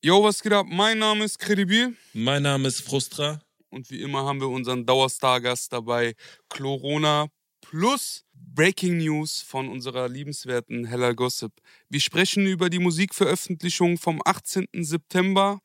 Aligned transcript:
Yo, 0.00 0.22
was 0.22 0.40
geht 0.40 0.52
ab? 0.52 0.64
Mein 0.70 1.00
Name 1.00 1.24
ist 1.24 1.40
Credibil. 1.40 1.96
Mein 2.12 2.44
Name 2.44 2.68
ist 2.68 2.82
Frustra. 2.82 3.40
Und 3.68 3.90
wie 3.90 4.00
immer 4.00 4.24
haben 4.24 4.40
wir 4.40 4.48
unseren 4.48 4.86
Dauerstar-Gast 4.86 5.72
dabei, 5.72 6.14
Corona 6.48 7.26
plus 7.60 8.24
Breaking 8.32 8.98
News 8.98 9.40
von 9.40 9.68
unserer 9.68 10.08
liebenswerten 10.08 10.84
Hella 10.84 11.14
Gossip. 11.14 11.52
Wir 11.88 11.98
sprechen 11.98 12.46
über 12.46 12.70
die 12.70 12.78
Musikveröffentlichung 12.78 13.98
vom 13.98 14.22
18. 14.24 14.68
September 14.72 15.58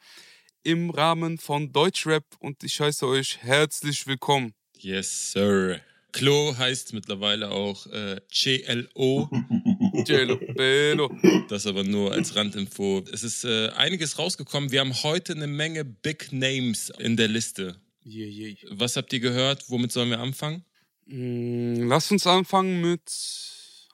im 0.64 0.90
Rahmen 0.90 1.38
von 1.38 1.72
Deutschrap 1.72 2.26
und 2.40 2.64
ich 2.64 2.80
heiße 2.80 3.06
euch 3.06 3.38
herzlich 3.44 4.08
willkommen. 4.08 4.56
Yes, 4.80 5.32
sir. 5.34 5.80
Klo 6.12 6.56
heißt 6.58 6.94
mittlerweile 6.94 7.52
auch 7.52 7.86
äh, 7.86 8.20
CLO. 8.32 9.30
CLO. 9.94 11.12
Das 11.48 11.68
aber 11.68 11.84
nur 11.84 12.12
als 12.12 12.36
Randinfo. 12.36 13.04
Es 13.12 13.24
ist 13.24 13.46
äh, 13.46 13.70
einiges 13.70 14.18
rausgekommen. 14.18 14.72
Wir 14.72 14.80
haben 14.80 14.94
heute 15.04 15.34
eine 15.34 15.48
Menge 15.48 15.86
Big 15.86 16.32
Names 16.32 16.92
in 17.00 17.16
der 17.16 17.28
Liste. 17.28 17.76
Yeah, 18.06 18.28
yeah. 18.28 18.56
Was 18.72 18.98
habt 18.98 19.14
ihr 19.14 19.20
gehört? 19.20 19.70
Womit 19.70 19.92
sollen 19.92 20.10
wir 20.10 20.20
anfangen? 20.20 20.66
Mm, 21.06 21.88
lass 21.88 22.12
uns 22.12 22.28
anfangen 22.28 22.82
mit 22.82 23.10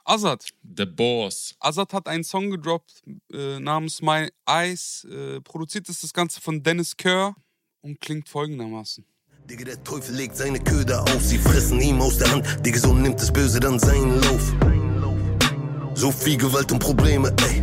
Azad. 0.06 0.46
The 0.64 0.86
Boss. 0.86 1.56
Azad 1.60 1.94
hat 1.94 2.08
einen 2.08 2.24
Song 2.24 2.50
gedroppt 2.50 3.04
äh, 3.32 3.60
namens 3.60 4.02
My 4.02 4.30
Eyes. 4.48 5.06
Äh, 5.10 5.42
produziert 5.42 5.88
ist 5.90 6.04
das 6.04 6.14
Ganze 6.14 6.42
von 6.42 6.64
Dennis 6.64 6.98
Kerr 6.98 7.36
und 7.82 8.02
klingt 8.02 8.28
folgendermaßen. 8.28 9.06
Digga, 9.50 9.66
der 9.66 9.84
Teufel 9.84 10.16
legt 10.16 10.38
seine 10.38 10.60
Köder 10.60 11.02
auf, 11.04 11.22
sie 11.24 11.40
fressen 11.40 11.82
ihm 11.82 12.00
aus 12.02 12.18
der 12.20 12.32
Hand. 12.32 12.66
Digga, 12.66 12.80
so 12.80 12.94
nimmt 12.94 13.20
das 13.20 13.32
Böse 13.34 13.60
dann 13.60 13.80
seinen 13.80 14.22
Lauf. 14.22 14.79
So 16.00 16.12
viel 16.12 16.38
Gewalt 16.38 16.72
und 16.72 16.80
Probleme, 16.80 17.36
ey. 17.42 17.62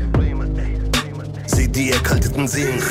Seht 1.47 1.75
die 1.75 1.89
erkalteten 1.89 2.47
Seelen. 2.47 2.83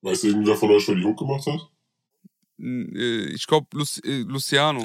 Weißt 0.00 0.22
du 0.22 0.28
irgendwer 0.28 0.54
von 0.54 0.70
euch, 0.70 0.86
wer 0.86 0.94
die 0.94 1.02
Hook 1.02 1.18
gemacht 1.18 1.44
hat? 1.46 1.68
Äh, 2.60 3.34
ich 3.34 3.48
glaube, 3.48 3.66
Lu 3.72 3.84
äh, 4.04 4.22
Luciano. 4.28 4.80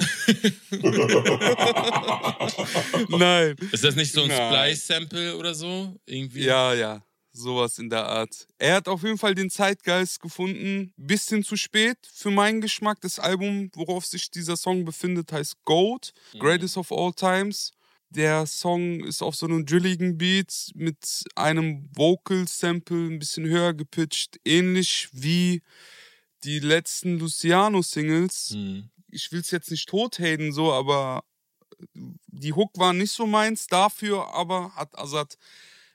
Nein. 3.10 3.54
Ist 3.70 3.84
das 3.84 3.94
nicht 3.94 4.12
so 4.12 4.24
ein. 4.24 4.30
Splice-Sample 4.32 5.36
oder 5.36 5.54
so? 5.54 5.94
Irgendwie? 6.04 6.46
Ja, 6.46 6.74
ja. 6.74 7.05
Sowas 7.36 7.78
in 7.78 7.90
der 7.90 8.06
Art. 8.06 8.48
Er 8.58 8.76
hat 8.76 8.88
auf 8.88 9.02
jeden 9.02 9.18
Fall 9.18 9.34
den 9.34 9.50
Zeitgeist 9.50 10.20
gefunden. 10.20 10.94
Bisschen 10.96 11.44
zu 11.44 11.56
spät 11.56 11.98
für 12.10 12.30
meinen 12.30 12.62
Geschmack. 12.62 13.00
Das 13.02 13.18
Album, 13.18 13.70
worauf 13.74 14.06
sich 14.06 14.30
dieser 14.30 14.56
Song 14.56 14.86
befindet, 14.86 15.32
heißt 15.32 15.62
Gold. 15.64 16.12
Greatest 16.38 16.78
of 16.78 16.90
All 16.90 17.12
Times. 17.12 17.72
Der 18.08 18.46
Song 18.46 19.04
ist 19.04 19.20
auf 19.20 19.36
so 19.36 19.46
einem 19.46 19.66
drilligen 19.66 20.16
Beat 20.16 20.70
mit 20.74 21.24
einem 21.34 21.90
Vocal-Sample 21.94 23.08
ein 23.08 23.18
bisschen 23.18 23.44
höher 23.44 23.74
gepitcht. 23.74 24.40
Ähnlich 24.44 25.08
wie 25.12 25.60
die 26.42 26.60
letzten 26.60 27.18
Luciano-Singles. 27.18 28.50
Hm. 28.52 28.88
Ich 29.10 29.30
will 29.30 29.40
es 29.40 29.50
jetzt 29.50 29.70
nicht 29.70 29.88
tothaten, 29.90 30.52
so, 30.52 30.72
aber 30.72 31.22
die 31.92 32.54
Hook 32.54 32.78
war 32.78 32.94
nicht 32.94 33.12
so 33.12 33.26
meins. 33.26 33.66
Dafür 33.66 34.34
aber 34.34 34.74
hat 34.74 34.98
Azad 34.98 35.36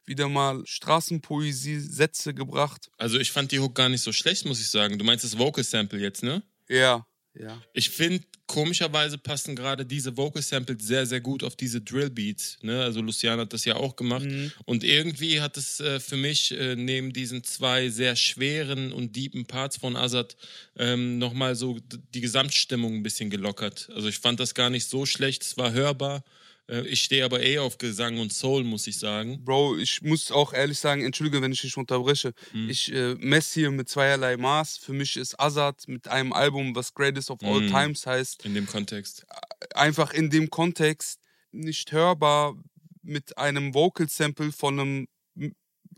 wieder 0.06 0.30
mal 0.30 0.62
Straßenpoesie-Sätze 0.66 2.34
gebracht. 2.34 2.90
Also 2.98 3.20
ich 3.20 3.32
fand 3.32 3.52
die 3.52 3.60
Hook 3.60 3.76
gar 3.76 3.90
nicht 3.90 4.02
so 4.02 4.12
schlecht, 4.12 4.46
muss 4.46 4.60
ich 4.60 4.70
sagen. 4.70 4.98
Du 4.98 5.06
meinst 5.06 5.24
das 5.24 5.38
Vocal-Sample 5.38 6.00
jetzt, 6.00 6.24
ne? 6.24 6.44
Ja, 6.68 7.06
ja. 7.34 7.62
Ich 7.74 7.90
finde, 7.90 8.24
komischerweise 8.46 9.18
passen 9.18 9.56
gerade 9.56 9.86
diese 9.86 10.18
Vocal 10.18 10.42
Samples 10.42 10.86
sehr, 10.86 11.06
sehr 11.06 11.22
gut 11.22 11.44
auf 11.44 11.56
diese 11.56 11.80
Drill 11.80 12.10
Beats. 12.10 12.58
Ne? 12.62 12.84
Also 12.84 13.02
Luciano 13.02 13.44
hat 13.44 13.54
das 13.54 13.64
ja 13.64 13.76
auch 13.76 13.96
gemacht. 13.96 14.26
Mhm. 14.26 14.52
Und 14.66 14.84
irgendwie 14.84 15.40
hat 15.40 15.56
es 15.56 15.80
äh, 15.80 16.00
für 16.00 16.18
mich 16.18 16.52
äh, 16.52 16.76
neben 16.76 17.14
diesen 17.14 17.44
zwei 17.44 17.90
sehr 17.90 18.18
schweren 18.18 18.92
und 18.92 19.16
deepen 19.16 19.46
Parts 19.46 19.78
von 19.78 19.96
Azad 19.96 20.36
ähm, 20.76 21.18
nochmal 21.18 21.56
so 21.56 21.80
die 22.14 22.22
Gesamtstimmung 22.22 22.95
ein 22.95 23.04
bisschen 23.04 23.30
gelockert. 23.30 23.90
Also 23.95 24.10
ich 24.10 24.20
fand 24.20 24.40
das 24.42 24.54
gar 24.54 24.70
nicht 24.70 24.90
so 24.90 25.06
schlecht, 25.06 25.44
es 25.44 25.58
war 25.58 25.72
hörbar. 25.72 26.23
Äh, 26.71 26.87
ich 26.87 27.04
stehe 27.04 27.26
aber 27.26 27.43
eh 27.43 27.59
auf 27.59 27.77
Gesang 27.77 28.20
und 28.20 28.32
Soul, 28.33 28.64
muss 28.64 28.87
ich 28.87 28.98
sagen. 28.98 29.43
Bro, 29.43 29.77
ich 29.77 30.02
muss 30.02 30.32
auch 30.32 30.54
ehrlich 30.54 30.80
sagen, 30.80 31.04
entschuldige, 31.04 31.42
wenn 31.42 31.52
ich 31.52 31.61
dich 31.61 31.76
unterbreche. 31.77 32.33
Mhm. 32.54 32.70
Ich 32.70 32.92
äh, 32.92 33.15
messe 33.15 33.59
hier 33.59 33.71
mit 33.71 33.89
zweierlei 33.89 34.37
Maß. 34.37 34.77
Für 34.77 34.93
mich 34.93 35.17
ist 35.17 35.39
Azad 35.39 35.87
mit 35.87 36.08
einem 36.08 36.33
Album, 36.33 36.73
was 36.76 36.93
Greatest 36.93 37.30
of 37.30 37.39
All 37.43 37.61
Mhm. 37.61 37.67
Times 37.70 38.05
heißt, 38.08 38.45
In 38.45 38.54
dem 38.55 38.65
Kontext. 38.67 39.26
einfach 39.76 40.14
in 40.14 40.30
dem 40.30 40.49
Kontext 40.49 41.20
nicht 41.52 41.92
hörbar 41.92 42.55
mit 43.04 43.37
einem 43.37 43.73
Vocal-Sample 43.73 44.52
von 44.52 44.80
einem 44.80 45.08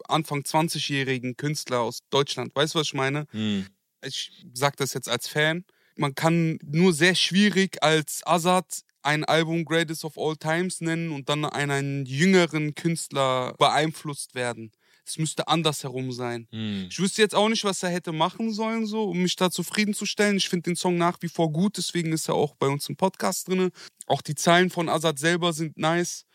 Anfang 0.08 0.42
20-jährigen 0.42 1.38
Künstler 1.38 1.82
aus 1.82 2.00
Deutschland. 2.10 2.56
Weißt 2.56 2.74
du, 2.74 2.80
was 2.80 2.88
ich 2.88 2.94
meine? 2.94 3.28
Hm. 3.32 3.68
Ich 4.06 4.32
sag 4.54 4.76
das 4.78 4.94
jetzt 4.94 5.08
als 5.08 5.28
Fan. 5.28 5.64
Man 5.96 6.16
kann 6.16 6.58
nur 6.64 6.92
sehr 6.94 7.14
schwierig 7.16 7.84
als 7.84 8.22
Azad 8.26 8.82
ein 9.04 9.24
Album 9.24 9.66
Greatest 9.66 10.06
of 10.06 10.18
All 10.18 10.36
Times 10.36 10.82
nennen 10.82 11.12
und 11.12 11.30
dann 11.30 11.46
einen, 11.46 11.72
einen 11.72 12.06
jüngeren 12.06 12.76
Künstler 12.76 13.54
beeinflusst 13.58 14.36
werden. 14.36 14.72
Es 15.06 15.18
müsste 15.18 15.48
andersherum 15.50 16.12
sein. 16.12 16.48
Hm. 16.52 16.88
Ich 16.90 17.00
wüsste 17.00 17.22
jetzt 17.22 17.36
auch 17.36 17.50
nicht, 17.50 17.66
was 17.66 17.84
er 17.84 17.90
hätte 17.90 18.14
machen 18.14 18.54
sollen, 18.54 18.86
so, 18.86 19.04
um 19.04 19.22
mich 19.22 19.36
da 19.36 19.52
zufriedenzustellen. 19.52 20.38
Ich 20.38 20.48
finde 20.48 20.72
den 20.72 20.76
Song 20.76 20.98
nach 20.98 21.18
wie 21.22 21.28
vor 21.28 21.52
gut, 21.52 21.78
deswegen 21.78 22.14
ist 22.14 22.30
er 22.30 22.36
auch 22.36 22.56
bei 22.56 22.68
uns 22.68 22.88
im 22.88 22.96
Podcast 22.96 23.50
drin. 23.50 23.72
Auch 24.08 24.22
die 24.22 24.36
Zeilen 24.36 24.70
von 24.70 24.88
Azad 24.88 25.20
selber 25.20 25.52
sind 25.52 25.78
nice. 25.78 26.26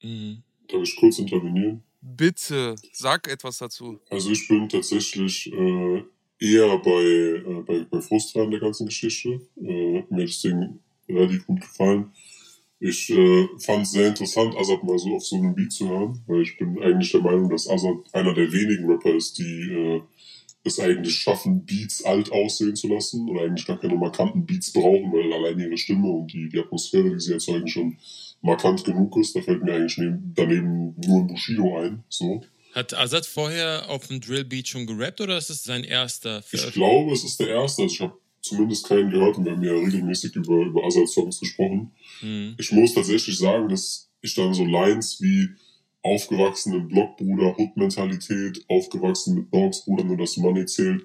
Hm. 0.00 0.42
Darf 0.68 0.82
ich 0.82 0.96
kurz 0.96 1.18
intervenieren? 1.18 1.82
Bitte, 2.00 2.74
sag 2.92 3.26
etwas 3.28 3.58
dazu. 3.58 3.98
Also 4.10 4.30
ich 4.30 4.46
bin 4.46 4.68
tatsächlich 4.68 5.50
äh, 5.52 6.04
eher 6.38 6.78
bei, 6.78 7.02
äh, 7.02 7.62
bei, 7.66 7.84
bei 7.90 8.00
Frustra 8.00 8.42
in 8.42 8.50
der 8.50 8.60
ganzen 8.60 8.86
Geschichte. 8.86 9.40
Äh, 9.56 10.04
mir 10.08 10.22
hat 10.22 10.28
das 10.28 10.40
Ding 10.40 10.80
relativ 11.08 11.46
gut 11.46 11.60
gefallen. 11.60 12.12
Ich 12.80 13.10
äh, 13.10 13.48
fand 13.58 13.82
es 13.82 13.92
sehr 13.92 14.08
interessant, 14.08 14.56
Azad 14.56 14.84
mal 14.84 14.98
so 14.98 15.16
auf 15.16 15.24
so 15.24 15.36
einem 15.36 15.54
Beat 15.54 15.72
zu 15.72 15.88
hören, 15.88 16.22
weil 16.26 16.42
ich 16.42 16.56
bin 16.58 16.80
eigentlich 16.80 17.10
der 17.10 17.22
Meinung, 17.22 17.50
dass 17.50 17.68
Azad 17.68 17.96
einer 18.12 18.34
der 18.34 18.52
wenigen 18.52 18.88
Rapper 18.88 19.14
ist, 19.14 19.38
die 19.38 19.72
äh, 19.72 20.00
es 20.64 20.78
eigentlich 20.78 21.14
schaffen, 21.14 21.64
Beats 21.64 22.04
alt 22.04 22.30
aussehen 22.30 22.76
zu 22.76 22.88
lassen 22.88 23.28
und 23.28 23.38
eigentlich 23.38 23.66
gar 23.66 23.80
keine 23.80 23.96
markanten 23.96 24.46
Beats 24.46 24.72
brauchen, 24.72 25.12
weil 25.12 25.32
allein 25.32 25.58
ihre 25.58 25.76
Stimme 25.76 26.08
und 26.08 26.32
die, 26.32 26.48
die 26.48 26.58
Atmosphäre, 26.58 27.10
die 27.10 27.20
sie 27.20 27.32
erzeugen, 27.32 27.66
schon 27.66 27.98
markant 28.42 28.84
genug 28.84 29.16
ist. 29.16 29.34
Da 29.34 29.42
fällt 29.42 29.62
mir 29.64 29.74
eigentlich 29.74 29.98
neben, 29.98 30.32
daneben 30.34 30.94
nur 31.04 31.20
ein 31.20 31.26
Bushido 31.26 31.78
ein. 31.78 32.04
So. 32.08 32.42
Hat 32.74 32.94
Azad 32.94 33.26
vorher 33.26 33.88
auf 33.88 34.06
dem 34.06 34.20
Drill 34.20 34.44
Beat 34.44 34.68
schon 34.68 34.86
gerappt 34.86 35.20
oder 35.20 35.38
ist 35.38 35.50
es 35.50 35.64
sein 35.64 35.84
erster? 35.84 36.42
Ich 36.52 36.72
glaube, 36.72 37.12
es 37.12 37.24
ist 37.24 37.40
der 37.40 37.48
erste. 37.48 37.82
Also 37.82 37.94
ich 37.94 38.00
habe 38.00 38.16
zumindest 38.40 38.88
keinen 38.88 39.10
gehört 39.10 39.38
und 39.38 39.44
wir 39.44 39.52
haben 39.52 39.62
ja 39.62 39.72
regelmäßig 39.72 40.34
über, 40.36 40.64
über 40.64 40.84
Azad-Songs 40.84 41.40
gesprochen. 41.40 41.92
Hm. 42.20 42.54
Ich 42.58 42.72
muss 42.72 42.94
tatsächlich 42.94 43.36
sagen, 43.38 43.68
dass 43.68 44.10
ich 44.20 44.34
dann 44.34 44.54
so 44.54 44.64
Lines 44.64 45.20
wie 45.20 45.48
aufgewachsen 46.02 46.74
im 46.74 46.88
Blockbruder, 46.88 47.56
Hood-Mentalität, 47.58 48.64
aufgewachsen 48.68 49.34
mit 49.34 49.52
Dogs 49.52 49.84
Bruder, 49.84 50.04
nur 50.04 50.16
das 50.16 50.36
Money 50.36 50.64
zählt. 50.66 51.04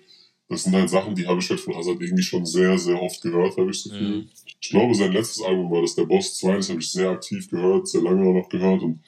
Das 0.49 0.63
sind 0.63 0.75
halt 0.75 0.89
Sachen, 0.89 1.15
die 1.15 1.25
habe 1.25 1.39
ich 1.39 1.49
halt 1.49 1.59
von 1.59 1.75
Azad 1.75 1.99
irgendwie 1.99 2.23
schon 2.23 2.45
sehr, 2.45 2.77
sehr 2.77 3.01
oft 3.01 3.21
gehört, 3.21 3.57
habe 3.57 3.71
ich 3.71 3.83
das 3.83 3.91
Gefühl. 3.91 4.19
Ja. 4.19 4.53
Ich 4.61 4.69
glaube, 4.69 4.93
sein 4.93 5.11
letztes 5.11 5.43
Album 5.43 5.71
war 5.71 5.81
das, 5.81 5.95
der 5.95 6.05
Boss 6.05 6.37
2, 6.37 6.57
das 6.57 6.69
habe 6.69 6.79
ich 6.79 6.91
sehr 6.91 7.09
aktiv 7.09 7.49
gehört, 7.49 7.87
sehr 7.87 8.01
lange 8.01 8.27
auch 8.27 8.33
noch 8.33 8.49
gehört 8.49 8.83
und 8.83 8.99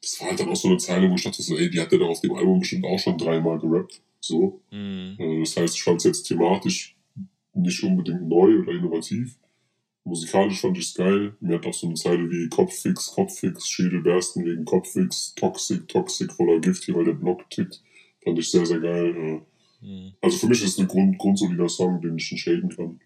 das 0.00 0.20
war 0.20 0.28
halt 0.28 0.40
dann 0.40 0.50
auch 0.50 0.56
so 0.56 0.68
eine 0.68 0.76
Zeile, 0.76 1.10
wo 1.10 1.14
ich 1.14 1.24
dachte 1.24 1.42
so, 1.42 1.56
ey, 1.56 1.70
die 1.70 1.80
hat 1.80 1.90
er 1.92 1.98
doch 1.98 2.10
auf 2.10 2.20
dem 2.20 2.34
Album 2.34 2.60
bestimmt 2.60 2.84
auch 2.84 2.98
schon 2.98 3.16
dreimal 3.16 3.58
gerappt. 3.58 4.02
So. 4.20 4.60
Hm. 4.70 5.16
Äh, 5.18 5.40
Das 5.40 5.56
heißt, 5.56 5.74
ich 5.74 5.82
fand 5.82 5.98
es 5.98 6.04
jetzt 6.04 6.24
thematisch 6.24 6.93
nicht 7.54 7.82
unbedingt 7.82 8.28
neu 8.28 8.58
oder 8.60 8.72
innovativ. 8.72 9.38
Musikalisch 10.04 10.60
fand 10.60 10.76
ich 10.78 10.88
es 10.88 10.94
geil. 10.94 11.36
Mir 11.40 11.56
hat 11.56 11.66
auch 11.66 11.74
so 11.74 11.86
eine 11.86 11.96
Zeile 11.96 12.30
wie 12.30 12.48
Kopffix, 12.48 13.08
Kopffix, 13.12 13.68
Schädelbersten 13.68 14.44
wegen 14.44 14.64
Kopffix, 14.64 15.34
Toxic, 15.34 15.88
Toxic 15.88 16.32
voller 16.32 16.60
Gift 16.60 16.84
hier, 16.84 16.94
weil 16.94 17.04
der 17.04 17.12
Block 17.14 17.48
tickt. 17.50 17.82
Fand 18.22 18.38
ich 18.38 18.50
sehr, 18.50 18.66
sehr 18.66 18.80
geil. 18.80 19.16
Äh, 19.16 19.40
Hm. 19.80 20.14
Also 20.22 20.38
für 20.38 20.46
mich 20.46 20.62
ist 20.62 20.72
es 20.72 20.78
ein 20.78 20.88
Grund, 20.88 21.18
grundsolider 21.18 21.68
Song, 21.68 22.00
den 22.00 22.16
ich 22.16 22.32
nicht 22.32 22.42
shaden 22.42 22.70
kann. 22.74 23.00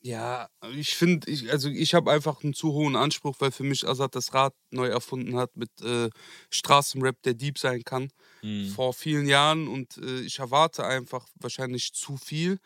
Ja, 0.00 0.48
ich 0.76 0.94
finde, 0.94 1.28
ich, 1.30 1.50
also 1.50 1.68
ich 1.68 1.94
habe 1.94 2.12
einfach 2.12 2.44
einen 2.44 2.54
zu 2.54 2.72
hohen 2.72 2.94
Anspruch, 2.94 3.36
weil 3.40 3.50
für 3.50 3.64
mich 3.64 3.88
Azad 3.88 4.14
das 4.14 4.34
Rad 4.34 4.54
neu 4.70 4.86
erfunden 4.86 5.36
hat 5.36 5.56
mit 5.56 5.70
äh, 5.82 6.10
Straßenrap, 6.50 7.20
der 7.22 7.34
deep 7.34 7.58
sein 7.58 7.82
kann, 7.82 8.10
Hm. 8.42 8.68
vor 8.68 8.92
vielen 8.94 9.26
Jahren 9.26 9.66
und 9.66 9.96
äh, 9.98 10.20
ich 10.20 10.38
erwarte 10.38 10.84
einfach 10.86 11.26
wahrscheinlich 11.40 11.92
zu 11.92 12.16
viel. 12.16 12.58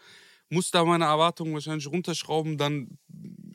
Muss 0.50 0.70
da 0.70 0.85
meine 0.85 1.05
Erwartungen 1.05 1.55
wahrscheinlich 1.55 1.87
runterschrauben, 1.87 2.58
dann 2.58 2.99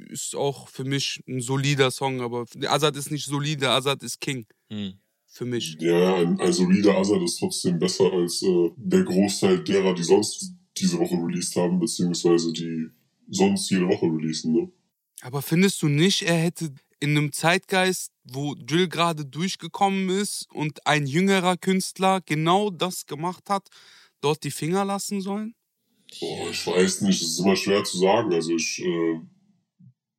ist 0.09 0.35
auch 0.35 0.69
für 0.69 0.85
mich 0.85 1.21
ein 1.27 1.41
solider 1.41 1.91
Song, 1.91 2.21
aber 2.21 2.45
Azad 2.67 2.95
ist 2.95 3.11
nicht 3.11 3.25
solide, 3.25 3.69
Azad 3.69 4.01
ist 4.01 4.19
King 4.21 4.45
Hm. 4.69 4.93
für 5.27 5.45
mich. 5.45 5.77
Ja, 5.79 6.15
ein, 6.15 6.39
ein 6.39 6.53
solider 6.53 6.97
Azad 6.97 7.21
ist 7.21 7.37
trotzdem 7.37 7.77
besser 7.77 8.11
als 8.11 8.41
äh, 8.41 8.71
der 8.77 9.03
Großteil 9.03 9.63
derer, 9.63 9.93
die 9.93 10.03
sonst 10.03 10.53
diese 10.77 10.97
Woche 10.99 11.15
released 11.15 11.55
haben, 11.55 11.79
beziehungsweise 11.79 12.51
die 12.53 12.87
sonst 13.29 13.69
jede 13.69 13.87
Woche 13.87 14.05
releasen, 14.05 14.53
ne? 14.53 14.71
Aber 15.21 15.41
findest 15.41 15.81
du 15.81 15.87
nicht, 15.87 16.21
er 16.23 16.35
hätte, 16.35 16.73
in 16.99 17.17
einem 17.17 17.31
Zeitgeist, 17.31 18.11
wo 18.23 18.55
Drill 18.55 18.87
gerade 18.87 19.25
durchgekommen 19.25 20.09
ist 20.09 20.47
und 20.51 20.85
ein 20.87 21.07
jüngerer 21.07 21.57
Künstler 21.57 22.21
genau 22.25 22.69
das 22.69 23.05
gemacht 23.05 23.49
hat, 23.49 23.67
dort 24.21 24.43
die 24.43 24.51
Finger 24.51 24.85
lassen 24.85 25.21
sollen? 25.21 25.55
Boah, 26.19 26.49
ich 26.49 26.65
weiß 26.65 27.01
nicht, 27.01 27.21
es 27.21 27.29
ist 27.29 27.39
immer 27.39 27.55
schwer 27.55 27.83
zu 27.83 27.97
sagen. 27.97 28.33
Also 28.33 28.55
ich 28.55 28.81
äh, 28.83 29.19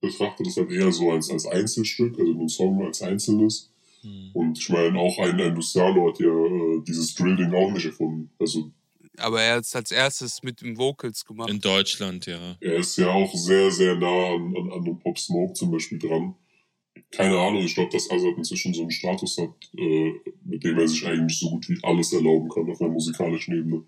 betrachte 0.00 0.42
das 0.42 0.56
halt 0.56 0.70
eher 0.70 0.92
so 0.92 1.10
als, 1.10 1.30
als 1.30 1.46
Einzelstück, 1.46 2.18
also 2.18 2.32
den 2.32 2.48
Song 2.48 2.84
als 2.84 3.02
Einzelnes. 3.02 3.72
Mhm. 4.02 4.30
Und 4.34 4.58
ich 4.58 4.68
meine, 4.68 4.98
auch 4.98 5.18
ein, 5.18 5.40
ein 5.40 5.54
Luciano 5.54 6.08
hat 6.08 6.20
ja 6.20 6.26
äh, 6.26 6.82
dieses 6.86 7.14
Drill-Ding 7.14 7.54
auch 7.54 7.72
nicht 7.72 7.86
erfunden. 7.86 8.30
Also 8.38 8.70
aber 9.18 9.40
er 9.40 9.56
hat 9.56 9.64
es 9.64 9.74
als 9.74 9.90
erstes 9.92 10.42
mit 10.42 10.60
den 10.60 10.76
Vocals 10.76 11.24
gemacht. 11.24 11.50
In 11.50 11.60
Deutschland, 11.60 12.26
ja. 12.26 12.56
Er 12.60 12.76
ist 12.76 12.96
ja 12.96 13.10
auch 13.10 13.34
sehr, 13.34 13.70
sehr 13.70 13.96
nah 13.96 14.34
an, 14.34 14.54
an, 14.56 14.72
an 14.72 14.84
dem 14.84 14.98
Pop 14.98 15.18
Smoke 15.18 15.54
zum 15.54 15.70
Beispiel 15.70 15.98
dran. 15.98 16.34
Keine 17.10 17.38
Ahnung, 17.38 17.62
ich 17.62 17.74
glaube, 17.74 17.92
dass 17.92 18.10
Azad 18.10 18.36
inzwischen 18.36 18.74
so 18.74 18.82
einen 18.82 18.90
Status 18.90 19.38
hat, 19.38 19.54
äh, 19.78 20.12
mit 20.44 20.64
dem 20.64 20.78
er 20.78 20.88
sich 20.88 21.06
eigentlich 21.06 21.38
so 21.38 21.50
gut 21.50 21.68
wie 21.68 21.78
alles 21.82 22.12
erlauben 22.12 22.48
kann 22.48 22.70
auf 22.70 22.80
einer 22.80 22.90
musikalischen 22.90 23.56
Ebene. 23.56 23.84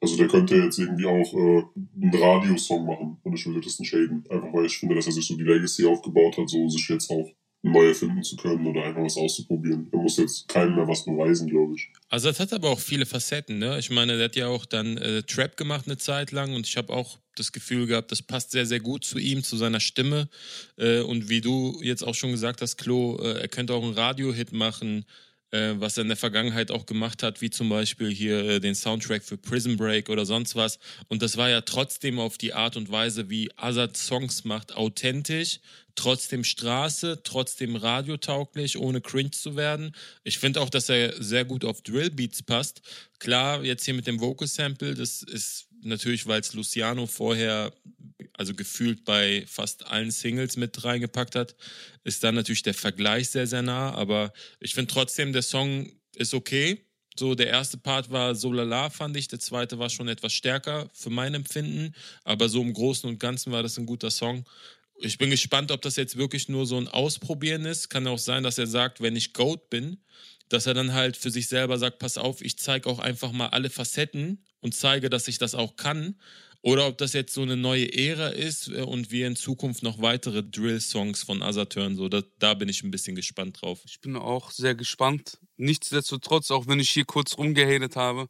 Also 0.00 0.16
der 0.16 0.28
könnte 0.28 0.56
jetzt 0.56 0.78
irgendwie 0.78 1.06
auch 1.06 1.34
äh, 1.34 1.64
einen 2.00 2.14
Radiosong 2.14 2.86
machen 2.86 3.16
und 3.22 3.34
ich 3.34 3.44
würde 3.46 3.60
das 3.60 3.78
nicht 3.78 3.92
haten. 3.92 4.24
Einfach 4.30 4.52
weil 4.52 4.66
ich 4.66 4.78
finde, 4.78 4.94
dass 4.94 5.06
er 5.06 5.12
sich 5.12 5.26
so 5.26 5.36
die 5.36 5.44
Legacy 5.44 5.86
aufgebaut 5.86 6.36
hat, 6.38 6.48
so 6.48 6.68
sich 6.68 6.88
jetzt 6.88 7.10
auch 7.10 7.28
neu 7.62 7.88
erfinden 7.88 8.22
zu 8.22 8.36
können 8.36 8.66
oder 8.66 8.84
einfach 8.84 9.02
was 9.02 9.16
auszuprobieren. 9.16 9.88
Er 9.92 9.98
muss 9.98 10.16
jetzt 10.16 10.46
keinem 10.48 10.76
mehr 10.76 10.86
was 10.86 11.04
beweisen, 11.04 11.48
glaube 11.48 11.74
ich. 11.74 11.90
Also 12.08 12.28
das 12.28 12.38
hat 12.38 12.52
aber 12.52 12.70
auch 12.70 12.78
viele 12.78 13.06
Facetten, 13.06 13.58
ne? 13.58 13.78
Ich 13.78 13.90
meine, 13.90 14.16
der 14.16 14.26
hat 14.26 14.36
ja 14.36 14.46
auch 14.46 14.64
dann 14.64 14.96
äh, 14.98 15.22
Trap 15.24 15.56
gemacht 15.56 15.86
eine 15.86 15.96
Zeit 15.96 16.30
lang 16.30 16.54
und 16.54 16.66
ich 16.66 16.76
habe 16.76 16.92
auch 16.92 17.18
das 17.34 17.52
Gefühl 17.52 17.86
gehabt, 17.86 18.12
das 18.12 18.22
passt 18.22 18.52
sehr, 18.52 18.66
sehr 18.66 18.80
gut 18.80 19.04
zu 19.04 19.18
ihm, 19.18 19.42
zu 19.42 19.56
seiner 19.56 19.80
Stimme. 19.80 20.28
Äh, 20.76 21.00
und 21.00 21.28
wie 21.28 21.40
du 21.40 21.80
jetzt 21.82 22.02
auch 22.02 22.14
schon 22.14 22.30
gesagt 22.30 22.62
hast, 22.62 22.76
Klo, 22.76 23.16
äh, 23.16 23.40
er 23.40 23.48
könnte 23.48 23.74
auch 23.74 23.82
einen 23.82 23.94
Radio-Hit 23.94 24.52
machen, 24.52 25.04
äh, 25.50 25.74
was 25.76 25.96
er 25.96 26.02
in 26.02 26.08
der 26.08 26.16
Vergangenheit 26.16 26.70
auch 26.70 26.86
gemacht 26.86 27.22
hat, 27.22 27.40
wie 27.40 27.50
zum 27.50 27.68
Beispiel 27.68 28.10
hier 28.10 28.44
äh, 28.44 28.60
den 28.60 28.74
Soundtrack 28.74 29.22
für 29.24 29.36
Prison 29.36 29.76
Break 29.76 30.08
oder 30.08 30.26
sonst 30.26 30.56
was. 30.56 30.78
Und 31.08 31.22
das 31.22 31.36
war 31.36 31.48
ja 31.48 31.60
trotzdem 31.62 32.18
auf 32.18 32.38
die 32.38 32.54
Art 32.54 32.76
und 32.76 32.90
Weise, 32.90 33.30
wie 33.30 33.50
Azad 33.56 33.96
Songs 33.96 34.44
macht, 34.44 34.74
authentisch, 34.76 35.60
trotzdem 35.94 36.44
Straße, 36.44 37.20
trotzdem 37.24 37.76
radiotauglich, 37.76 38.78
ohne 38.78 39.00
cringe 39.00 39.30
zu 39.30 39.56
werden. 39.56 39.94
Ich 40.22 40.38
finde 40.38 40.60
auch, 40.60 40.70
dass 40.70 40.88
er 40.88 41.20
sehr 41.22 41.44
gut 41.44 41.64
auf 41.64 41.82
Drillbeats 41.82 42.42
passt. 42.42 42.82
Klar, 43.18 43.64
jetzt 43.64 43.84
hier 43.84 43.94
mit 43.94 44.06
dem 44.06 44.20
Vocal 44.20 44.46
Sample, 44.46 44.94
das 44.94 45.22
ist 45.22 45.67
natürlich, 45.82 46.26
weil 46.26 46.40
es 46.40 46.54
Luciano 46.54 47.06
vorher, 47.06 47.72
also 48.34 48.54
gefühlt 48.54 49.04
bei 49.04 49.44
fast 49.46 49.86
allen 49.86 50.10
Singles 50.10 50.56
mit 50.56 50.84
reingepackt 50.84 51.34
hat, 51.34 51.54
ist 52.04 52.22
dann 52.24 52.34
natürlich 52.34 52.62
der 52.62 52.74
Vergleich 52.74 53.30
sehr, 53.30 53.46
sehr 53.46 53.62
nah. 53.62 53.92
Aber 53.92 54.32
ich 54.60 54.74
finde 54.74 54.92
trotzdem, 54.92 55.32
der 55.32 55.42
Song 55.42 55.90
ist 56.14 56.34
okay. 56.34 56.84
So, 57.18 57.34
der 57.34 57.48
erste 57.48 57.78
Part 57.78 58.10
war 58.10 58.34
so 58.34 58.52
lala, 58.52 58.90
fand 58.90 59.16
ich. 59.16 59.26
Der 59.28 59.40
zweite 59.40 59.78
war 59.78 59.90
schon 59.90 60.08
etwas 60.08 60.32
stärker 60.32 60.88
für 60.94 61.10
mein 61.10 61.34
Empfinden. 61.34 61.94
Aber 62.24 62.48
so 62.48 62.62
im 62.62 62.72
Großen 62.72 63.08
und 63.08 63.18
Ganzen 63.18 63.52
war 63.52 63.62
das 63.62 63.76
ein 63.76 63.86
guter 63.86 64.10
Song. 64.10 64.44
Ich 65.00 65.18
bin 65.18 65.30
gespannt, 65.30 65.70
ob 65.70 65.82
das 65.82 65.96
jetzt 65.96 66.16
wirklich 66.16 66.48
nur 66.48 66.66
so 66.66 66.76
ein 66.76 66.88
Ausprobieren 66.88 67.64
ist. 67.64 67.88
Kann 67.88 68.06
auch 68.06 68.18
sein, 68.18 68.42
dass 68.42 68.58
er 68.58 68.66
sagt, 68.66 69.00
wenn 69.00 69.16
ich 69.16 69.32
Goat 69.32 69.70
bin, 69.70 69.98
dass 70.48 70.66
er 70.66 70.74
dann 70.74 70.92
halt 70.92 71.16
für 71.16 71.30
sich 71.30 71.48
selber 71.48 71.78
sagt, 71.78 71.98
pass 71.98 72.18
auf, 72.18 72.40
ich 72.40 72.58
zeige 72.58 72.88
auch 72.88 72.98
einfach 72.98 73.32
mal 73.32 73.48
alle 73.48 73.70
Facetten 73.70 74.44
und 74.60 74.74
zeige, 74.74 75.10
dass 75.10 75.28
ich 75.28 75.38
das 75.38 75.54
auch 75.54 75.76
kann. 75.76 76.16
Oder 76.60 76.88
ob 76.88 76.98
das 76.98 77.12
jetzt 77.12 77.34
so 77.34 77.42
eine 77.42 77.56
neue 77.56 77.92
Ära 77.96 78.28
ist 78.28 78.68
äh, 78.68 78.82
und 78.82 79.10
wir 79.10 79.26
in 79.26 79.36
Zukunft 79.36 79.82
noch 79.82 80.02
weitere 80.02 80.42
Drill-Songs 80.42 81.22
von 81.22 81.42
Azad 81.42 81.76
hören. 81.76 81.96
So, 81.96 82.08
da, 82.08 82.22
da 82.38 82.54
bin 82.54 82.68
ich 82.68 82.82
ein 82.82 82.90
bisschen 82.90 83.14
gespannt 83.14 83.62
drauf. 83.62 83.80
Ich 83.84 84.00
bin 84.00 84.16
auch 84.16 84.50
sehr 84.50 84.74
gespannt. 84.74 85.38
Nichtsdestotrotz, 85.56 86.50
auch 86.50 86.66
wenn 86.66 86.80
ich 86.80 86.90
hier 86.90 87.04
kurz 87.04 87.38
rumgehatet 87.38 87.94
habe, 87.94 88.28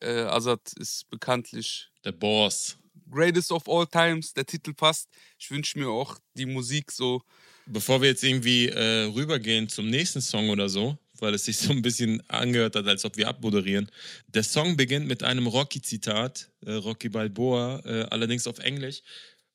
äh, 0.00 0.20
Azad 0.22 0.72
ist 0.78 1.08
bekanntlich 1.08 1.88
der 2.04 2.12
Boss. 2.12 2.76
Greatest 3.10 3.52
of 3.52 3.68
All 3.68 3.86
Times, 3.86 4.32
der 4.32 4.46
Titel 4.46 4.74
passt. 4.74 5.08
Ich 5.38 5.50
wünsche 5.50 5.78
mir 5.78 5.88
auch 5.88 6.18
die 6.34 6.46
Musik 6.46 6.90
so. 6.90 7.22
Bevor 7.66 8.00
wir 8.00 8.08
jetzt 8.08 8.24
irgendwie 8.24 8.68
äh, 8.68 9.04
rübergehen 9.04 9.68
zum 9.68 9.88
nächsten 9.88 10.20
Song 10.20 10.50
oder 10.50 10.68
so, 10.68 10.98
weil 11.18 11.34
es 11.34 11.44
sich 11.44 11.56
so 11.58 11.70
ein 11.72 11.82
bisschen 11.82 12.22
angehört 12.28 12.76
hat, 12.76 12.86
als 12.86 13.04
ob 13.04 13.16
wir 13.16 13.28
abmoderieren. 13.28 13.90
Der 14.28 14.42
Song 14.42 14.76
beginnt 14.76 15.06
mit 15.06 15.22
einem 15.22 15.46
Rocky-Zitat, 15.46 16.50
äh, 16.64 16.72
Rocky 16.72 17.08
Balboa, 17.08 17.82
äh, 17.84 18.02
allerdings 18.10 18.46
auf 18.46 18.58
Englisch. 18.58 19.02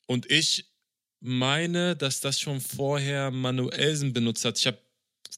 Und 0.06 0.30
ich 0.30 0.66
meine, 1.20 1.96
dass 1.96 2.20
das 2.20 2.40
schon 2.40 2.60
vorher 2.60 3.30
Manuelsen 3.30 4.12
benutzt 4.12 4.44
hat. 4.44 4.58
Ich 4.58 4.66
habe 4.66 4.78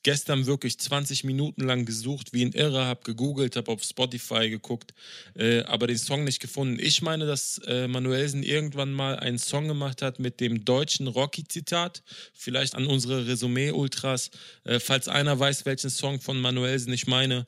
gestern 0.02 0.46
wirklich 0.46 0.78
20 0.78 1.24
Minuten 1.24 1.64
lang 1.64 1.84
gesucht, 1.84 2.32
wie 2.32 2.44
ein 2.44 2.52
Irrer, 2.52 2.86
habe 2.86 3.02
gegoogelt, 3.04 3.56
habe 3.56 3.70
auf 3.70 3.82
Spotify 3.82 4.48
geguckt, 4.48 4.94
äh, 5.36 5.62
aber 5.62 5.86
den 5.86 5.98
Song 5.98 6.24
nicht 6.24 6.40
gefunden. 6.40 6.78
Ich 6.80 7.02
meine, 7.02 7.26
dass 7.26 7.58
äh, 7.66 7.88
Manuelsen 7.88 8.42
irgendwann 8.42 8.92
mal 8.92 9.18
einen 9.18 9.38
Song 9.38 9.68
gemacht 9.68 10.02
hat 10.02 10.18
mit 10.18 10.40
dem 10.40 10.64
deutschen 10.64 11.06
Rocky-Zitat, 11.06 12.02
vielleicht 12.32 12.74
an 12.74 12.86
unsere 12.86 13.26
Resümee-Ultras. 13.26 14.30
Äh, 14.64 14.80
falls 14.80 15.08
einer 15.08 15.38
weiß, 15.38 15.66
welchen 15.66 15.90
Song 15.90 16.20
von 16.20 16.40
Manuelsen 16.40 16.92
ich 16.92 17.06
meine, 17.06 17.46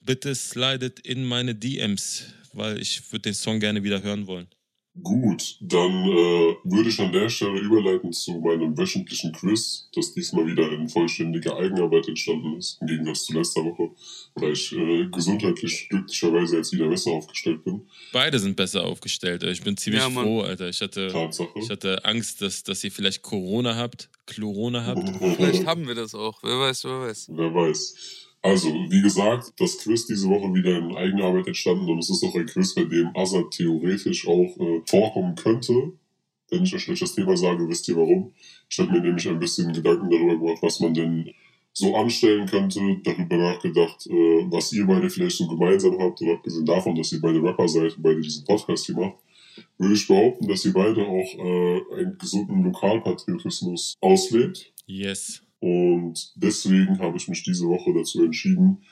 bitte 0.00 0.34
slidet 0.34 1.00
in 1.00 1.24
meine 1.24 1.54
DMs, 1.54 2.24
weil 2.52 2.80
ich 2.80 3.12
würde 3.12 3.22
den 3.22 3.34
Song 3.34 3.60
gerne 3.60 3.82
wieder 3.82 4.02
hören 4.02 4.26
wollen. 4.26 4.48
Gut, 5.02 5.56
dann 5.60 6.04
äh, 6.04 6.56
würde 6.64 6.88
ich 6.88 7.00
an 7.00 7.12
der 7.12 7.28
Stelle 7.28 7.58
überleiten 7.60 8.12
zu 8.12 8.32
meinem 8.40 8.76
wöchentlichen 8.76 9.32
Quiz, 9.32 9.88
das 9.94 10.12
diesmal 10.12 10.46
wieder 10.46 10.70
in 10.72 10.88
vollständiger 10.88 11.56
Eigenarbeit 11.56 12.08
entstanden 12.08 12.56
ist, 12.56 12.78
im 12.80 12.86
Gegensatz 12.86 13.24
zu 13.24 13.32
letzter 13.34 13.64
Woche, 13.64 13.90
weil 14.34 14.52
ich 14.52 14.72
äh, 14.72 15.06
gesundheitlich 15.06 15.88
glücklicherweise 15.88 16.56
jetzt 16.56 16.72
wieder 16.72 16.88
besser 16.88 17.12
aufgestellt 17.12 17.64
bin. 17.64 17.86
Beide 18.12 18.38
sind 18.38 18.56
besser 18.56 18.84
aufgestellt. 18.84 19.42
Ich 19.44 19.62
bin 19.62 19.76
ziemlich 19.76 20.02
ja, 20.02 20.10
froh, 20.10 20.42
Alter. 20.42 20.68
Ich 20.68 20.80
hatte, 20.80 21.12
ich 21.54 21.70
hatte 21.70 22.04
Angst, 22.04 22.42
dass, 22.42 22.62
dass 22.62 22.82
ihr 22.84 22.92
vielleicht 22.92 23.22
Corona 23.22 23.76
habt, 23.76 24.10
Chlorona 24.26 24.84
habt. 24.84 25.08
vielleicht 25.36 25.66
haben 25.66 25.86
wir 25.86 25.94
das 25.94 26.14
auch. 26.14 26.42
Wer 26.42 26.58
weiß, 26.58 26.84
wer 26.84 27.00
weiß. 27.00 27.30
Wer 27.32 27.54
weiß. 27.54 28.29
Also, 28.42 28.68
wie 28.68 29.02
gesagt, 29.02 29.52
das 29.58 29.78
Quiz 29.78 30.06
diese 30.06 30.28
Woche 30.28 30.54
wieder 30.54 30.78
in 30.78 30.96
Eigenarbeit 30.96 31.46
entstanden 31.46 31.90
und 31.90 31.98
es 31.98 32.08
ist 32.08 32.24
auch 32.24 32.34
ein 32.34 32.46
Quiz, 32.46 32.74
bei 32.74 32.84
dem 32.84 33.14
Assad 33.14 33.50
theoretisch 33.50 34.26
auch 34.26 34.56
äh, 34.58 34.80
vorkommen 34.86 35.34
könnte. 35.34 35.92
Wenn 36.48 36.64
ich 36.64 36.70
gleich 36.70 36.98
das 36.98 37.14
Thema 37.14 37.36
sage, 37.36 37.68
wisst 37.68 37.86
ihr 37.88 37.96
warum. 37.96 38.32
Ich 38.68 38.78
habe 38.78 38.92
mir 38.92 39.00
nämlich 39.02 39.28
ein 39.28 39.38
bisschen 39.38 39.72
Gedanken 39.72 40.10
darüber 40.10 40.36
gemacht, 40.38 40.62
was 40.62 40.80
man 40.80 40.94
denn 40.94 41.30
so 41.72 41.94
anstellen 41.94 42.46
könnte, 42.46 42.80
darüber 43.04 43.36
nachgedacht, 43.36 44.06
äh, 44.06 44.46
was 44.50 44.72
ihr 44.72 44.86
beide 44.86 45.10
vielleicht 45.10 45.36
so 45.36 45.46
gemeinsam 45.46 45.98
habt 45.98 46.20
und 46.22 46.30
abgesehen 46.30 46.66
davon, 46.66 46.94
dass 46.94 47.12
ihr 47.12 47.20
beide 47.20 47.42
Rapper 47.42 47.68
seid 47.68 47.96
und 47.96 48.02
beide 48.02 48.20
diesen 48.20 48.44
Podcast 48.44 48.86
hier 48.86 48.96
macht, 48.96 49.16
würde 49.78 49.94
ich 49.94 50.08
behaupten, 50.08 50.48
dass 50.48 50.64
ihr 50.64 50.72
beide 50.72 51.06
auch 51.06 51.34
äh, 51.38 52.00
einen 52.00 52.18
gesunden 52.18 52.64
Lokalpatriotismus 52.64 53.96
auslebt. 54.00 54.72
Yes. 54.86 55.42
Und 55.60 56.32
deswegen 56.36 56.98
habe 56.98 57.16
ich 57.16 57.28
mich 57.28 57.42
diese 57.42 57.66
Woche 57.66 57.92
dazu 57.92 58.24
entschieden, 58.24 58.82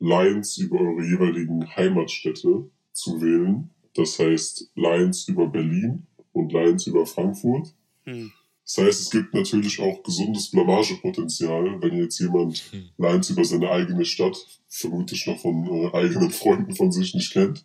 Lines 0.00 0.58
über 0.58 0.80
eure 0.80 1.04
jeweiligen 1.06 1.64
Heimatstädte 1.76 2.68
zu 2.92 3.20
wählen. 3.20 3.70
Das 3.94 4.18
heißt 4.18 4.72
Lines 4.74 5.28
über 5.28 5.46
Berlin 5.46 6.06
und 6.32 6.52
Lines 6.52 6.86
über 6.86 7.06
Frankfurt. 7.06 7.74
Hm. 8.04 8.32
Das 8.64 8.78
heißt, 8.78 9.00
es 9.00 9.10
gibt 9.10 9.34
natürlich 9.34 9.80
auch 9.80 10.02
gesundes 10.02 10.50
Blamagepotenzial, 10.50 11.80
wenn 11.82 11.96
jetzt 11.96 12.20
jemand 12.20 12.58
hm. 12.70 12.90
Lines 12.98 13.30
über 13.30 13.44
seine 13.44 13.70
eigene 13.70 14.04
Stadt, 14.04 14.36
vermutlich 14.68 15.26
noch 15.26 15.40
von 15.40 15.66
äh, 15.66 15.92
eigenen 15.92 16.30
Freunden 16.30 16.74
von 16.74 16.92
sich 16.92 17.14
nicht 17.14 17.32
kennt. 17.32 17.64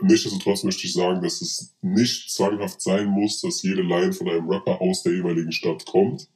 Nichtsdestotrotz 0.00 0.64
möchte 0.64 0.86
ich 0.86 0.94
sagen, 0.94 1.22
dass 1.22 1.42
es 1.42 1.74
nicht 1.82 2.30
zwanghaft 2.30 2.80
sein 2.80 3.08
muss, 3.08 3.40
dass 3.40 3.62
jede 3.62 3.82
Line 3.82 4.12
von 4.12 4.28
einem 4.28 4.48
Rapper 4.48 4.80
aus 4.80 5.02
der 5.02 5.12
jeweiligen 5.12 5.52
Stadt 5.52 5.84
kommt. 5.86 6.28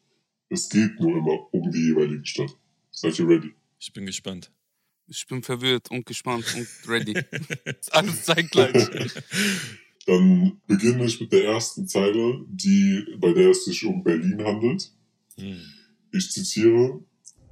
Es 0.48 0.68
geht 0.68 1.00
nur 1.00 1.18
immer 1.18 1.52
um 1.52 1.70
die 1.70 1.88
jeweilige 1.88 2.24
Stadt. 2.24 2.56
Seid 2.90 3.18
ihr 3.18 3.28
ready? 3.28 3.54
Ich 3.78 3.92
bin 3.92 4.06
gespannt. 4.06 4.52
Ich 5.08 5.26
bin 5.26 5.42
verwirrt 5.42 5.90
und 5.90 6.06
gespannt 6.06 6.44
und 6.56 6.68
ready. 6.88 7.14
alles 7.90 8.24
zeitgleich. 8.24 8.88
Dann 10.06 10.60
beginne 10.66 11.04
ich 11.04 11.20
mit 11.20 11.32
der 11.32 11.44
ersten 11.44 11.86
Zeile, 11.88 12.44
die, 12.48 13.04
bei 13.18 13.32
der 13.32 13.50
es 13.50 13.64
sich 13.64 13.84
um 13.84 14.04
Berlin 14.04 14.42
handelt. 14.44 14.92
Hm. 15.36 15.60
Ich 16.12 16.30
zitiere, 16.30 17.00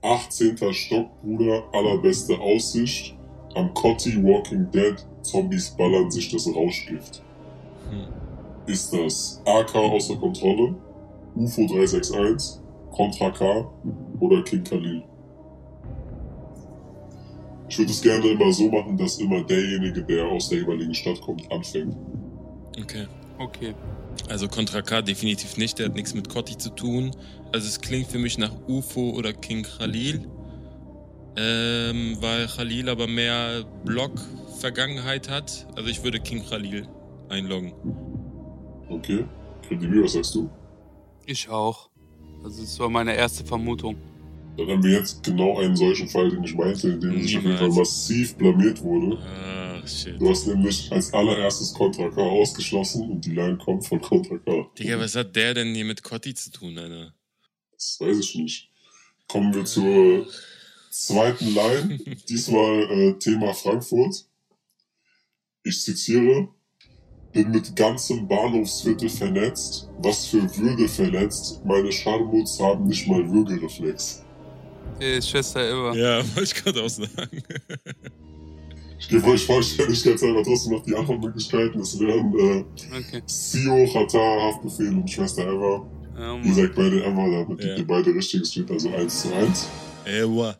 18. 0.02 0.56
Stock, 0.72 1.20
Bruder, 1.20 1.64
allerbeste 1.72 2.38
Aussicht. 2.38 3.16
Am 3.54 3.72
Cotti 3.74 4.22
Walking 4.22 4.70
Dead, 4.70 4.94
Zombies 5.22 5.70
ballern 5.76 6.10
sich 6.10 6.30
das 6.30 6.46
Rauschgift. 6.46 7.22
Hm. 7.90 8.06
Ist 8.66 8.92
das 8.92 9.42
AK 9.44 9.74
außer 9.74 10.16
Kontrolle, 10.16 10.76
UFO 11.34 11.66
361, 11.66 12.63
Contra 12.94 13.30
K 13.30 13.70
oder 14.20 14.42
King 14.44 14.62
Khalil. 14.62 15.02
Ich 17.68 17.78
würde 17.78 17.90
es 17.90 18.00
gerne 18.02 18.26
immer 18.28 18.52
so 18.52 18.70
machen, 18.70 18.96
dass 18.96 19.18
immer 19.18 19.42
derjenige, 19.42 20.04
der 20.04 20.26
aus 20.26 20.48
der 20.48 20.58
jeweiligen 20.58 20.94
Stadt 20.94 21.20
kommt, 21.20 21.50
anfängt. 21.50 21.96
Okay. 22.80 23.06
Okay. 23.38 23.74
Also 24.28 24.46
Contra 24.46 24.80
K 24.80 25.02
definitiv 25.02 25.56
nicht, 25.56 25.80
der 25.80 25.86
hat 25.86 25.94
nichts 25.94 26.14
mit 26.14 26.28
Kotti 26.28 26.56
zu 26.56 26.70
tun. 26.70 27.10
Also 27.52 27.66
es 27.66 27.80
klingt 27.80 28.06
für 28.06 28.18
mich 28.18 28.38
nach 28.38 28.52
UFO 28.68 29.10
oder 29.10 29.32
King 29.32 29.64
Khalil. 29.64 30.28
Ähm, 31.36 32.16
weil 32.20 32.46
Khalil 32.46 32.88
aber 32.88 33.08
mehr 33.08 33.64
Block-Vergangenheit 33.84 35.28
hat. 35.28 35.66
Also 35.74 35.88
ich 35.88 36.04
würde 36.04 36.20
King 36.20 36.44
Khalil 36.48 36.86
einloggen. 37.28 37.72
Okay. 38.88 39.24
Kredibil, 39.66 40.04
was 40.04 40.12
sagst 40.12 40.36
du? 40.36 40.48
Ich 41.26 41.48
auch. 41.48 41.90
Also 42.44 42.60
das 42.60 42.78
war 42.78 42.90
meine 42.90 43.16
erste 43.16 43.42
Vermutung. 43.42 43.96
Dann 44.58 44.68
haben 44.68 44.84
wir 44.84 44.98
jetzt 44.98 45.22
genau 45.24 45.58
einen 45.58 45.74
solchen 45.74 46.06
Fall, 46.08 46.30
den 46.30 46.44
ich 46.44 46.54
meinte, 46.54 46.90
in 46.90 47.00
dem 47.00 47.22
sich 47.22 47.38
auf 47.38 47.42
jeden 47.42 47.56
Fall 47.56 47.70
massiv 47.70 48.36
blamiert 48.36 48.82
wurde. 48.82 49.18
Ah, 49.18 49.84
shit. 49.86 50.20
Du 50.20 50.28
hast 50.28 50.46
nämlich 50.46 50.92
als 50.92 51.12
allererstes 51.12 51.72
Contra 51.72 52.08
K 52.10 52.20
ausgeschlossen 52.20 53.10
und 53.10 53.24
die 53.24 53.32
Line 53.32 53.56
kommt 53.56 53.86
von 53.86 54.00
Contra 54.00 54.36
K. 54.38 54.70
Digga, 54.78 54.98
was 54.98 55.16
hat 55.16 55.34
der 55.34 55.54
denn 55.54 55.74
hier 55.74 55.86
mit 55.86 56.02
Kotti 56.02 56.34
zu 56.34 56.52
tun, 56.52 56.78
Alter? 56.78 57.14
Das 57.72 57.96
weiß 57.98 58.18
ich 58.18 58.34
nicht. 58.36 58.70
Kommen 59.26 59.54
wir 59.54 59.64
zur 59.64 60.28
zweiten 60.90 61.54
Line. 61.54 61.98
Diesmal 62.28 62.82
äh, 62.90 63.18
Thema 63.18 63.54
Frankfurt. 63.54 64.26
Ich 65.64 65.80
zitiere. 65.80 66.48
Bin 67.34 67.50
mit 67.50 67.74
ganzem 67.76 68.26
Bahnhofsviertel 68.28 69.08
vernetzt. 69.10 69.88
Was 69.98 70.26
für 70.26 70.42
Würde 70.56 70.88
verletzt. 70.88 71.60
Meine 71.64 71.90
Scharmuts 71.92 72.60
haben 72.60 72.86
nicht 72.86 73.06
mal 73.08 73.28
Würgereflex. 73.30 74.22
Ey, 75.00 75.20
Schwester 75.20 75.60
Eva. 75.68 75.94
Ja, 75.96 76.18
wollte 76.36 76.42
ich 76.44 76.54
gerade 76.54 76.82
auch 76.82 76.88
sagen. 76.88 77.42
Ich 79.00 79.08
gebe 79.08 79.26
euch 79.26 79.44
vollständigkeitshalber 79.44 80.42
trotzdem 80.44 80.72
noch 80.74 80.84
die 80.84 80.94
Antwortmöglichkeiten. 80.94 81.78
Das 81.80 81.98
wären 81.98 82.32
äh, 82.38 82.64
Okay. 82.96 83.22
Sio, 83.26 83.86
Chata, 83.92 84.18
Haftbefehl 84.18 84.88
und 84.94 85.10
Schwester 85.10 85.42
Eva. 85.42 85.86
Ja, 86.16 86.36
Ihr 86.40 86.54
sagt 86.54 86.76
beide 86.76 87.04
Eva, 87.04 87.28
damit 87.44 87.64
Ja. 87.64 87.76
ihr 87.76 87.86
beide 87.86 88.14
richtig. 88.14 88.42
Es 88.42 88.52
steht 88.52 88.70
also 88.70 88.88
1 88.90 89.22
zu 89.22 89.34
1. 89.34 89.68
Ewa. 90.06 90.56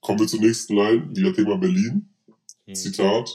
Kommen 0.00 0.20
wir 0.20 0.26
zur 0.26 0.40
nächsten 0.40 0.74
Line. 0.74 1.10
Wieder 1.14 1.34
Thema 1.34 1.58
Berlin. 1.58 2.08
Hm. 2.66 2.74
Zitat. 2.74 3.28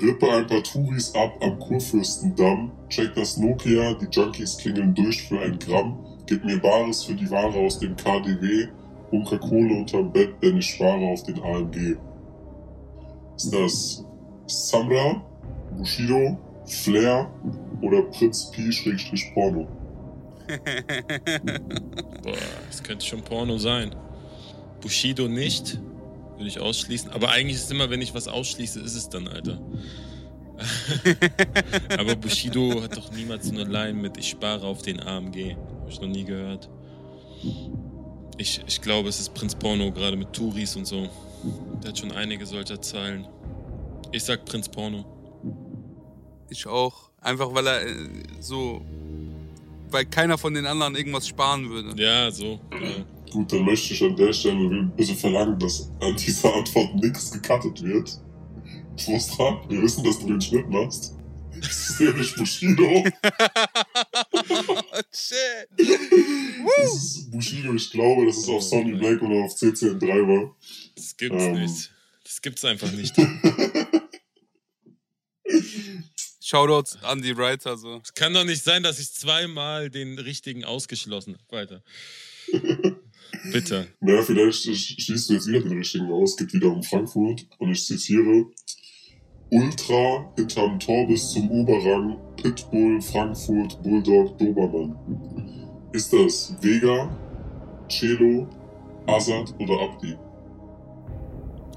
Rippe 0.00 0.30
ein 0.30 0.46
paar 0.46 0.62
Touris 0.62 1.14
ab 1.14 1.36
am 1.40 1.58
Kurfürstendamm. 1.58 2.72
Check 2.88 3.14
das 3.14 3.38
Nokia, 3.38 3.94
die 3.94 4.08
Junkies 4.10 4.58
klingeln 4.58 4.94
durch 4.94 5.22
für 5.22 5.40
ein 5.40 5.58
Gramm. 5.58 5.98
Gib 6.26 6.44
mir 6.44 6.60
Bares 6.60 7.04
für 7.04 7.14
die 7.14 7.30
Ware 7.30 7.58
aus 7.58 7.78
dem 7.78 7.96
KDW. 7.96 8.68
Bunker 9.10 9.38
Kohle 9.38 9.74
unterm 9.74 10.12
Bett, 10.12 10.34
denn 10.42 10.58
ich 10.58 10.66
spare 10.66 11.06
auf 11.06 11.22
den 11.22 11.42
AMG. 11.42 11.96
Ist 13.36 13.54
das 13.54 14.04
Samra, 14.46 15.22
Bushido, 15.76 16.36
Flair 16.66 17.30
oder 17.80 18.02
Prinz 18.02 18.50
P-Porno? 18.50 19.66
Boah, 22.22 22.34
das 22.66 22.82
könnte 22.82 23.04
schon 23.04 23.22
Porno 23.22 23.58
sein. 23.58 23.94
Bushido 24.80 25.28
nicht, 25.28 25.80
würde 26.36 26.48
ich 26.48 26.60
ausschließen. 26.60 27.10
Aber 27.10 27.30
eigentlich 27.30 27.56
ist 27.56 27.64
es 27.64 27.70
immer, 27.70 27.90
wenn 27.90 28.02
ich 28.02 28.14
was 28.14 28.28
ausschließe, 28.28 28.80
ist 28.80 28.94
es 28.94 29.08
dann, 29.08 29.28
Alter. 29.28 29.60
Aber 31.98 32.16
Bushido 32.16 32.82
hat 32.82 32.96
doch 32.96 33.12
niemals 33.12 33.46
so 33.46 33.52
eine 33.52 33.64
Line 33.64 33.94
mit 33.94 34.16
Ich 34.16 34.28
spare 34.28 34.66
auf 34.66 34.82
den 34.82 35.00
AMG. 35.00 35.54
Habe 35.54 35.90
ich 35.90 36.00
noch 36.00 36.08
nie 36.08 36.24
gehört. 36.24 36.70
Ich, 38.38 38.62
ich 38.66 38.80
glaube, 38.80 39.08
es 39.08 39.20
ist 39.20 39.34
Prinz 39.34 39.54
Porno, 39.54 39.92
gerade 39.92 40.16
mit 40.16 40.32
Touris 40.32 40.76
und 40.76 40.86
so. 40.86 41.08
Der 41.82 41.90
hat 41.90 41.98
schon 41.98 42.12
einige 42.12 42.46
solcher 42.46 42.80
Zeilen. 42.80 43.26
Ich 44.12 44.24
sag 44.24 44.44
Prinz 44.44 44.68
Porno. 44.68 45.04
Ich 46.48 46.66
auch. 46.66 47.10
Einfach 47.20 47.52
weil 47.54 47.66
er 47.66 47.86
äh, 47.86 47.94
so. 48.40 48.82
Weil 49.90 50.04
keiner 50.06 50.38
von 50.38 50.54
den 50.54 50.66
anderen 50.66 50.94
irgendwas 50.94 51.26
sparen 51.28 51.68
würde. 51.70 52.00
Ja, 52.02 52.30
so. 52.30 52.60
Genau. 52.70 53.04
Gut, 53.36 53.52
dann 53.52 53.66
möchte 53.66 53.92
ich 53.92 54.02
an 54.02 54.16
der 54.16 54.32
Stelle 54.32 54.90
bitte 54.96 55.14
verlangen, 55.14 55.58
dass 55.58 55.90
an 56.00 56.16
dieser 56.16 56.54
Antwort 56.54 56.94
nichts 56.94 57.30
gecuttet 57.30 57.82
wird. 57.82 58.18
Frustra, 58.96 59.62
wir 59.68 59.82
wissen, 59.82 60.02
dass 60.04 60.20
du 60.20 60.28
den 60.28 60.40
Schnitt 60.40 60.70
machst. 60.70 61.14
Das 61.60 61.90
ist 61.90 62.00
nämlich 62.00 62.34
Bushido. 62.34 62.82
Shit. 65.12 65.68
Das 65.76 66.94
ist 66.94 67.30
Bushido, 67.30 67.74
ich 67.74 67.90
glaube, 67.90 68.24
dass 68.24 68.38
es 68.38 68.48
auf 68.48 68.62
Sonny 68.62 68.94
Black 68.94 69.20
oder 69.20 69.44
auf 69.44 69.52
CCN3 69.52 70.26
war. 70.26 70.56
Das 70.94 71.14
gibt's 71.14 71.44
Ähm. 71.44 71.60
nicht. 71.60 71.92
Das 72.24 72.40
gibt's 72.40 72.64
einfach 72.64 72.90
nicht. 72.92 73.14
Shoutouts 76.40 76.96
an 77.02 77.20
die 77.20 77.36
Writer. 77.36 77.76
So. 77.76 78.00
Es 78.02 78.14
kann 78.14 78.32
doch 78.32 78.44
nicht 78.44 78.64
sein, 78.64 78.82
dass 78.82 78.98
ich 78.98 79.12
zweimal 79.12 79.90
den 79.90 80.18
richtigen 80.18 80.64
ausgeschlossen 80.64 81.36
habe. 81.36 81.52
Weiter. 81.54 81.82
Bitte. 83.52 83.86
Naja, 84.00 84.22
vielleicht 84.22 84.64
sch- 84.64 85.00
schließt 85.00 85.30
du 85.30 85.34
jetzt 85.34 85.46
wieder 85.46 85.60
den 85.60 85.78
richtigen 85.78 86.10
aus. 86.10 86.30
Es 86.32 86.36
geht 86.36 86.52
wieder 86.54 86.68
um 86.72 86.82
Frankfurt. 86.82 87.46
Und 87.58 87.70
ich 87.72 87.84
zitiere. 87.84 88.46
Ultra 89.50 90.32
hinterm 90.36 90.78
Tor 90.80 91.06
bis 91.06 91.30
zum 91.30 91.50
Oberrang. 91.50 92.18
Pitbull, 92.42 93.00
Frankfurt, 93.00 93.80
Bulldog, 93.82 94.36
Dobermann. 94.38 94.96
Ist 95.92 96.12
das 96.12 96.54
Vega, 96.60 97.08
Celo, 97.88 98.48
Azad 99.06 99.54
oder 99.60 99.80
Abdi? 99.80 100.16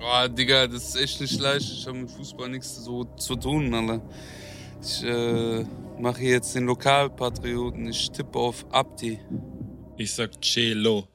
Oh, 0.01 0.27
Digga, 0.29 0.65
das 0.67 0.95
ist 0.95 1.01
echt 1.01 1.21
nicht 1.21 1.39
leicht. 1.39 1.71
Ich 1.71 1.85
habe 1.87 1.99
mit 1.99 2.09
Fußball 2.09 2.49
nichts 2.49 2.83
so 2.83 3.03
zu 3.17 3.35
tun, 3.35 3.73
Alter. 3.73 4.01
Ich 4.81 5.03
äh, 5.03 5.63
mache 5.99 6.23
jetzt 6.23 6.55
den 6.55 6.65
Lokalpatrioten. 6.65 7.87
Ich 7.87 8.09
tippe 8.11 8.39
auf 8.39 8.65
Abdi. 8.71 9.19
Ich 9.99 10.13
sag 10.13 10.41
Cello. 10.41 11.09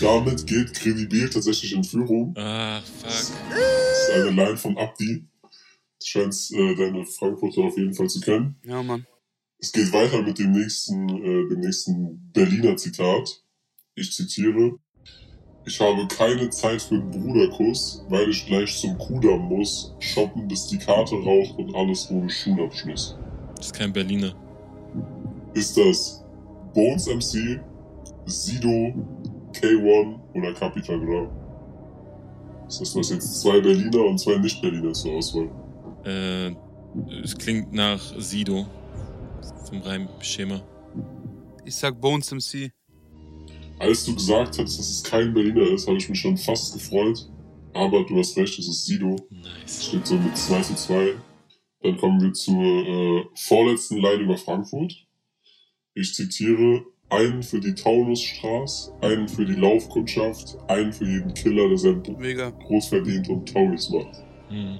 Damit 0.00 0.46
geht 0.46 0.72
Credibil 0.72 1.28
tatsächlich 1.28 1.72
in 1.72 1.82
Führung. 1.82 2.32
Ah, 2.36 2.80
fuck. 2.80 3.10
Das 3.10 3.22
ist 3.22 4.10
eine 4.14 4.30
Line 4.30 4.56
von 4.56 4.78
Abdi. 4.78 5.26
Du 5.42 6.06
scheinst 6.06 6.52
äh, 6.52 6.76
deine 6.76 7.04
Frankfurter 7.04 7.62
auf 7.62 7.76
jeden 7.76 7.92
Fall 7.92 8.08
zu 8.08 8.20
kennen. 8.20 8.54
Ja, 8.64 8.84
Mann. 8.84 9.04
Es 9.58 9.72
geht 9.72 9.92
weiter 9.92 10.22
mit 10.22 10.38
dem 10.38 10.52
nächsten, 10.52 11.08
äh, 11.08 11.48
dem 11.48 11.58
nächsten 11.58 12.30
Berliner 12.32 12.76
Zitat. 12.76 13.42
Ich 13.96 14.12
zitiere. 14.12 14.78
Ich 15.66 15.80
habe 15.80 16.06
keine 16.06 16.48
Zeit 16.50 16.80
für 16.80 16.94
einen 16.94 17.10
Bruderkuss, 17.10 18.04
weil 18.08 18.30
ich 18.30 18.46
gleich 18.46 18.78
zum 18.78 18.96
Kudamm 18.96 19.48
muss, 19.48 19.92
shoppen 19.98 20.46
bis 20.46 20.68
die 20.68 20.78
Karte 20.78 21.16
raucht 21.16 21.58
und 21.58 21.74
alles 21.74 22.08
ohne 22.12 22.30
Schulabschluss. 22.30 23.18
Das 23.56 23.66
ist 23.66 23.74
kein 23.74 23.92
Berliner. 23.92 24.36
Ist 25.54 25.76
das 25.76 26.17
Bones 26.78 27.08
MC, 27.08 27.58
Sido, 28.26 28.94
K1 29.52 30.20
oder 30.32 30.54
Capital 30.54 31.00
Bra? 31.00 31.28
Das 32.66 32.80
heißt, 32.80 32.94
du 32.94 33.00
hast 33.00 33.10
jetzt 33.10 33.40
zwei 33.40 33.60
Berliner 33.60 34.04
und 34.04 34.18
zwei 34.18 34.36
Nicht-Berliner 34.38 34.92
zur 34.92 35.14
Auswahl. 35.14 35.50
Äh, 36.04 36.54
es 37.24 37.36
klingt 37.36 37.72
nach 37.72 38.00
Sido. 38.20 38.64
Vom 39.68 39.80
Reimschema. 39.82 40.62
Ich 41.64 41.74
sag 41.74 42.00
Bones 42.00 42.30
MC. 42.30 42.70
Als 43.80 44.04
du 44.04 44.14
gesagt 44.14 44.56
hast, 44.60 44.78
dass 44.78 44.88
es 44.88 45.02
kein 45.02 45.34
Berliner 45.34 45.62
ist, 45.72 45.88
habe 45.88 45.96
ich 45.96 46.08
mich 46.08 46.20
schon 46.20 46.36
fast 46.36 46.74
gefreut. 46.74 47.28
Aber 47.74 48.04
du 48.04 48.18
hast 48.18 48.36
recht, 48.36 48.56
es 48.56 48.68
ist 48.68 48.86
Sido. 48.86 49.16
Es 49.64 49.80
Nice. 49.80 49.84
steht 49.86 50.06
so 50.06 50.14
mit 50.14 50.36
2 50.36 50.60
zu 50.60 50.74
2. 50.76 51.14
Dann 51.82 51.96
kommen 51.96 52.20
wir 52.20 52.32
zur 52.34 52.54
äh, 52.62 53.24
vorletzten 53.34 53.96
Line 53.96 54.22
über 54.22 54.36
Frankfurt. 54.36 55.07
Ich 56.00 56.14
zitiere, 56.14 56.84
einen 57.08 57.42
für 57.42 57.58
die 57.58 57.74
Taunusstraße, 57.74 58.92
einen 59.00 59.26
für 59.26 59.44
die 59.44 59.56
Laufkundschaft, 59.56 60.56
einen 60.68 60.92
für 60.92 61.04
jeden 61.04 61.34
Killer, 61.34 61.68
der 61.68 61.76
sein 61.76 62.02
Vega. 62.20 62.50
groß 62.50 62.86
verdient 62.86 63.28
und 63.28 63.52
Tauris 63.52 63.90
macht. 63.90 64.22
Hm. 64.48 64.78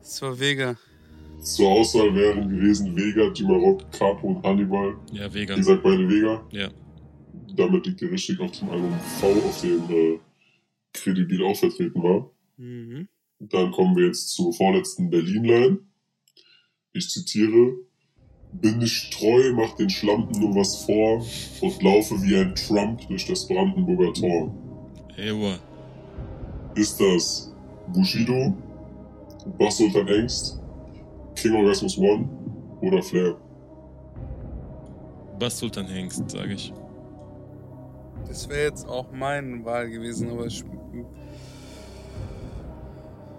Das 0.00 0.20
war 0.20 0.38
Vega. 0.38 0.76
Zur 1.40 1.70
Auswahl 1.70 2.14
wären 2.14 2.46
gewesen 2.46 2.94
Vega, 2.94 3.32
Jimarok, 3.32 3.90
Capo 3.90 4.26
und 4.26 4.42
Hannibal. 4.44 4.98
Ja, 5.12 5.32
Vega. 5.32 5.54
Wie 5.54 5.60
gesagt, 5.60 5.82
beide 5.82 6.06
Vega. 6.06 6.46
Ja. 6.50 6.68
Damit 7.56 7.86
liegt 7.86 8.02
ihr 8.02 8.10
richtig 8.10 8.38
auf 8.38 8.50
dem 8.50 8.68
Album 8.68 8.92
V, 9.18 9.28
auf 9.28 9.60
dem 9.62 9.82
äh, 9.88 10.18
Credibil 10.92 11.42
auch 11.42 11.56
vertreten 11.56 12.02
war. 12.02 12.30
Mhm. 12.58 13.08
Dann 13.38 13.70
kommen 13.70 13.96
wir 13.96 14.08
jetzt 14.08 14.28
zur 14.28 14.52
vorletzten 14.52 15.08
Berlin-Line. 15.08 15.78
Ich 16.92 17.08
zitiere. 17.08 17.85
Bin 18.60 18.80
ich 18.80 19.10
treu, 19.10 19.52
mach 19.52 19.74
den 19.76 19.90
Schlampen 19.90 20.40
nur 20.40 20.54
was 20.54 20.84
vor 20.84 21.24
und 21.60 21.82
laufe 21.82 22.20
wie 22.22 22.36
ein 22.36 22.54
Trump 22.54 23.06
durch 23.08 23.26
das 23.26 23.46
Brandenburger 23.46 24.12
Tor. 24.14 24.54
Ewa. 25.16 25.58
Ist 26.74 27.00
das 27.00 27.54
Bushido, 27.88 28.54
Boss 29.58 29.78
Sultan 29.78 30.08
Engst, 30.08 30.60
King 31.34 31.54
Orgasmus 31.54 31.98
One 31.98 32.28
oder 32.80 33.02
Flair? 33.02 33.36
Bass 35.38 35.58
Sultan 35.58 35.86
Hengst, 35.86 36.30
sage 36.30 36.54
ich. 36.54 36.72
Das 38.26 38.48
wäre 38.48 38.64
jetzt 38.64 38.88
auch 38.88 39.12
meine 39.12 39.64
Wahl 39.64 39.90
gewesen, 39.90 40.30
aber 40.30 40.46
ich. 40.46 40.64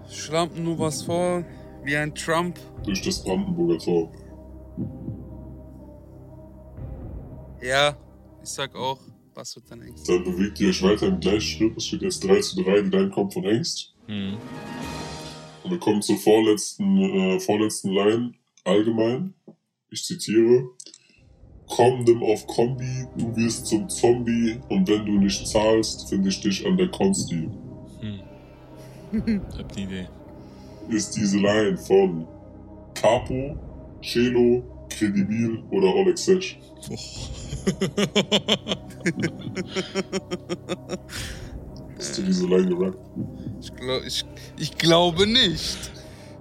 Schlampen 0.10 0.64
nur 0.64 0.80
was 0.80 1.02
vor. 1.02 1.44
Wie 1.84 1.96
ein 1.96 2.14
Trump. 2.14 2.60
durch 2.84 3.02
das 3.02 3.24
Brandenburger 3.24 3.78
Tor. 3.80 4.12
Ja, 7.62 7.98
ich 8.42 8.50
sag 8.50 8.76
auch, 8.76 9.00
was 9.34 9.56
wird 9.56 9.70
dein 9.70 9.82
Ängste? 9.82 10.14
Dann 10.14 10.24
bewegt 10.24 10.60
ihr 10.60 10.70
euch 10.70 10.82
weiter 10.84 11.08
im 11.08 11.20
gleichen 11.20 11.42
Schritt. 11.42 11.78
Es 11.78 11.86
steht 11.86 12.02
jetzt 12.02 12.24
3 12.24 12.40
zu 12.40 12.64
3, 12.64 12.82
die 12.82 12.90
Line 12.90 13.10
kommt 13.10 13.34
von 13.34 13.44
Hengst. 13.44 13.94
Hm. 14.08 14.38
Und 15.64 15.72
wir 15.72 15.80
kommen 15.80 16.02
zur 16.02 16.18
vorletzten, 16.18 16.98
äh, 16.98 17.40
vorletzten 17.40 17.92
Line 17.92 18.34
allgemein. 18.64 19.34
Ich 19.90 20.04
zitiere. 20.04 20.70
Komm, 21.70 22.04
nimm 22.06 22.24
auf 22.24 22.48
Kombi, 22.48 23.06
du 23.18 23.36
wirst 23.36 23.66
zum 23.66 23.90
Zombie 23.90 24.58
und 24.70 24.88
wenn 24.88 25.06
du 25.06 25.20
nicht 25.20 25.46
zahlst, 25.46 26.08
finde 26.08 26.30
ich 26.30 26.40
dich 26.40 26.66
an 26.66 26.78
der 26.78 26.90
Konsti. 26.90 27.50
Hm. 28.00 28.22
Hab 29.58 29.72
die 29.74 29.84
Idee. 29.84 30.08
Ist 30.90 31.18
diese 31.18 31.38
Line 31.38 31.78
von 31.78 32.26
Capo, 32.94 33.58
Celo, 34.02 34.64
Credibil 34.90 35.64
oder 35.72 35.94
Oleg 35.96 36.18
Sesh? 36.18 36.60
Hast 41.98 42.18
du 42.18 42.22
diese 42.24 42.48
Line 42.48 42.76
gerappt? 42.76 43.00
Ich, 43.62 43.74
glaub, 43.76 44.04
ich, 44.06 44.26
ich 44.58 44.78
glaube 44.78 45.26
nicht. 45.28 45.92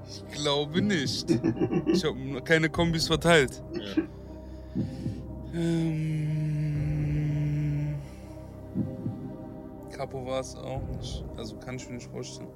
Ich 0.08 0.22
glaube 0.32 0.82
nicht. 0.82 1.30
Ich 1.86 2.04
habe 2.04 2.42
keine 2.42 2.68
Kombis 2.68 3.06
verteilt. 3.06 3.62
ja. 3.74 4.02
Ähm, 5.54 6.26
Capo 9.90 10.26
war 10.26 10.40
es 10.40 10.54
auch 10.56 10.82
nicht. 10.98 11.24
Also 11.38 11.56
kann 11.56 11.76
ich 11.76 11.88
mir 11.88 11.94
nicht 11.94 12.10
vorstellen. 12.10 12.50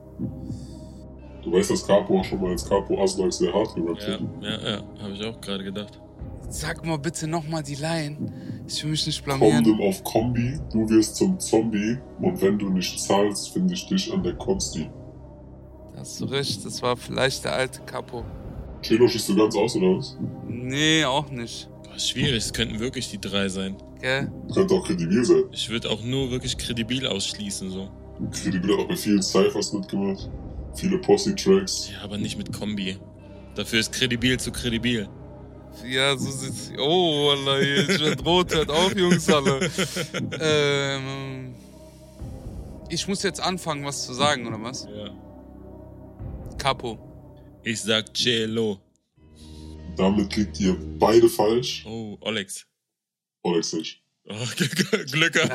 Du 1.43 1.53
weißt, 1.53 1.71
dass 1.71 1.87
Capo 1.87 2.21
auch 2.21 2.25
schon 2.25 2.41
mal 2.41 2.51
als 2.51 2.69
Capo 2.69 3.03
Aslak 3.03 3.33
sehr 3.33 3.53
hart 3.53 3.75
gerappt 3.75 4.03
Ja, 4.03 4.15
hat. 4.15 4.21
ja, 4.43 4.71
ja, 4.71 4.83
habe 5.03 5.13
ich 5.15 5.25
auch 5.25 5.41
gerade 5.41 5.65
gedacht. 5.65 5.99
Sag 6.49 6.85
mal 6.85 6.99
bitte 6.99 7.27
nochmal 7.29 7.63
die 7.63 7.77
Line. 7.77 8.33
Ich 8.67 8.83
will 8.83 8.91
mich 8.91 9.07
nicht 9.07 9.25
Komm, 9.25 9.39
blamieren. 9.39 9.65
nimm 9.65 9.81
auf 9.81 10.03
Kombi, 10.05 10.59
du 10.73 10.89
wirst 10.91 11.17
zum 11.17 11.39
Zombie 11.39 11.97
und 12.21 12.41
wenn 12.43 12.59
du 12.59 12.69
nicht 12.71 13.01
zahlst, 13.01 13.51
finde 13.53 13.75
ich 13.75 13.87
dich 13.87 14.13
an 14.13 14.23
der 14.23 14.35
Konsti. 14.35 14.91
Da 15.95 16.01
hast 16.01 16.21
du 16.21 16.25
recht, 16.27 16.65
das 16.65 16.83
war 16.83 16.97
vielleicht 16.97 17.45
der 17.45 17.55
alte 17.55 17.81
Capo. 17.83 18.25
Celo 18.83 19.07
schießt 19.09 19.29
du 19.31 19.37
ganz 19.37 19.55
aus, 19.57 19.77
oder 19.77 19.99
was? 19.99 20.17
Nee, 20.49 21.05
auch 21.05 21.31
nicht. 21.31 21.69
Boah, 21.85 21.99
schwierig, 21.99 22.39
es 22.39 22.53
könnten 22.53 22.79
wirklich 22.81 23.11
die 23.11 23.21
drei 23.21 23.49
sein. 23.49 23.77
Gell? 24.01 24.31
Könnte 24.53 24.75
auch 24.75 24.87
kredibil 24.87 25.25
sein. 25.25 25.45
Ich 25.53 25.69
würde 25.71 25.91
auch 25.91 26.03
nur 26.03 26.31
wirklich 26.31 26.57
kredibil 26.57 27.07
ausschließen, 27.07 27.71
so. 27.71 27.89
Kredibil 28.33 28.73
hat 28.75 28.81
auch 28.85 28.89
bei 28.89 28.97
vielen 28.97 29.23
Cyphers 29.23 29.73
mitgemacht. 29.73 30.29
Viele 30.75 30.99
Posse-Tracks. 30.99 31.91
Ja, 31.93 32.03
aber 32.03 32.19
nicht 32.19 32.39
mit 32.39 32.53
Kombi. 32.53 32.99
Dafür 33.55 33.81
ist 33.81 33.93
kredibil 33.93 34.39
zu 34.39 34.53
kredibil. 34.53 35.09
Ja, 35.85 36.17
so 36.17 36.31
sieht's. 36.31 36.73
Oh, 36.79 37.29
Wallah, 37.29 37.59
hier, 37.59 37.89
ich 37.89 38.01
werd 38.01 38.25
rot, 38.25 38.55
hört 38.55 38.71
auf, 38.71 38.97
Jungs 38.97 39.29
alle. 39.29 39.61
ähm, 40.41 41.55
ich 42.89 43.07
muss 43.07 43.23
jetzt 43.23 43.41
anfangen, 43.41 43.85
was 43.85 44.05
zu 44.05 44.15
sagen, 44.15 44.47
oder 44.47 44.61
was? 44.63 44.85
Ja. 44.85 45.11
Capo. 46.59 46.99
Ich 47.63 47.81
sag 47.81 48.13
Cello. 48.15 48.81
Damit 49.97 50.37
liegt 50.37 50.59
ihr 50.61 50.77
beide 50.99 51.29
falsch. 51.29 51.85
Oh, 51.87 52.17
Olex. 52.21 52.67
Alex 53.43 53.73
nicht. 53.73 54.00
Oh, 54.33 54.47
Glück 55.11 55.33
gehabt. 55.33 55.53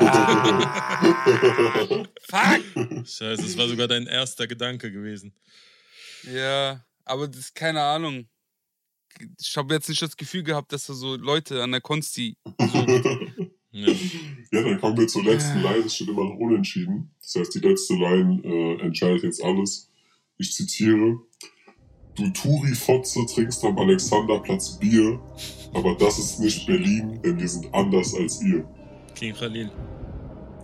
Fuck! 2.28 3.06
Scheiße, 3.06 3.42
das 3.42 3.56
war 3.56 3.68
sogar 3.68 3.88
dein 3.88 4.06
erster 4.06 4.46
Gedanke 4.46 4.92
gewesen. 4.92 5.32
Ja, 6.24 6.84
aber 7.04 7.26
das 7.28 7.38
ist 7.38 7.54
keine 7.54 7.82
Ahnung. 7.82 8.28
Ich 9.40 9.56
habe 9.56 9.72
jetzt 9.74 9.88
nicht 9.88 10.02
das 10.02 10.16
Gefühl 10.16 10.42
gehabt, 10.42 10.72
dass 10.72 10.88
er 10.90 10.94
so 10.94 11.16
Leute 11.16 11.62
an 11.62 11.72
der 11.72 11.80
Konsti. 11.80 12.36
Ja. 13.72 13.92
Ja, 14.52 14.62
dann 14.62 14.80
kommen 14.80 14.96
wir 14.96 15.06
zur 15.06 15.22
letzten 15.22 15.60
Line. 15.60 15.84
Es 15.84 15.96
steht 15.96 16.08
immer 16.08 16.24
noch 16.24 16.38
unentschieden. 16.38 17.10
Das 17.20 17.34
heißt, 17.34 17.54
die 17.56 17.58
letzte 17.58 17.92
Line 17.92 18.40
äh, 18.42 18.80
entscheidet 18.80 19.24
jetzt 19.24 19.44
alles. 19.44 19.90
Ich 20.38 20.54
zitiere. 20.54 21.18
Du 22.14 22.30
Turi-Fotze 22.30 23.26
trinkst 23.26 23.62
am 23.64 23.78
Alexanderplatz 23.78 24.78
Bier, 24.78 25.20
aber 25.74 25.94
das 25.94 26.18
ist 26.18 26.40
nicht 26.40 26.66
Berlin, 26.66 27.20
denn 27.22 27.38
wir 27.38 27.48
sind 27.48 27.74
anders 27.74 28.14
als 28.14 28.40
ihr. 28.40 28.66
King 29.16 29.34
Khalil. 29.34 29.70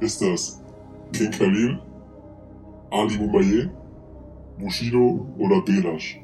Ist 0.01 0.21
das 0.21 0.63
King 1.13 1.31
Khalil, 1.31 1.79
Ali 2.91 3.17
Boumaier, 3.17 3.71
Bushido 4.59 5.27
oder 5.39 5.63
Belash? 5.63 6.21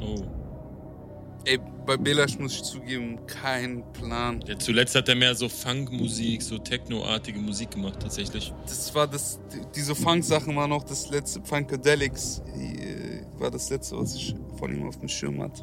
Oh. 0.00 0.16
Ey, 1.44 1.58
bei 1.86 1.96
Belash 1.96 2.38
muss 2.38 2.56
ich 2.56 2.62
zugeben, 2.64 3.20
kein 3.26 3.84
Plan. 3.92 4.42
Ja, 4.46 4.58
zuletzt 4.58 4.96
hat 4.96 5.08
er 5.08 5.14
mehr 5.14 5.34
so 5.34 5.48
Funkmusik, 5.48 6.42
so 6.42 6.58
Techno-artige 6.58 7.38
Musik 7.38 7.70
gemacht, 7.70 8.00
tatsächlich. 8.00 8.52
Das 8.64 8.92
war 8.94 9.06
das, 9.06 9.38
diese 9.74 9.94
Funk-Sachen 9.94 10.54
war 10.56 10.66
noch 10.66 10.82
das 10.82 11.08
letzte, 11.08 11.40
Funkadelics 11.42 12.42
äh, 12.56 13.22
war 13.40 13.50
das 13.50 13.70
letzte, 13.70 13.96
was 13.96 14.14
ich 14.16 14.34
von 14.58 14.74
ihm 14.74 14.86
auf 14.86 14.98
dem 14.98 15.08
Schirm 15.08 15.40
hatte. 15.40 15.62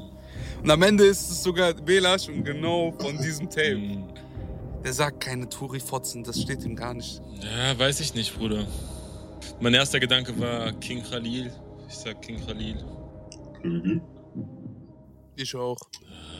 Und 0.63 0.71
am 0.71 0.81
Ende 0.81 1.05
ist 1.05 1.29
es 1.29 1.43
sogar 1.43 1.73
Belash 1.73 2.29
und 2.29 2.45
genau 2.45 2.93
von 2.97 3.17
diesem 3.17 3.49
Tape. 3.49 4.03
Der 4.85 4.93
sagt 4.93 5.19
keine 5.19 5.49
Touri-Fotzen, 5.49 6.23
das 6.23 6.39
steht 6.39 6.63
ihm 6.63 6.75
gar 6.75 6.93
nicht. 6.93 7.19
Ja, 7.41 7.77
weiß 7.77 8.01
ich 8.01 8.13
nicht, 8.13 8.37
Bruder. 8.37 8.67
Mein 9.59 9.73
erster 9.73 9.99
Gedanke 9.99 10.39
war 10.39 10.71
King 10.73 11.01
Khalil. 11.01 11.51
Ich 11.87 11.95
sag 11.95 12.21
King 12.21 12.39
Khalil. 12.45 12.77
Kredibil? 13.59 13.99
Ich 15.37 15.55
auch. 15.55 15.79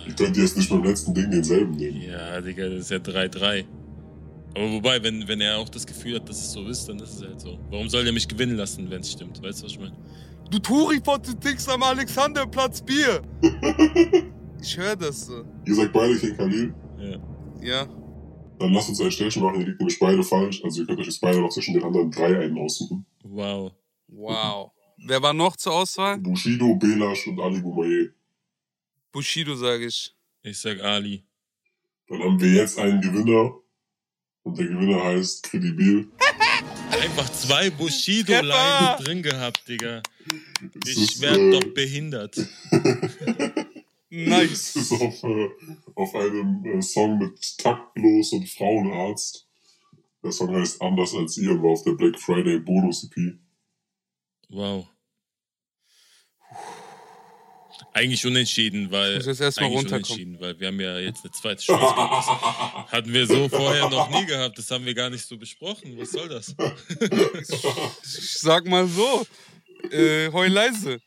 Ich 0.08 0.15
könnte 0.15 0.41
jetzt 0.41 0.58
nicht 0.58 0.69
beim 0.69 0.84
letzten 0.84 1.15
Ding 1.15 1.31
denselben 1.31 1.75
nehmen. 1.75 1.99
Ja, 2.03 2.39
Digga, 2.39 2.69
das 2.69 2.81
ist 2.81 2.91
ja 2.91 2.97
3-3. 2.97 3.65
Aber 4.55 4.71
wobei, 4.73 5.01
wenn, 5.01 5.27
wenn 5.27 5.41
er 5.41 5.58
auch 5.58 5.69
das 5.69 5.88
Gefühl 5.88 6.17
hat, 6.17 6.29
dass 6.29 6.38
es 6.38 6.51
so 6.51 6.67
ist, 6.67 6.88
dann 6.88 6.99
ist 6.99 7.15
es 7.15 7.21
halt 7.23 7.41
so. 7.41 7.58
Warum 7.71 7.89
soll 7.89 8.05
er 8.05 8.13
mich 8.13 8.27
gewinnen 8.27 8.58
lassen, 8.58 8.88
wenn 8.91 9.01
es 9.01 9.12
stimmt? 9.12 9.41
Weißt 9.41 9.62
du, 9.62 9.65
was 9.65 9.71
ich 9.71 9.79
meine? 9.79 9.95
Du 10.51 10.60
Touri-Fotze 10.60 11.36
tickst 11.39 11.67
am 11.67 11.81
Alexanderplatz 11.81 12.79
Bier. 12.84 13.23
ich 14.62 14.77
höre 14.77 14.95
das 14.95 15.25
so. 15.25 15.43
Ihr 15.65 15.73
sagt 15.73 15.91
beide 15.91 16.15
King 16.15 16.38
Khalil. 16.38 16.73
Ja. 16.99 17.17
Ja. 17.63 18.05
Dann 18.60 18.74
lasst 18.74 18.89
uns 18.89 19.02
ein 19.02 19.12
Stellchen 19.12 19.44
machen, 19.44 19.62
ihr 19.62 19.68
liegt 19.68 19.80
nämlich 19.80 20.00
beide 20.00 20.24
falsch. 20.24 20.63
Also 20.63 20.82
ihr 20.82 20.88
könnt 20.88 21.00
euch 21.00 21.08
jetzt 21.08 21.22
beide 21.22 21.41
noch 21.41 21.50
zwischen 21.50 21.74
den 21.74 21.84
anderen 21.84 22.10
drei 22.12 22.39
einen 22.39 22.58
aussuchen. 22.58 23.06
Wow. 23.24 23.74
Wow. 24.08 24.72
Wer 24.98 25.22
war 25.22 25.34
noch 25.34 25.56
zur 25.58 25.74
Auswahl? 25.74 26.18
Bushido, 26.18 26.76
Belash 26.76 27.28
und 27.28 27.39
Ali 27.39 27.60
Boumaier. 27.60 28.08
Bushido, 29.12 29.56
sage 29.56 29.86
ich. 29.88 30.15
Ich 30.41 30.58
sag 30.60 30.80
Ali. 30.82 31.24
Dann 32.08 32.22
haben 32.22 32.39
wir 32.39 32.52
jetzt 32.52 32.80
einen 32.80 33.02
Gewinner. 33.02 33.56
Und 34.44 34.58
der 34.58 34.68
Gewinner 34.68 35.04
heißt 35.04 35.44
Credibil. 35.44 36.08
Einfach 37.02 37.30
zwei! 37.32 37.70
Bushido-Lines 37.72 39.04
drin 39.04 39.24
gehabt, 39.24 39.68
Digga. 39.68 40.02
Ich 40.86 41.20
werd 41.20 41.38
äh, 41.38 41.52
doch 41.52 41.74
behindert. 41.74 42.36
Nice. 44.15 44.75
Es 44.75 44.75
ist 44.91 45.01
auf, 45.01 45.23
äh, 45.23 45.49
auf 45.95 46.15
einem 46.15 46.65
äh, 46.65 46.82
Song 46.82 47.17
mit 47.17 47.58
Taktlos 47.58 48.32
und 48.32 48.49
Frauenarzt. 48.49 49.47
Der 50.23 50.32
Song 50.32 50.56
heißt 50.56 50.82
Anders 50.82 51.13
als 51.13 51.38
ihr 51.38 51.51
und 51.51 51.63
war 51.63 51.71
auf 51.71 51.84
der 51.84 51.91
Black 51.91 52.19
Friday 52.19 52.60
Bonus 52.60 53.04
EP. 53.04 53.38
Wow. 54.49 54.88
Eigentlich 57.93 58.25
unentschieden, 58.25 58.91
weil. 58.91 59.12
Ich 59.12 59.17
muss 59.19 59.28
jetzt 59.28 59.41
erst 59.41 59.60
mal 59.60 59.67
eigentlich 59.67 59.80
runterkommen. 59.80 60.04
unentschieden, 60.04 60.39
weil 60.39 60.60
wir 60.60 60.67
haben 60.67 60.80
ja 60.80 60.99
jetzt 60.99 61.23
eine 61.23 61.32
zweite 61.32 61.62
Chance. 61.62 61.95
Hatten 62.91 63.13
wir 63.13 63.28
so 63.28 63.49
vorher 63.49 63.89
noch 63.89 64.10
nie 64.10 64.25
gehabt. 64.25 64.58
Das 64.58 64.71
haben 64.71 64.86
wir 64.86 64.93
gar 64.93 65.10
nicht 65.10 65.25
so 65.25 65.38
besprochen. 65.38 65.97
Was 65.97 66.12
soll 66.12 66.28
das? 66.28 66.56
Ich 68.13 68.34
sag 68.39 68.65
mal 68.65 68.88
so. 68.88 69.25
Äh, 69.91 70.32
heul 70.32 70.49
leise. 70.49 70.99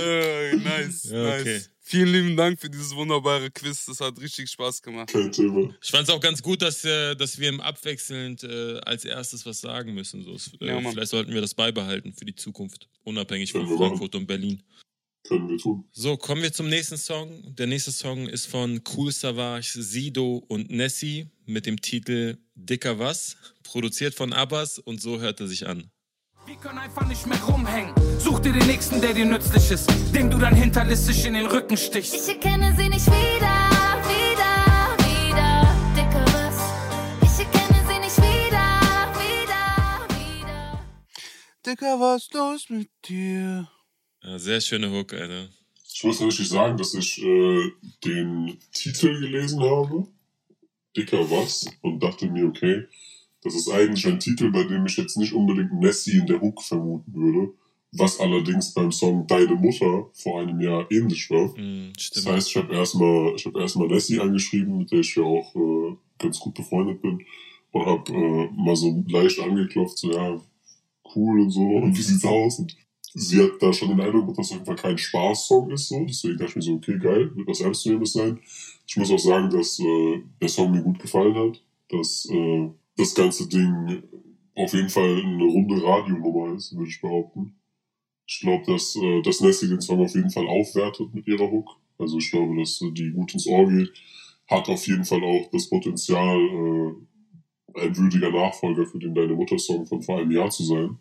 Äh, 0.00 0.56
nice, 0.56 1.04
Ja, 1.10 1.34
okay. 1.40 1.44
nice. 1.54 1.70
Vielen 1.82 2.12
lieben 2.12 2.36
Dank 2.36 2.60
für 2.60 2.70
dieses 2.70 2.94
wunderbare 2.94 3.50
Quiz. 3.50 3.84
Das 3.86 4.00
hat 4.00 4.20
richtig 4.20 4.48
Spaß 4.50 4.80
gemacht. 4.80 5.08
Kein 5.12 5.32
Thema. 5.32 5.74
Ich 5.82 5.90
fand 5.90 6.08
es 6.08 6.14
auch 6.14 6.20
ganz 6.20 6.40
gut, 6.40 6.62
dass, 6.62 6.84
äh, 6.84 7.16
dass 7.16 7.36
wir 7.38 7.48
im 7.48 7.60
abwechselnd 7.60 8.44
äh, 8.44 8.78
als 8.84 9.04
erstes 9.04 9.44
was 9.44 9.60
sagen 9.60 9.92
müssen. 9.94 10.22
So, 10.22 10.34
Es- 10.34 10.52
äh, 10.60 10.66
Ja, 10.66 10.80
vielleicht 10.90 11.10
sollten 11.10 11.32
wir 11.34 11.40
das 11.40 11.54
beibehalten 11.54 12.12
für 12.12 12.24
die 12.24 12.34
Zukunft, 12.36 12.88
unabhängig 13.02 13.50
von. 13.52 13.66
Frankfurt 13.76 14.14
und 14.14 14.26
Berlin. 14.26 14.62
Können 15.26 15.48
wir 15.48 15.58
tun. 15.58 15.84
So, 15.92 16.16
kommen 16.16 16.42
wir 16.42 16.52
zum 16.52 16.68
nächsten 16.68 16.96
Song. 16.96 17.42
Der 17.56 17.66
nächste 17.66 17.90
Song 17.92 18.28
ist 18.28 18.46
von 18.46 18.80
Cool 18.96 19.10
Savage, 19.12 19.82
Sido 19.82 20.44
und 20.48 20.70
Nessie 20.70 21.26
mit 21.44 21.66
dem 21.66 21.80
Titel 21.80 22.38
Dicker 22.54 22.98
Was, 23.00 23.36
produziert 23.70 24.14
von 24.14 24.32
Abbas 24.32 24.78
und 24.78 25.00
so 25.00 25.20
hört 25.20 25.38
er 25.40 25.46
sich 25.46 25.68
an. 25.68 25.90
Wir 26.44 26.56
können 26.56 26.78
einfach 26.78 27.06
nicht 27.06 27.24
mehr 27.26 27.40
rumhängen. 27.42 27.94
Such 28.18 28.40
dir 28.40 28.52
den 28.52 28.66
nächsten, 28.66 29.00
der 29.00 29.14
dir 29.14 29.24
nützlich 29.24 29.70
ist, 29.70 29.88
dem 30.12 30.28
du 30.28 30.38
dann 30.38 30.56
hinterlistig 30.56 31.24
in 31.24 31.34
den 31.34 31.46
Rücken 31.46 31.76
stichst. 31.76 32.14
Ich 32.14 32.28
erkenne 32.28 32.74
sie 32.76 32.88
nicht 32.88 33.06
wieder, 33.06 33.56
wieder, 34.10 34.54
wieder. 35.06 35.52
Dicke 35.96 36.24
was? 36.34 36.58
Ich 37.22 37.46
erkenne 37.46 37.80
sie 37.88 38.00
nicht 38.00 38.18
wieder, 38.18 38.66
wieder, 39.22 39.64
wieder. 40.18 40.80
Dicker, 41.64 42.00
was 42.00 42.22
ist 42.22 42.34
los 42.34 42.70
mit 42.70 42.90
dir? 43.08 43.70
Ja, 44.24 44.38
sehr 44.38 44.60
schöne 44.60 44.90
Hook, 44.90 45.12
Alter. 45.12 45.48
Ich 45.92 46.02
muss 46.02 46.20
richtig 46.20 46.48
sagen, 46.48 46.76
dass 46.76 46.94
ich 46.94 47.22
äh, 47.22 47.70
den 48.04 48.58
Titel 48.72 49.20
gelesen 49.20 49.60
habe, 49.60 50.08
Dicker 50.96 51.30
was, 51.30 51.66
und 51.82 52.02
dachte 52.02 52.26
mir, 52.26 52.46
okay, 52.46 52.88
das 53.42 53.54
ist 53.54 53.70
eigentlich 53.70 54.06
ein 54.06 54.20
Titel, 54.20 54.50
bei 54.50 54.64
dem 54.64 54.86
ich 54.86 54.96
jetzt 54.96 55.16
nicht 55.16 55.32
unbedingt 55.32 55.72
Nessie 55.72 56.18
in 56.18 56.26
der 56.26 56.40
Hook 56.40 56.62
vermuten 56.62 57.12
würde, 57.14 57.52
was 57.92 58.20
allerdings 58.20 58.72
beim 58.74 58.92
Song 58.92 59.26
Deine 59.26 59.54
Mutter 59.54 60.08
vor 60.12 60.40
einem 60.40 60.60
Jahr 60.60 60.86
ähnlich 60.90 61.28
war. 61.30 61.54
Hm, 61.56 61.92
Das 62.14 62.26
heißt, 62.26 62.48
ich 62.48 62.56
habe 62.56 62.72
erstmal 62.74 63.34
ich 63.34 63.46
hab 63.46 63.56
erstmal 63.56 63.88
Nessie 63.88 64.20
angeschrieben, 64.20 64.78
mit 64.78 64.92
der 64.92 65.00
ich 65.00 65.16
ja 65.16 65.22
auch 65.22 65.54
äh, 65.56 65.96
ganz 66.18 66.38
gut 66.38 66.54
befreundet 66.54 67.02
bin, 67.02 67.24
und 67.72 67.86
habe 67.86 68.12
äh, 68.12 68.48
mal 68.54 68.76
so 68.76 69.04
leicht 69.08 69.40
angeklopft, 69.40 69.98
so 69.98 70.12
ja, 70.12 70.40
cool 71.14 71.40
und 71.40 71.50
so, 71.50 71.60
und 71.82 71.96
wie 71.96 72.02
sieht's 72.02 72.24
aus? 72.24 72.58
Und 72.58 72.76
sie 73.14 73.42
hat 73.42 73.52
da 73.60 73.72
schon 73.72 73.88
den 73.88 74.00
Eindruck, 74.00 74.28
dass 74.28 74.36
das 74.36 74.50
auf 74.50 74.52
jeden 74.52 74.66
Fall 74.66 74.76
kein 74.76 74.98
Spaßsong 74.98 75.70
ist, 75.70 75.88
so. 75.88 76.04
Deswegen 76.04 76.36
dachte 76.36 76.50
ich 76.50 76.56
mir 76.56 76.62
so, 76.62 76.74
okay, 76.74 76.98
geil, 76.98 77.30
wird 77.34 77.48
was 77.48 77.60
Ernstzunehmendes 77.60 78.12
sein. 78.12 78.38
Ich 78.86 78.96
muss 78.96 79.10
auch 79.10 79.18
sagen, 79.18 79.50
dass 79.50 79.78
äh, 79.80 80.22
der 80.40 80.48
Song 80.48 80.70
mir 80.72 80.82
gut 80.82 80.98
gefallen 81.00 81.34
hat, 81.34 81.62
dass 81.88 82.28
äh, 82.30 82.70
das 83.00 83.14
ganze 83.14 83.48
Ding 83.48 84.02
auf 84.54 84.72
jeden 84.74 84.90
Fall 84.90 85.22
eine 85.22 85.44
runde 85.44 85.82
Radionummer 85.82 86.54
ist, 86.54 86.76
würde 86.76 86.90
ich 86.90 87.00
behaupten. 87.00 87.54
Ich 88.26 88.40
glaube, 88.40 88.64
dass, 88.66 88.94
äh, 88.96 89.22
dass 89.22 89.40
Nessie 89.40 89.68
den 89.68 89.80
Song 89.80 90.00
auf 90.00 90.14
jeden 90.14 90.30
Fall 90.30 90.46
aufwertet 90.46 91.12
mit 91.14 91.26
ihrer 91.26 91.50
Hook. 91.50 91.68
Also 91.98 92.18
ich 92.18 92.30
glaube, 92.30 92.56
dass 92.56 92.78
die 92.78 93.10
gut 93.10 93.34
ins 93.34 93.46
Ohr 93.46 93.68
geht. 93.68 93.90
Hat 94.48 94.68
auf 94.68 94.86
jeden 94.86 95.04
Fall 95.04 95.22
auch 95.24 95.50
das 95.50 95.68
Potenzial, 95.68 96.38
äh, 96.38 97.80
ein 97.80 97.96
würdiger 97.96 98.30
Nachfolger 98.30 98.86
für 98.86 98.98
den 98.98 99.14
Deine 99.14 99.34
Mutter-Song 99.34 99.86
von 99.86 100.02
vor 100.02 100.18
einem 100.18 100.30
Jahr 100.30 100.50
zu 100.50 100.64
sein. 100.64 100.98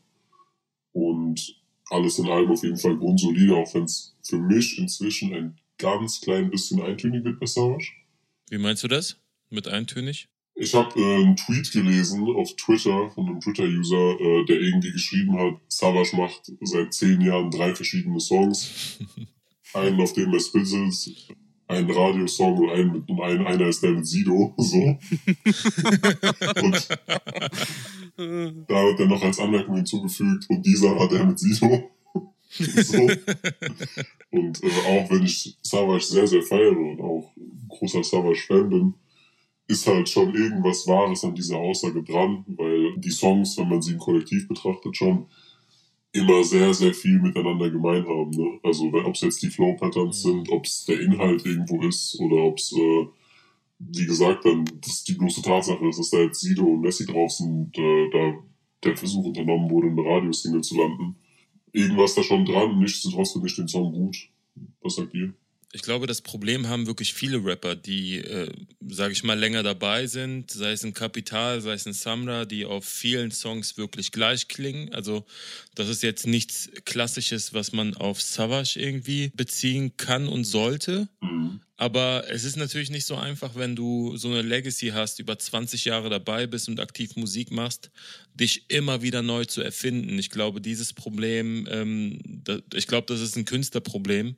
Und 0.94 1.56
alles 1.90 2.20
in 2.20 2.28
allem 2.28 2.52
auf 2.52 2.64
jeden 2.64 2.78
Fall 2.78 2.98
grundsolide, 2.98 3.56
auch 3.56 3.74
wenn 3.74 3.84
es 3.84 4.16
für 4.22 4.38
mich 4.38 4.78
inzwischen 4.78 5.34
ein 5.34 5.60
ganz 5.78 6.22
klein 6.22 6.50
bisschen 6.50 6.82
eintönig 6.82 7.24
wird 7.24 7.40
bei 7.40 7.46
Savage. 7.46 7.92
Wie 8.50 8.58
meinst 8.58 8.84
du 8.84 8.88
das? 8.88 9.18
Mit 9.50 9.68
eintönig? 9.68 10.30
Ich 10.62 10.76
habe 10.76 11.00
äh, 11.00 11.16
einen 11.24 11.38
Tweet 11.38 11.72
gelesen 11.72 12.28
auf 12.36 12.54
Twitter 12.58 13.10
von 13.12 13.28
einem 13.28 13.40
Twitter-User, 13.40 14.20
äh, 14.20 14.46
der 14.46 14.60
irgendwie 14.60 14.92
geschrieben 14.92 15.40
hat, 15.40 15.56
Savage 15.70 16.18
macht 16.18 16.52
seit 16.62 16.94
zehn 16.94 17.22
Jahren 17.22 17.50
drei 17.50 17.74
verschiedene 17.74 18.20
Songs. 18.20 19.00
einen, 19.74 20.02
auf 20.02 20.12
dem 20.12 20.34
er 20.34 20.40
spitzelt, 20.42 21.30
einen 21.68 21.90
Radiosong 21.90 22.58
und 22.58 22.72
einen 22.72 22.92
mit 22.92 23.10
und 23.10 23.22
ein, 23.22 23.48
einer 23.48 23.68
ist 23.68 23.84
der 23.84 23.92
mit 23.92 24.06
Sido. 24.06 24.54
So. 24.58 24.98
und 26.62 26.90
da 28.68 28.76
hat 28.76 29.00
er 29.00 29.06
noch 29.06 29.22
als 29.24 29.40
Anmerkung 29.40 29.76
hinzugefügt, 29.78 30.50
und 30.50 30.66
dieser 30.66 31.00
hat 31.00 31.14
er 31.14 31.26
mit 31.26 31.40
Sido. 31.40 31.90
so. 32.50 33.10
Und 34.32 34.64
äh, 34.64 34.68
auch 34.88 35.10
wenn 35.10 35.24
ich 35.24 35.58
Savage 35.62 36.04
sehr, 36.04 36.28
sehr 36.28 36.42
feiere 36.42 36.78
und 36.78 37.00
auch 37.00 37.32
ein 37.38 37.66
großer 37.70 38.04
Savage-Fan 38.04 38.70
bin, 38.70 38.94
ist 39.70 39.86
halt 39.86 40.10
schon 40.10 40.34
irgendwas 40.34 40.88
Wahres 40.88 41.24
an 41.24 41.36
dieser 41.36 41.58
Aussage 41.58 42.02
dran, 42.04 42.44
weil 42.48 42.98
die 42.98 43.12
Songs, 43.12 43.56
wenn 43.58 43.70
man 43.70 43.82
sie 43.82 43.94
im 43.94 44.00
Kollektiv 44.00 44.48
betrachtet, 44.48 44.98
schon 44.98 45.28
immer 46.12 46.44
sehr, 46.44 46.74
sehr 46.74 46.92
viel 46.92 47.20
miteinander 47.20 47.70
gemein 47.70 48.04
haben. 48.04 48.32
Ne? 48.32 48.60
Also 48.64 48.86
ob 48.92 49.14
es 49.14 49.22
jetzt 49.22 49.44
die 49.44 49.50
Flow-Patterns 49.52 50.24
sind, 50.24 50.50
ob 50.50 50.66
es 50.66 50.86
der 50.86 51.00
Inhalt 51.00 51.46
irgendwo 51.46 51.84
ist 51.84 52.20
oder 52.20 52.38
ob 52.46 52.58
es, 52.58 52.72
äh, 52.72 53.08
wie 53.78 54.08
gesagt, 54.08 54.44
dann 54.46 54.66
das 54.82 54.94
ist 54.94 55.08
die 55.08 55.14
bloße 55.14 55.44
Tatsache 55.44 55.88
ist, 55.88 56.00
dass 56.00 56.10
da 56.10 56.18
jetzt 56.18 56.42
Sido 56.42 56.66
und 56.66 56.82
Messi 56.82 57.06
drauf 57.06 57.32
sind, 57.32 57.78
äh, 57.78 58.10
da 58.12 58.34
der 58.84 58.98
Versuch 58.98 59.26
unternommen 59.26 59.70
wurde, 59.70 59.90
eine 59.90 60.02
Radiosingle 60.02 60.62
zu 60.62 60.78
landen. 60.78 61.16
Irgendwas 61.74 62.16
da 62.16 62.24
schon 62.24 62.44
dran, 62.44 62.80
nichtsdestotrotz 62.80 63.34
finde 63.34 63.48
ich 63.48 63.56
den 63.56 63.68
Song 63.68 63.94
gut. 63.94 64.30
Was 64.82 64.96
sagt 64.96 65.14
ihr? 65.14 65.36
Ich 65.72 65.84
glaube, 65.84 66.08
das 66.08 66.22
Problem 66.22 66.68
haben 66.68 66.88
wirklich 66.88 67.14
viele 67.14 67.44
Rapper, 67.44 67.76
die, 67.76 68.18
äh, 68.18 68.52
sage 68.88 69.14
ich 69.14 69.24
mal, 69.24 69.38
länger 69.38 69.62
dabei 69.62 70.08
sind, 70.08 70.50
sei 70.50 70.72
es 70.72 70.84
ein 70.84 70.96
Kapital, 70.96 71.62
sei 71.62 71.74
es 71.74 71.86
ein 71.86 71.94
Samra, 71.94 72.46
die 72.46 72.66
auf 72.66 72.86
vielen 72.86 73.30
Songs 73.30 73.78
wirklich 73.78 74.12
gleich 74.12 74.48
klingen. 74.48 74.92
Also 74.94 75.26
das 75.76 75.88
ist 75.88 76.02
jetzt 76.02 76.26
nichts 76.26 76.72
Klassisches, 76.86 77.54
was 77.54 77.72
man 77.72 77.94
auf 77.94 78.20
Savage 78.20 78.80
irgendwie 78.80 79.32
beziehen 79.36 79.96
kann 79.96 80.28
und 80.28 80.44
sollte. 80.44 81.08
Mhm. 81.22 81.62
Aber 81.80 82.26
es 82.30 82.44
ist 82.44 82.58
natürlich 82.58 82.90
nicht 82.90 83.06
so 83.06 83.16
einfach, 83.16 83.56
wenn 83.56 83.74
du 83.74 84.18
so 84.18 84.28
eine 84.28 84.42
Legacy 84.42 84.88
hast, 84.88 85.20
über 85.20 85.40
20 85.40 85.86
Jahre 85.86 86.10
dabei 86.10 86.46
bist 86.46 86.68
und 86.68 86.80
aktiv 86.80 87.16
Musik 87.16 87.52
machst, 87.52 87.90
dich 88.34 88.70
immer 88.70 89.02
wieder 89.02 89.22
neu 89.22 89.46
zu 89.46 89.62
erfinden. 89.62 90.20
Ich 90.20 90.30
glaube, 90.30 90.60
dieses 90.60 90.92
Problem, 90.92 91.68
ähm, 91.72 92.20
da, 92.26 92.60
ich 92.74 92.88
glaube, 92.88 93.06
das 93.08 93.22
ist 93.22 93.38
ein 93.38 93.46
Künstlerproblem. 93.46 94.36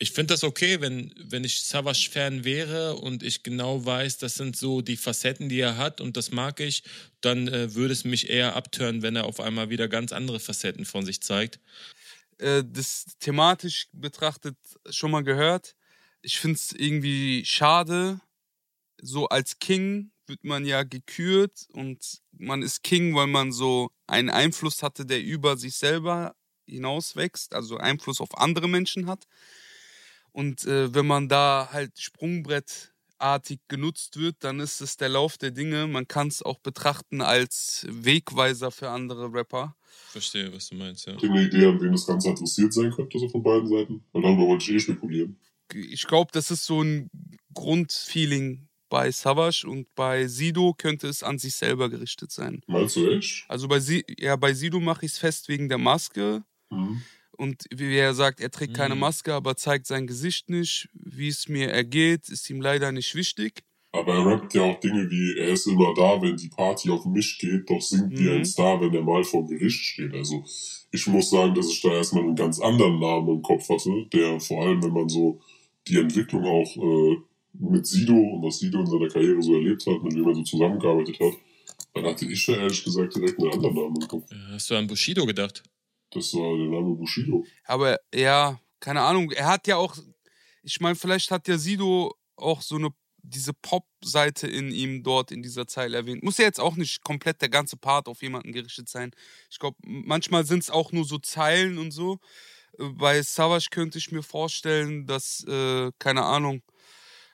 Ich 0.00 0.12
finde 0.12 0.34
das 0.34 0.44
okay, 0.44 0.80
wenn, 0.80 1.12
wenn 1.18 1.42
ich 1.42 1.62
Savage-Fan 1.62 2.44
wäre 2.44 2.94
und 2.96 3.24
ich 3.24 3.42
genau 3.42 3.84
weiß, 3.84 4.18
das 4.18 4.36
sind 4.36 4.56
so 4.56 4.80
die 4.80 4.96
Facetten, 4.96 5.48
die 5.48 5.58
er 5.58 5.76
hat 5.76 6.00
und 6.00 6.16
das 6.16 6.30
mag 6.30 6.60
ich, 6.60 6.84
dann 7.20 7.48
äh, 7.48 7.74
würde 7.74 7.92
es 7.94 8.04
mich 8.04 8.30
eher 8.30 8.54
abtören, 8.54 9.02
wenn 9.02 9.16
er 9.16 9.24
auf 9.24 9.40
einmal 9.40 9.70
wieder 9.70 9.88
ganz 9.88 10.12
andere 10.12 10.38
Facetten 10.38 10.84
von 10.84 11.04
sich 11.04 11.20
zeigt. 11.20 11.58
Äh, 12.38 12.62
das 12.64 13.06
thematisch 13.18 13.88
betrachtet 13.92 14.56
schon 14.88 15.10
mal 15.10 15.24
gehört. 15.24 15.74
Ich 16.22 16.38
finde 16.38 16.56
es 16.56 16.72
irgendwie 16.72 17.44
schade. 17.44 18.20
So 19.00 19.28
als 19.28 19.58
King 19.58 20.12
wird 20.26 20.44
man 20.44 20.64
ja 20.64 20.84
gekürt 20.84 21.66
und 21.72 22.20
man 22.32 22.62
ist 22.62 22.82
King, 22.84 23.14
weil 23.16 23.26
man 23.26 23.50
so 23.50 23.90
einen 24.06 24.30
Einfluss 24.30 24.82
hatte, 24.82 25.06
der 25.06 25.22
über 25.22 25.56
sich 25.56 25.74
selber 25.74 26.36
hinauswächst, 26.66 27.54
also 27.54 27.78
Einfluss 27.78 28.20
auf 28.20 28.36
andere 28.38 28.68
Menschen 28.68 29.06
hat. 29.06 29.26
Und 30.38 30.64
äh, 30.66 30.94
wenn 30.94 31.04
man 31.04 31.28
da 31.28 31.68
halt 31.72 31.98
sprungbrettartig 31.98 33.58
genutzt 33.66 34.18
wird, 34.20 34.36
dann 34.40 34.60
ist 34.60 34.80
es 34.80 34.96
der 34.96 35.08
Lauf 35.08 35.36
der 35.36 35.50
Dinge. 35.50 35.88
Man 35.88 36.06
kann 36.06 36.28
es 36.28 36.42
auch 36.42 36.60
betrachten 36.60 37.20
als 37.22 37.84
Wegweiser 37.90 38.70
für 38.70 38.88
andere 38.90 39.32
Rapper. 39.32 39.74
Verstehe, 40.12 40.52
was 40.54 40.68
du 40.68 40.76
meinst, 40.76 41.06
ja. 41.08 41.14
Habt 41.14 41.24
ihr 41.24 41.30
eine 41.30 41.42
Idee, 41.42 41.66
an 41.66 41.80
wen 41.80 41.90
das 41.90 42.06
Ganze 42.06 42.30
adressiert 42.30 42.72
sein 42.72 42.92
könnte, 42.92 43.18
so 43.18 43.28
von 43.28 43.42
beiden 43.42 43.66
Seiten? 43.68 44.04
Weil 44.12 44.22
darüber 44.22 44.46
wollte 44.46 44.64
ich 44.70 44.76
eh 44.76 44.78
spekulieren. 44.78 45.40
ich 45.74 46.06
glaube, 46.06 46.30
das 46.32 46.52
ist 46.52 46.64
so 46.64 46.82
ein 46.82 47.10
Grundfeeling 47.52 48.68
bei 48.88 49.10
Savage 49.10 49.66
und 49.68 49.92
bei 49.96 50.28
Sido 50.28 50.72
könnte 50.72 51.08
es 51.08 51.24
an 51.24 51.38
sich 51.40 51.56
selber 51.56 51.90
gerichtet 51.90 52.30
sein. 52.30 52.62
Meinst 52.68 52.94
du 52.94 53.10
echt? 53.10 53.44
Also 53.48 53.66
bei, 53.66 53.80
Si- 53.80 54.04
ja, 54.20 54.36
bei 54.36 54.54
Sido 54.54 54.78
mache 54.78 55.04
ich 55.04 55.12
es 55.12 55.18
fest 55.18 55.48
wegen 55.48 55.68
der 55.68 55.78
Maske 55.78 56.44
Mhm. 56.70 57.02
Und 57.38 57.64
wie 57.74 57.94
er 57.96 58.14
sagt, 58.14 58.40
er 58.40 58.50
trägt 58.50 58.74
keine 58.74 58.94
Mhm. 58.94 59.00
Maske, 59.00 59.32
aber 59.32 59.56
zeigt 59.56 59.86
sein 59.86 60.06
Gesicht 60.06 60.50
nicht. 60.50 60.88
Wie 60.92 61.28
es 61.28 61.48
mir 61.48 61.68
ergeht, 61.70 62.28
ist 62.28 62.48
ihm 62.50 62.60
leider 62.60 62.92
nicht 62.92 63.14
wichtig. 63.14 63.62
Aber 63.92 64.14
er 64.14 64.26
rappt 64.26 64.52
ja 64.54 64.62
auch 64.62 64.78
Dinge 64.80 65.10
wie, 65.10 65.38
er 65.38 65.48
ist 65.54 65.66
immer 65.66 65.94
da, 65.94 66.20
wenn 66.20 66.36
die 66.36 66.50
Party 66.50 66.90
auf 66.90 67.06
mich 67.06 67.38
geht, 67.38 67.70
doch 67.70 67.80
singt 67.80 68.10
wie 68.18 68.24
Mhm. 68.24 68.36
ein 68.40 68.44
Star, 68.44 68.80
wenn 68.80 68.92
er 68.94 69.02
mal 69.02 69.24
vor 69.24 69.46
Gericht 69.46 69.80
steht. 69.80 70.12
Also 70.12 70.44
ich 70.90 71.06
muss 71.06 71.30
sagen, 71.30 71.54
dass 71.54 71.70
ich 71.70 71.80
da 71.80 71.90
erstmal 71.92 72.24
einen 72.24 72.36
ganz 72.36 72.60
anderen 72.60 73.00
Namen 73.00 73.28
im 73.36 73.42
Kopf 73.42 73.66
hatte, 73.68 73.90
der 74.12 74.38
vor 74.40 74.62
allem, 74.62 74.82
wenn 74.82 74.92
man 74.92 75.08
so 75.08 75.40
die 75.86 75.96
Entwicklung 75.96 76.44
auch 76.44 76.76
äh, 76.76 77.16
mit 77.54 77.86
Sido 77.86 78.12
und 78.12 78.42
was 78.42 78.58
Sido 78.58 78.80
in 78.80 78.86
seiner 78.86 79.08
Karriere 79.08 79.42
so 79.42 79.54
erlebt 79.54 79.86
hat, 79.86 80.02
mit 80.02 80.14
wem 80.14 80.28
er 80.28 80.34
so 80.34 80.42
zusammengearbeitet 80.42 81.18
hat, 81.18 81.32
dann 81.94 82.04
hatte 82.04 82.26
ich 82.26 82.44
da 82.44 82.52
ehrlich 82.56 82.84
gesagt 82.84 83.16
direkt 83.16 83.38
einen 83.40 83.52
anderen 83.52 83.74
Namen 83.74 83.96
im 84.02 84.06
Kopf. 84.08 84.24
Hast 84.50 84.70
du 84.70 84.74
an 84.76 84.86
Bushido 84.86 85.24
gedacht? 85.24 85.62
Das 86.10 86.32
war 86.34 86.56
der 86.56 86.68
Name 86.68 86.94
Bushido. 86.94 87.44
Aber 87.64 87.98
ja, 88.14 88.60
keine 88.80 89.02
Ahnung, 89.02 89.30
er 89.30 89.46
hat 89.46 89.66
ja 89.66 89.76
auch, 89.76 89.96
ich 90.62 90.80
meine, 90.80 90.96
vielleicht 90.96 91.30
hat 91.30 91.48
ja 91.48 91.58
Sido 91.58 92.14
auch 92.36 92.62
so 92.62 92.76
eine, 92.76 92.90
diese 93.22 93.52
Pop-Seite 93.52 94.46
in 94.46 94.70
ihm 94.70 95.02
dort 95.02 95.30
in 95.32 95.42
dieser 95.42 95.66
Zeile 95.66 95.98
erwähnt. 95.98 96.22
Muss 96.22 96.38
ja 96.38 96.44
jetzt 96.44 96.60
auch 96.60 96.76
nicht 96.76 97.02
komplett 97.02 97.42
der 97.42 97.50
ganze 97.50 97.76
Part 97.76 98.08
auf 98.08 98.22
jemanden 98.22 98.52
gerichtet 98.52 98.88
sein. 98.88 99.10
Ich 99.50 99.58
glaube, 99.58 99.76
manchmal 99.82 100.46
sind 100.46 100.62
es 100.62 100.70
auch 100.70 100.92
nur 100.92 101.04
so 101.04 101.18
Zeilen 101.18 101.78
und 101.78 101.90
so. 101.90 102.18
Bei 102.78 103.20
Savage 103.22 103.68
könnte 103.70 103.98
ich 103.98 104.12
mir 104.12 104.22
vorstellen, 104.22 105.06
dass, 105.06 105.44
äh, 105.44 105.90
keine 105.98 106.22
Ahnung, 106.24 106.62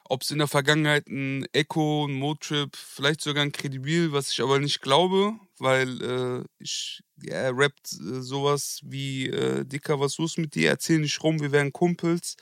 ob 0.08 0.22
es 0.22 0.30
in 0.30 0.38
der 0.38 0.48
Vergangenheit 0.48 1.06
ein 1.08 1.46
Echo, 1.52 2.06
ein 2.06 2.14
Motrip, 2.14 2.76
vielleicht 2.76 3.20
sogar 3.20 3.42
ein 3.42 3.52
Credibil, 3.52 4.12
was 4.12 4.30
ich 4.30 4.40
aber 4.42 4.58
nicht 4.58 4.80
glaube, 4.80 5.38
weil 5.58 6.02
äh, 6.02 6.44
ich, 6.58 7.02
er 7.24 7.56
rappt 7.56 7.92
äh, 7.92 8.22
sowas 8.22 8.80
wie 8.84 9.28
äh, 9.28 9.64
Dicker, 9.64 10.00
was 10.00 10.18
los 10.18 10.36
mit 10.36 10.54
dir? 10.54 10.70
Erzähl 10.70 10.98
nicht 10.98 11.22
rum, 11.22 11.40
wir 11.40 11.52
wären 11.52 11.72
Kumpels. 11.72 12.36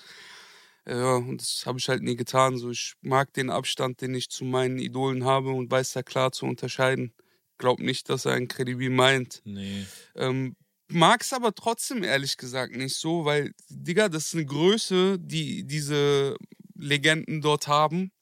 Ja, 0.87 1.14
und 1.14 1.40
das 1.40 1.64
habe 1.64 1.79
ich 1.79 1.88
halt 1.88 2.03
nie 2.03 2.16
getan. 2.16 2.57
So, 2.57 2.70
ich 2.70 2.94
mag 3.03 3.33
den 3.35 3.51
Abstand, 3.51 4.01
den 4.01 4.14
ich 4.14 4.31
zu 4.31 4.44
meinen 4.44 4.79
Idolen 4.79 5.25
habe 5.25 5.51
und 5.51 5.70
weiß 5.70 5.92
da 5.92 6.03
klar 6.03 6.33
zu 6.33 6.46
unterscheiden. 6.46 7.14
Glaub 7.59 7.79
nicht, 7.79 8.09
dass 8.09 8.25
er 8.25 8.33
ein 8.33 8.48
Credibil 8.48 8.90
meint. 8.90 9.42
Nee. 9.44 9.87
Ähm, 10.16 10.57
Mag 10.92 11.22
es 11.22 11.33
aber 11.33 11.55
trotzdem 11.55 12.05
ehrlich 12.05 12.37
gesagt 12.37 12.77
nicht 12.77 12.96
so, 12.96 13.25
weil, 13.25 13.55
Digga, 13.70 14.11
das 14.11 14.27
ist 14.27 14.35
eine 14.35 14.44
Größe, 14.44 15.18
die 15.18 15.64
diese 15.64 16.37
Legenden 16.75 17.40
dort 17.40 17.66
haben. 17.66 18.12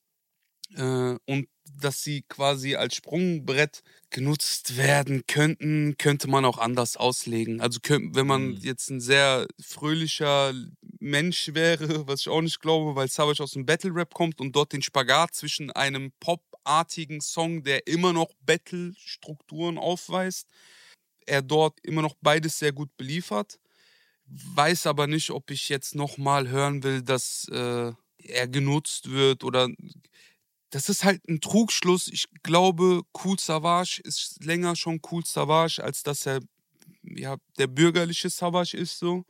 Äh, 0.76 1.16
und 1.26 1.48
dass 1.76 2.02
sie 2.02 2.22
quasi 2.22 2.74
als 2.76 2.94
Sprungbrett 2.96 3.83
genutzt 4.11 4.76
werden 4.76 5.24
könnten, 5.26 5.96
könnte 5.98 6.28
man 6.28 6.44
auch 6.44 6.59
anders 6.59 6.96
auslegen. 6.96 7.61
Also 7.61 7.78
wenn 7.88 8.26
man 8.26 8.56
Mhm. 8.56 8.61
jetzt 8.61 8.90
ein 8.90 9.00
sehr 9.00 9.46
fröhlicher 9.61 10.52
Mensch 10.98 11.50
wäre, 11.54 11.80
was 12.09 12.20
ich 12.20 12.28
auch 12.28 12.40
nicht 12.42 12.61
glaube, 12.61 12.96
weil 12.96 13.09
Savage 13.09 13.42
aus 13.42 13.52
dem 13.52 13.66
Battle 13.66 13.94
Rap 13.94 14.14
kommt 14.14 14.40
und 14.40 14.54
dort 14.56 14.72
den 14.72 14.83
Spagat 14.83 15.35
zwischen 15.35 15.70
einem 15.70 16.12
popartigen 16.20 17.20
Song, 17.20 17.62
der 17.62 17.87
immer 17.87 18.12
noch 18.12 18.30
Battle-Strukturen 18.44 19.78
aufweist, 19.78 20.46
er 21.26 21.42
dort 21.42 21.78
immer 21.83 22.02
noch 22.02 22.14
beides 22.20 22.59
sehr 22.59 22.72
gut 22.72 22.96
beliefert. 22.96 23.59
Weiß 24.26 24.87
aber 24.87 25.06
nicht, 25.06 25.30
ob 25.30 25.50
ich 25.50 25.68
jetzt 25.68 25.94
nochmal 25.96 26.48
hören 26.48 26.83
will, 26.85 27.02
dass 27.02 27.48
äh, 27.50 27.92
er 28.18 28.48
genutzt 28.48 29.11
wird 29.11 29.44
oder 29.44 29.68
das 30.70 30.88
ist 30.88 31.04
halt 31.04 31.28
ein 31.28 31.40
Trugschluss. 31.40 32.09
Ich 32.09 32.26
glaube, 32.42 33.02
Cool 33.24 33.38
Savage 33.38 34.00
ist 34.04 34.42
länger 34.44 34.76
schon 34.76 35.00
Cool 35.11 35.24
Savage, 35.26 35.83
als 35.83 36.02
dass 36.02 36.26
er 36.26 36.40
ja, 37.02 37.37
der 37.59 37.66
bürgerliche 37.66 38.30
Savage 38.30 38.76
ist 38.76 38.98
so. 38.98 39.24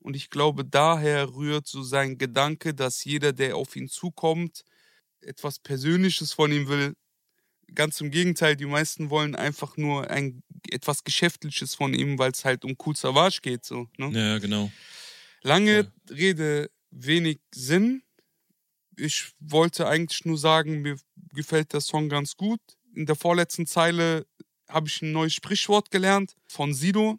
Und 0.00 0.14
ich 0.14 0.30
glaube, 0.30 0.64
daher 0.64 1.34
rührt 1.34 1.66
so 1.66 1.82
sein 1.82 2.18
Gedanke, 2.18 2.72
dass 2.74 3.04
jeder, 3.04 3.32
der 3.32 3.56
auf 3.56 3.74
ihn 3.76 3.88
zukommt, 3.88 4.64
etwas 5.20 5.58
Persönliches 5.58 6.32
von 6.32 6.52
ihm 6.52 6.68
will. 6.68 6.94
Ganz 7.74 8.00
im 8.00 8.10
Gegenteil, 8.10 8.56
die 8.56 8.64
meisten 8.64 9.10
wollen 9.10 9.34
einfach 9.34 9.76
nur 9.76 10.08
ein 10.08 10.42
etwas 10.70 11.04
Geschäftliches 11.04 11.74
von 11.74 11.92
ihm, 11.92 12.18
weil 12.18 12.30
es 12.30 12.44
halt 12.44 12.64
um 12.64 12.76
Cool 12.84 12.96
Savage 12.96 13.40
geht. 13.42 13.64
So, 13.64 13.88
ne? 13.98 14.10
Ja, 14.18 14.38
genau. 14.38 14.70
Lange 15.42 15.92
Rede, 16.08 16.70
wenig 16.90 17.40
Sinn. 17.54 18.02
Ich 18.98 19.30
wollte 19.38 19.86
eigentlich 19.86 20.24
nur 20.24 20.38
sagen, 20.38 20.82
mir 20.82 20.98
gefällt 21.32 21.72
der 21.72 21.80
Song 21.80 22.08
ganz 22.08 22.36
gut. 22.36 22.60
In 22.94 23.06
der 23.06 23.14
vorletzten 23.14 23.66
Zeile 23.66 24.26
habe 24.68 24.88
ich 24.88 25.02
ein 25.02 25.12
neues 25.12 25.34
Sprichwort 25.34 25.90
gelernt 25.90 26.34
von 26.48 26.74
Sido. 26.74 27.18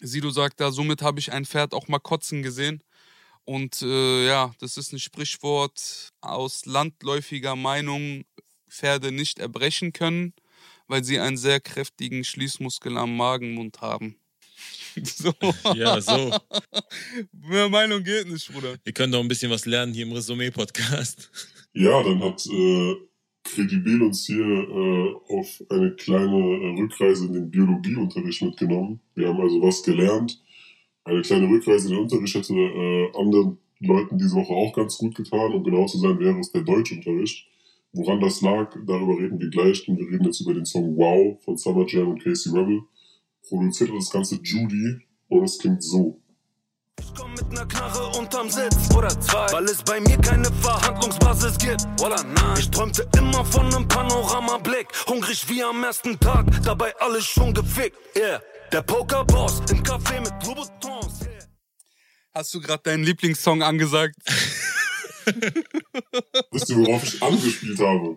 Sido 0.00 0.30
sagt 0.30 0.60
da, 0.60 0.72
somit 0.72 1.00
habe 1.02 1.20
ich 1.20 1.32
ein 1.32 1.46
Pferd 1.46 1.72
auch 1.72 1.86
mal 1.86 2.00
kotzen 2.00 2.42
gesehen. 2.42 2.82
Und 3.44 3.82
äh, 3.82 4.26
ja, 4.26 4.54
das 4.58 4.76
ist 4.76 4.92
ein 4.92 4.98
Sprichwort 4.98 6.10
aus 6.20 6.66
landläufiger 6.66 7.54
Meinung, 7.54 8.24
Pferde 8.68 9.12
nicht 9.12 9.38
erbrechen 9.38 9.92
können, 9.92 10.34
weil 10.88 11.04
sie 11.04 11.20
einen 11.20 11.36
sehr 11.36 11.60
kräftigen 11.60 12.24
Schließmuskel 12.24 12.96
am 12.96 13.16
Magenmund 13.16 13.80
haben. 13.80 14.16
So. 15.04 15.32
Ja, 15.74 16.00
so. 16.00 16.32
Mehr 17.32 17.68
Meinung 17.68 18.02
geht 18.02 18.28
nicht, 18.28 18.52
Bruder. 18.52 18.74
Ihr 18.84 18.92
könnt 18.92 19.14
auch 19.14 19.20
ein 19.20 19.28
bisschen 19.28 19.50
was 19.50 19.66
lernen 19.66 19.92
hier 19.92 20.06
im 20.06 20.12
Resümee-Podcast. 20.12 21.30
Ja, 21.74 22.02
dann 22.02 22.22
hat 22.22 22.44
äh, 22.46 22.94
Credibil 23.44 24.02
uns 24.02 24.26
hier 24.26 24.44
äh, 24.44 25.14
auf 25.28 25.62
eine 25.68 25.92
kleine 25.92 26.36
äh, 26.36 26.80
Rückreise 26.80 27.26
in 27.26 27.32
den 27.32 27.50
Biologieunterricht 27.50 28.42
mitgenommen. 28.42 29.00
Wir 29.14 29.28
haben 29.28 29.40
also 29.40 29.60
was 29.62 29.82
gelernt. 29.82 30.40
Eine 31.04 31.22
kleine 31.22 31.48
Rückreise 31.48 31.88
in 31.88 31.94
den 31.94 32.02
Unterricht 32.02 32.34
hätte 32.34 32.54
äh, 32.54 33.10
anderen 33.16 33.58
Leuten 33.80 34.18
diese 34.18 34.36
Woche 34.36 34.52
auch 34.52 34.72
ganz 34.72 34.98
gut 34.98 35.14
getan. 35.14 35.52
Um 35.52 35.64
genau 35.64 35.86
zu 35.86 35.98
sein, 35.98 36.18
wäre 36.18 36.38
es 36.38 36.52
der 36.52 36.62
Deutschunterricht. 36.62 37.46
Woran 37.94 38.20
das 38.20 38.40
lag, 38.40 38.74
darüber 38.86 39.18
reden 39.18 39.40
wir 39.40 39.50
gleich. 39.50 39.86
Und 39.88 39.98
wir 39.98 40.06
reden 40.06 40.24
jetzt 40.24 40.40
über 40.40 40.54
den 40.54 40.64
Song 40.64 40.96
Wow 40.96 41.42
von 41.44 41.58
Summer 41.58 41.84
Jam 41.86 42.08
und 42.08 42.22
Casey 42.22 42.56
Rebel. 42.56 42.82
Produziert 43.52 43.90
hat 43.90 43.98
das 43.98 44.10
Ganze 44.10 44.36
Judy 44.36 44.98
und 45.28 45.44
es 45.44 45.58
klingt 45.58 45.82
so. 45.82 46.18
Ich 46.98 47.12
komm 47.14 47.34
mit 47.34 47.52
ner 47.52 47.66
Knarre 47.66 48.18
unterm 48.18 48.48
Sitz 48.48 48.88
oder 48.96 49.10
zwei, 49.20 49.46
weil 49.52 49.64
es 49.64 49.82
bei 49.82 50.00
mir 50.00 50.16
keine 50.16 50.50
Verhandlungsbasis 50.50 51.58
gibt. 51.58 51.82
Voila, 51.98 52.22
nein. 52.22 52.56
Ich 52.58 52.70
träumte 52.70 53.06
immer 53.18 53.44
von 53.44 53.68
nem 53.68 53.86
Panoramablick, 53.86 54.86
hungrig 55.06 55.46
wie 55.50 55.62
am 55.62 55.84
ersten 55.84 56.18
Tag, 56.18 56.46
dabei 56.64 56.96
alles 56.98 57.26
schon 57.26 57.52
gefickt. 57.52 57.98
Yeah, 58.16 58.40
der 58.72 58.80
Pokerboss 58.80 59.60
im 59.70 59.82
Café 59.82 60.20
mit 60.20 60.32
Louboutins. 60.46 61.20
Yeah. 61.20 61.44
Hast 62.32 62.54
du 62.54 62.60
gerade 62.62 62.84
deinen 62.84 63.04
Lieblingssong 63.04 63.62
angesagt? 63.62 64.16
Wisst 66.50 66.70
ihr, 66.70 66.76
worauf 66.78 67.04
ich 67.04 67.22
angespielt 67.22 67.78
habe? 67.80 68.16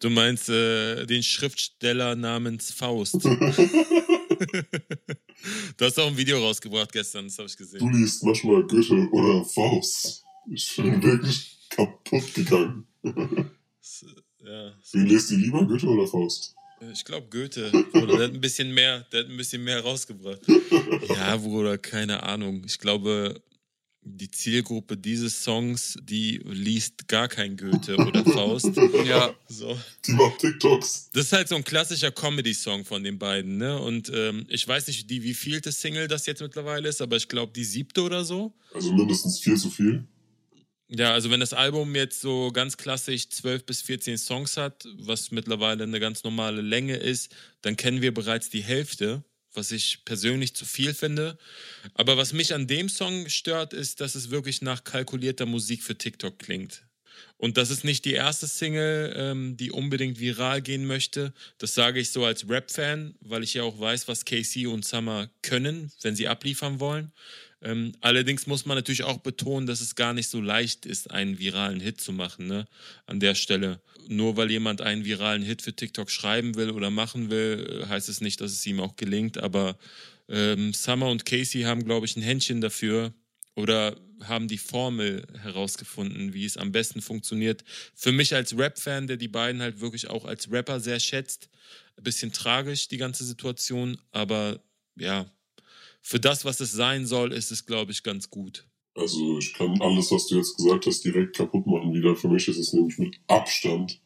Du 0.00 0.10
meinst 0.10 0.48
äh, 0.48 1.06
den 1.06 1.22
Schriftsteller 1.22 2.16
namens 2.16 2.72
Faust. 2.72 3.24
du 5.76 5.84
hast 5.84 5.98
auch 5.98 6.06
ein 6.08 6.16
Video 6.16 6.38
rausgebracht 6.38 6.92
gestern, 6.92 7.26
das 7.26 7.38
habe 7.38 7.48
ich 7.48 7.56
Du 7.56 7.64
gesehen. 7.64 7.92
liest 7.92 8.22
manchmal 8.24 8.62
Goethe 8.64 9.08
oder 9.10 9.44
Faust. 9.44 10.24
Ich 10.50 10.76
bin 10.76 11.02
wirklich 11.02 11.58
kaputt 11.70 12.34
gegangen. 12.34 12.86
Ja, 14.46 14.72
Wen 14.92 15.06
lest 15.06 15.30
ihr 15.30 15.38
lieber, 15.38 15.64
Goethe 15.66 15.86
oder 15.86 16.06
Faust? 16.06 16.54
ich 16.92 17.02
glaube 17.04 17.26
Goethe. 17.30 17.72
Oder 17.94 18.06
der 18.18 18.24
hat 18.26 18.34
ein 18.34 18.40
bisschen 18.42 18.74
mehr, 18.74 19.00
der 19.10 19.20
hat 19.20 19.30
ein 19.30 19.36
bisschen 19.38 19.64
mehr 19.64 19.80
rausgebracht. 19.80 20.40
Ja, 21.08 21.36
Bruder, 21.38 21.78
keine 21.78 22.22
Ahnung. 22.22 22.62
Ich 22.66 22.78
glaube, 22.78 23.40
die 24.04 24.30
Zielgruppe 24.30 24.96
dieses 24.96 25.42
Songs, 25.42 25.96
die 26.02 26.40
liest 26.44 27.08
gar 27.08 27.28
kein 27.28 27.56
Goethe 27.56 27.96
oder 27.96 28.24
Faust. 28.24 28.70
Ja. 29.04 29.34
So. 29.48 29.78
Die 30.06 30.12
macht 30.12 30.38
TikToks. 30.38 31.10
Das 31.12 31.26
ist 31.26 31.32
halt 31.32 31.48
so 31.48 31.56
ein 31.56 31.64
klassischer 31.64 32.10
Comedy-Song 32.10 32.84
von 32.84 33.02
den 33.02 33.18
beiden, 33.18 33.58
ne? 33.58 33.78
Und 33.78 34.10
ähm, 34.14 34.46
ich 34.48 34.66
weiß 34.66 34.86
nicht, 34.86 35.10
die 35.10 35.22
wievielte 35.22 35.72
Single 35.72 36.08
das 36.08 36.26
jetzt 36.26 36.40
mittlerweile 36.40 36.88
ist, 36.88 37.02
aber 37.02 37.16
ich 37.16 37.28
glaube 37.28 37.52
die 37.54 37.64
siebte 37.64 38.02
oder 38.02 38.24
so. 38.24 38.54
Also 38.72 38.92
mindestens 38.92 39.38
viel 39.40 39.56
zu 39.56 39.68
viel. 39.70 40.06
Ja, 40.88 41.12
also 41.12 41.30
wenn 41.30 41.40
das 41.40 41.52
Album 41.52 41.94
jetzt 41.94 42.20
so 42.20 42.50
ganz 42.52 42.76
klassisch 42.76 43.28
12 43.28 43.66
bis 43.66 43.82
14 43.82 44.18
Songs 44.18 44.56
hat, 44.56 44.86
was 44.98 45.30
mittlerweile 45.30 45.84
eine 45.84 45.98
ganz 45.98 46.24
normale 46.24 46.60
Länge 46.60 46.96
ist, 46.96 47.34
dann 47.62 47.76
kennen 47.76 48.00
wir 48.00 48.14
bereits 48.14 48.50
die 48.50 48.62
Hälfte, 48.62 49.24
was 49.54 49.70
ich 49.70 50.04
persönlich 50.04 50.54
zu 50.54 50.64
viel 50.64 50.94
finde. 50.94 51.38
Aber 51.94 52.16
was 52.16 52.32
mich 52.32 52.54
an 52.54 52.66
dem 52.66 52.88
Song 52.88 53.28
stört, 53.28 53.72
ist, 53.72 54.00
dass 54.00 54.14
es 54.14 54.30
wirklich 54.30 54.62
nach 54.62 54.84
kalkulierter 54.84 55.46
Musik 55.46 55.82
für 55.82 55.96
TikTok 55.96 56.38
klingt. 56.38 56.82
Und 57.36 57.56
das 57.56 57.70
ist 57.70 57.84
nicht 57.84 58.04
die 58.04 58.12
erste 58.12 58.46
Single, 58.46 59.12
ähm, 59.16 59.56
die 59.56 59.70
unbedingt 59.70 60.18
viral 60.18 60.62
gehen 60.62 60.86
möchte. 60.86 61.32
Das 61.58 61.74
sage 61.74 62.00
ich 62.00 62.10
so 62.10 62.24
als 62.24 62.48
Rap-Fan, 62.48 63.14
weil 63.20 63.42
ich 63.42 63.54
ja 63.54 63.62
auch 63.62 63.78
weiß, 63.78 64.08
was 64.08 64.24
Casey 64.24 64.66
und 64.66 64.84
Summer 64.84 65.28
können, 65.42 65.92
wenn 66.02 66.16
sie 66.16 66.28
abliefern 66.28 66.80
wollen. 66.80 67.12
Ähm, 67.64 67.92
allerdings 68.00 68.46
muss 68.46 68.66
man 68.66 68.76
natürlich 68.76 69.04
auch 69.04 69.18
betonen, 69.18 69.66
dass 69.66 69.80
es 69.80 69.94
gar 69.94 70.12
nicht 70.12 70.28
so 70.28 70.40
leicht 70.40 70.84
ist, 70.84 71.10
einen 71.10 71.38
viralen 71.38 71.80
Hit 71.80 72.00
zu 72.00 72.12
machen. 72.12 72.46
Ne? 72.46 72.66
An 73.06 73.20
der 73.20 73.34
Stelle. 73.34 73.80
Nur 74.06 74.36
weil 74.36 74.50
jemand 74.50 74.82
einen 74.82 75.04
viralen 75.04 75.42
Hit 75.42 75.62
für 75.62 75.74
TikTok 75.74 76.10
schreiben 76.10 76.56
will 76.56 76.70
oder 76.70 76.90
machen 76.90 77.30
will, 77.30 77.82
äh, 77.82 77.86
heißt 77.86 78.08
es 78.08 78.20
nicht, 78.20 78.40
dass 78.40 78.52
es 78.52 78.66
ihm 78.66 78.80
auch 78.80 78.96
gelingt. 78.96 79.38
Aber 79.38 79.78
ähm, 80.28 80.74
Summer 80.74 81.08
und 81.08 81.24
Casey 81.24 81.62
haben, 81.62 81.84
glaube 81.84 82.06
ich, 82.06 82.16
ein 82.16 82.22
Händchen 82.22 82.60
dafür 82.60 83.14
oder 83.54 83.96
haben 84.22 84.48
die 84.48 84.58
Formel 84.58 85.26
herausgefunden, 85.40 86.34
wie 86.34 86.44
es 86.44 86.56
am 86.56 86.70
besten 86.70 87.00
funktioniert. 87.00 87.64
Für 87.94 88.12
mich 88.12 88.34
als 88.34 88.56
Rap-Fan, 88.56 89.06
der 89.06 89.16
die 89.16 89.28
beiden 89.28 89.62
halt 89.62 89.80
wirklich 89.80 90.08
auch 90.08 90.24
als 90.24 90.50
Rapper 90.50 90.80
sehr 90.80 91.00
schätzt, 91.00 91.48
ein 91.96 92.04
bisschen 92.04 92.32
tragisch, 92.32 92.88
die 92.88 92.96
ganze 92.96 93.24
Situation, 93.24 93.98
aber 94.12 94.60
ja, 94.96 95.26
für 96.04 96.20
das, 96.20 96.44
was 96.44 96.60
es 96.60 96.70
sein 96.70 97.06
soll, 97.06 97.32
ist 97.32 97.50
es, 97.50 97.64
glaube 97.64 97.90
ich, 97.90 98.02
ganz 98.02 98.28
gut. 98.28 98.68
Also 98.94 99.38
ich 99.38 99.54
kann 99.54 99.80
alles, 99.80 100.12
was 100.12 100.26
du 100.26 100.36
jetzt 100.36 100.54
gesagt 100.54 100.84
hast, 100.86 101.02
direkt 101.02 101.34
kaputt 101.34 101.66
machen 101.66 101.94
wieder. 101.94 102.14
Für 102.14 102.28
mich 102.28 102.46
ist 102.46 102.58
es 102.58 102.74
nämlich 102.74 102.98
mit 102.98 103.18
Abstand 103.26 104.00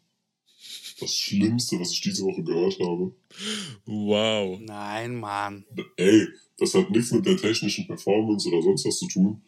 das 1.01 1.15
Schlimmste, 1.15 1.79
was 1.79 1.93
ich 1.93 2.01
diese 2.01 2.25
Woche 2.25 2.45
gehört 2.45 2.79
habe. 2.79 3.15
Wow. 3.85 4.61
Nein, 4.61 5.17
Mann. 5.17 5.67
Ey, 5.97 6.29
das 6.57 6.75
hat 6.75 6.89
nichts 6.91 7.11
mit 7.11 7.27
der 7.27 7.37
technischen 7.37 7.87
Performance 7.89 8.49
oder 8.49 8.63
sonst 8.63 8.87
was 8.87 8.99
zu 8.99 9.09
tun. 9.09 9.43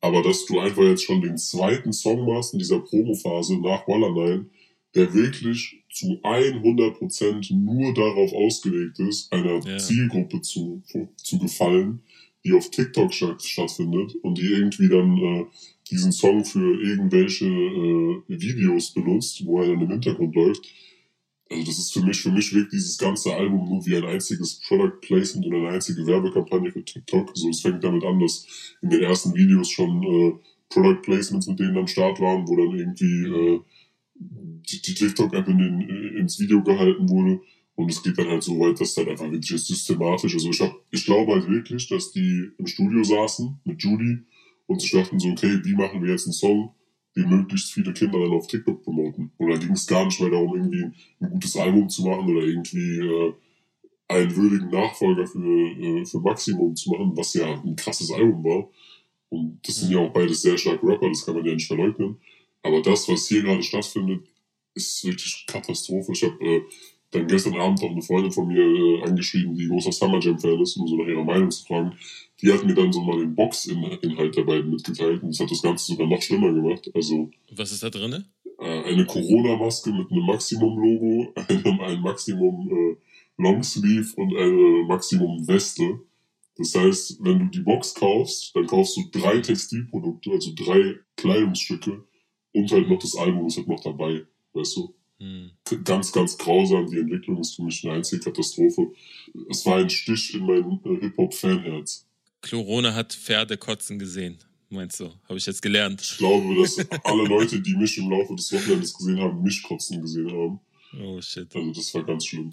Aber 0.00 0.22
dass 0.22 0.46
du 0.46 0.58
einfach 0.58 0.82
jetzt 0.82 1.04
schon 1.04 1.20
den 1.20 1.36
zweiten 1.36 1.92
Song 1.92 2.26
machst 2.26 2.54
in 2.54 2.58
dieser 2.58 2.80
Promophase 2.80 3.58
nach 3.58 3.86
Wallernein, 3.86 4.50
der 4.94 5.12
wirklich 5.14 5.84
zu 5.92 6.20
100% 6.22 7.54
nur 7.54 7.94
darauf 7.94 8.32
ausgelegt 8.32 8.98
ist, 9.00 9.32
einer 9.32 9.60
Ja. 9.66 9.78
Zielgruppe 9.78 10.40
zu, 10.40 10.82
zu 11.16 11.38
gefallen, 11.38 12.00
die 12.44 12.52
auf 12.52 12.70
TikTok 12.70 13.12
statt, 13.12 13.42
stattfindet 13.42 14.14
und 14.22 14.38
die 14.38 14.46
irgendwie 14.46 14.88
dann 14.88 15.16
äh, 15.18 15.44
diesen 15.90 16.12
Song 16.12 16.44
für 16.44 16.80
irgendwelche 16.80 17.46
äh, 17.46 18.22
Videos 18.28 18.92
benutzt, 18.94 19.44
wo 19.44 19.60
er 19.60 19.68
dann 19.68 19.80
im 19.82 19.90
Hintergrund 19.90 20.34
läuft. 20.34 20.66
Also 21.50 21.64
das 21.64 21.78
ist 21.78 21.92
für 21.92 22.02
mich, 22.02 22.20
für 22.20 22.30
mich 22.30 22.54
wirkt 22.54 22.72
dieses 22.72 22.96
ganze 22.96 23.34
Album 23.34 23.68
nur 23.68 23.84
wie 23.84 23.96
ein 23.96 24.04
einziges 24.04 24.60
Product 24.60 25.00
Placement 25.00 25.46
und 25.46 25.54
eine 25.54 25.68
einzige 25.70 26.06
Werbekampagne 26.06 26.70
für 26.70 26.84
TikTok. 26.84 27.32
So, 27.34 27.48
es 27.50 27.60
fängt 27.60 27.82
damit 27.82 28.04
an, 28.04 28.20
dass 28.20 28.46
in 28.82 28.90
den 28.90 29.02
ersten 29.02 29.34
Videos 29.34 29.68
schon 29.68 30.02
äh, 30.04 30.32
Product 30.68 31.02
Placements 31.02 31.48
mit 31.48 31.58
denen 31.58 31.76
am 31.76 31.88
Start 31.88 32.20
waren, 32.20 32.46
wo 32.46 32.56
dann 32.56 32.78
irgendwie 32.78 33.24
äh, 33.26 33.60
die, 34.20 34.82
die 34.82 34.94
TikTok-App 34.94 35.48
in 35.48 35.58
den, 35.58 35.80
ins 36.16 36.38
Video 36.38 36.62
gehalten 36.62 37.08
wurde. 37.08 37.40
Und 37.74 37.90
es 37.90 38.02
geht 38.02 38.18
dann 38.18 38.28
halt 38.28 38.42
so 38.42 38.58
weit, 38.58 38.80
dass 38.80 38.94
dann 38.94 39.08
einfach 39.08 39.30
wirklich 39.30 39.48
systematisch. 39.48 40.34
Also 40.34 40.50
ich, 40.50 40.60
hab, 40.60 40.74
ich 40.90 41.04
glaube 41.04 41.32
halt 41.32 41.48
wirklich, 41.48 41.88
dass 41.88 42.12
die 42.12 42.50
im 42.58 42.66
Studio 42.66 43.02
saßen 43.02 43.60
mit 43.64 43.82
Judy 43.82 44.18
und 44.66 44.82
sich 44.82 44.92
dachten 44.92 45.18
so, 45.18 45.30
okay, 45.30 45.60
wie 45.64 45.74
machen 45.74 46.02
wir 46.02 46.10
jetzt 46.10 46.26
einen 46.26 46.34
Song, 46.34 46.74
wie 47.14 47.24
möglichst 47.24 47.72
viele 47.72 47.92
Kinder 47.92 48.20
dann 48.20 48.32
auf 48.32 48.46
TikTok 48.46 48.82
promoten. 48.82 49.32
Und 49.38 49.50
da 49.50 49.56
ging 49.56 49.72
es 49.72 49.86
gar 49.86 50.04
nicht 50.04 50.20
mehr 50.20 50.30
darum, 50.30 50.54
irgendwie 50.54 50.84
ein, 50.84 50.94
ein 51.20 51.30
gutes 51.30 51.56
Album 51.56 51.88
zu 51.88 52.04
machen 52.04 52.30
oder 52.30 52.46
irgendwie 52.46 52.98
äh, 52.98 53.32
einen 54.08 54.36
würdigen 54.36 54.68
Nachfolger 54.68 55.26
für, 55.26 55.38
äh, 55.38 56.04
für 56.04 56.20
Maximum 56.20 56.76
zu 56.76 56.90
machen, 56.90 57.12
was 57.16 57.34
ja 57.34 57.60
ein 57.62 57.76
krasses 57.76 58.12
Album 58.12 58.44
war. 58.44 58.68
Und 59.30 59.60
das 59.66 59.76
sind 59.76 59.92
ja 59.92 60.00
auch 60.00 60.12
beides 60.12 60.42
sehr 60.42 60.58
starke 60.58 60.86
Rapper, 60.86 61.08
das 61.08 61.24
kann 61.24 61.34
man 61.34 61.44
ja 61.44 61.54
nicht 61.54 61.66
verleugnen. 61.66 62.18
Aber 62.62 62.82
das, 62.82 63.08
was 63.08 63.28
hier 63.28 63.42
gerade 63.42 63.62
stattfindet, 63.62 64.26
ist 64.74 65.04
wirklich 65.04 65.44
Katastrophe. 65.46 66.12
Ich 66.12 66.22
habe 66.22 66.44
äh, 66.44 66.62
dann 67.10 67.26
gestern 67.26 67.56
Abend 67.56 67.82
auch 67.82 67.90
eine 67.90 68.02
Freundin 68.02 68.30
von 68.30 68.46
mir 68.46 68.62
äh, 68.62 69.02
angeschrieben, 69.02 69.54
die 69.54 69.66
großer 69.68 69.92
Summer 69.92 70.20
Jam-Fan 70.20 70.60
ist, 70.60 70.76
um 70.76 70.86
so 70.86 70.96
nach 70.96 71.08
ihrer 71.08 71.24
Meinung 71.24 71.50
zu 71.50 71.64
fragen. 71.64 71.92
Die 72.40 72.52
hat 72.52 72.64
mir 72.64 72.74
dann 72.74 72.92
so 72.92 73.00
mal 73.02 73.18
den 73.18 73.34
Box-Inhalt 73.34 74.36
der 74.36 74.44
beiden 74.44 74.70
mitgeteilt 74.70 75.22
und 75.22 75.30
das 75.30 75.40
hat 75.40 75.50
das 75.50 75.62
Ganze 75.62 75.86
sogar 75.86 76.06
noch 76.06 76.22
schlimmer 76.22 76.52
gemacht. 76.52 76.90
Also 76.94 77.30
Was 77.50 77.72
ist 77.72 77.82
da 77.82 77.90
drin? 77.90 78.24
äh, 78.60 78.84
eine 78.84 79.06
Corona-Maske 79.06 79.92
mit 79.92 80.10
einem 80.10 80.26
Maximum-Logo, 80.26 81.32
einem, 81.48 81.80
ein 81.80 82.00
Maximum 82.00 82.70
äh, 82.70 82.96
Longsleeve 83.42 84.14
und 84.16 84.36
eine 84.36 84.84
Maximum 84.86 85.46
Weste. 85.48 86.00
Das 86.56 86.74
heißt, 86.74 87.24
wenn 87.24 87.38
du 87.38 87.44
die 87.46 87.60
Box 87.60 87.94
kaufst, 87.94 88.54
dann 88.54 88.66
kaufst 88.66 88.96
du 88.96 89.02
drei 89.10 89.38
Textilprodukte, 89.38 90.30
also 90.30 90.52
drei 90.54 90.96
Kleidungsstücke 91.16 92.04
und 92.52 92.70
halt 92.72 92.88
noch 92.88 92.98
das 92.98 93.16
Album 93.16 93.46
ist 93.46 93.56
halt 93.56 93.68
noch 93.68 93.82
dabei, 93.82 94.26
weißt 94.52 94.76
du? 94.76 94.94
Hm. 95.18 95.50
Ganz, 95.84 96.12
ganz 96.12 96.38
grausam. 96.38 96.86
Die 96.86 96.98
Entwicklung 96.98 97.38
ist 97.38 97.54
für 97.54 97.62
mich 97.62 97.84
eine 97.84 97.94
einzige 97.94 98.22
Katastrophe. 98.24 98.90
Es 99.50 99.64
war 99.66 99.76
ein 99.76 99.90
Stich 99.90 100.34
in 100.34 100.46
mein 100.46 100.80
äh, 100.84 101.00
Hip-Hop-Fanherz. 101.00 102.06
Corona 102.40 102.94
hat 102.94 103.12
Pferde 103.12 103.58
kotzen 103.58 103.98
gesehen, 103.98 104.38
meinst 104.70 104.98
du? 104.98 105.12
Habe 105.28 105.36
ich 105.36 105.44
jetzt 105.44 105.60
gelernt. 105.60 106.00
Ich 106.00 106.16
glaube, 106.16 106.54
dass 106.56 106.78
alle 107.04 107.24
Leute, 107.24 107.60
die 107.60 107.76
mich 107.76 107.98
im 107.98 108.10
Laufe 108.10 108.34
des 108.34 108.50
Wochenendes 108.50 108.94
gesehen 108.94 109.20
haben, 109.20 109.42
mich 109.42 109.62
kotzen 109.62 110.00
gesehen 110.00 110.30
haben. 110.30 110.60
Oh 110.98 111.20
shit. 111.20 111.54
Also 111.54 111.70
das 111.70 111.94
war 111.94 112.02
ganz 112.04 112.24
schlimm. 112.24 112.50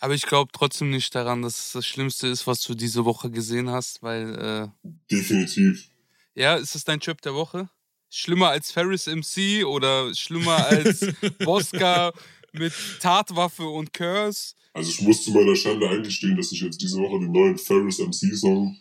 Aber 0.00 0.14
ich 0.14 0.22
glaube 0.22 0.52
trotzdem 0.52 0.90
nicht 0.90 1.14
daran, 1.14 1.42
dass 1.42 1.66
es 1.66 1.72
das 1.72 1.86
Schlimmste 1.86 2.28
ist, 2.28 2.46
was 2.46 2.60
du 2.60 2.74
diese 2.74 3.04
Woche 3.04 3.30
gesehen 3.30 3.70
hast, 3.70 4.02
weil, 4.02 4.34
äh, 4.38 4.88
Definitiv. 5.10 5.88
ja, 6.34 6.54
ist 6.54 6.74
es 6.74 6.84
dein 6.84 7.00
Trip 7.00 7.20
der 7.22 7.34
Woche? 7.34 7.68
Schlimmer 8.16 8.50
als 8.50 8.70
Ferris 8.70 9.08
MC 9.08 9.64
oder 9.66 10.14
schlimmer 10.14 10.64
als 10.68 11.04
Bosca 11.44 12.12
mit 12.52 12.72
Tatwaffe 13.00 13.64
und 13.64 13.92
Curse? 13.92 14.54
Also 14.72 14.90
ich 14.90 15.00
muss 15.00 15.24
zu 15.24 15.32
meiner 15.32 15.56
Schande 15.56 15.88
eingestehen, 15.88 16.36
dass 16.36 16.52
ich 16.52 16.60
jetzt 16.60 16.80
diese 16.80 16.98
Woche 16.98 17.18
den 17.18 17.32
neuen 17.32 17.58
Ferris 17.58 17.98
MC 17.98 18.36
Song 18.36 18.76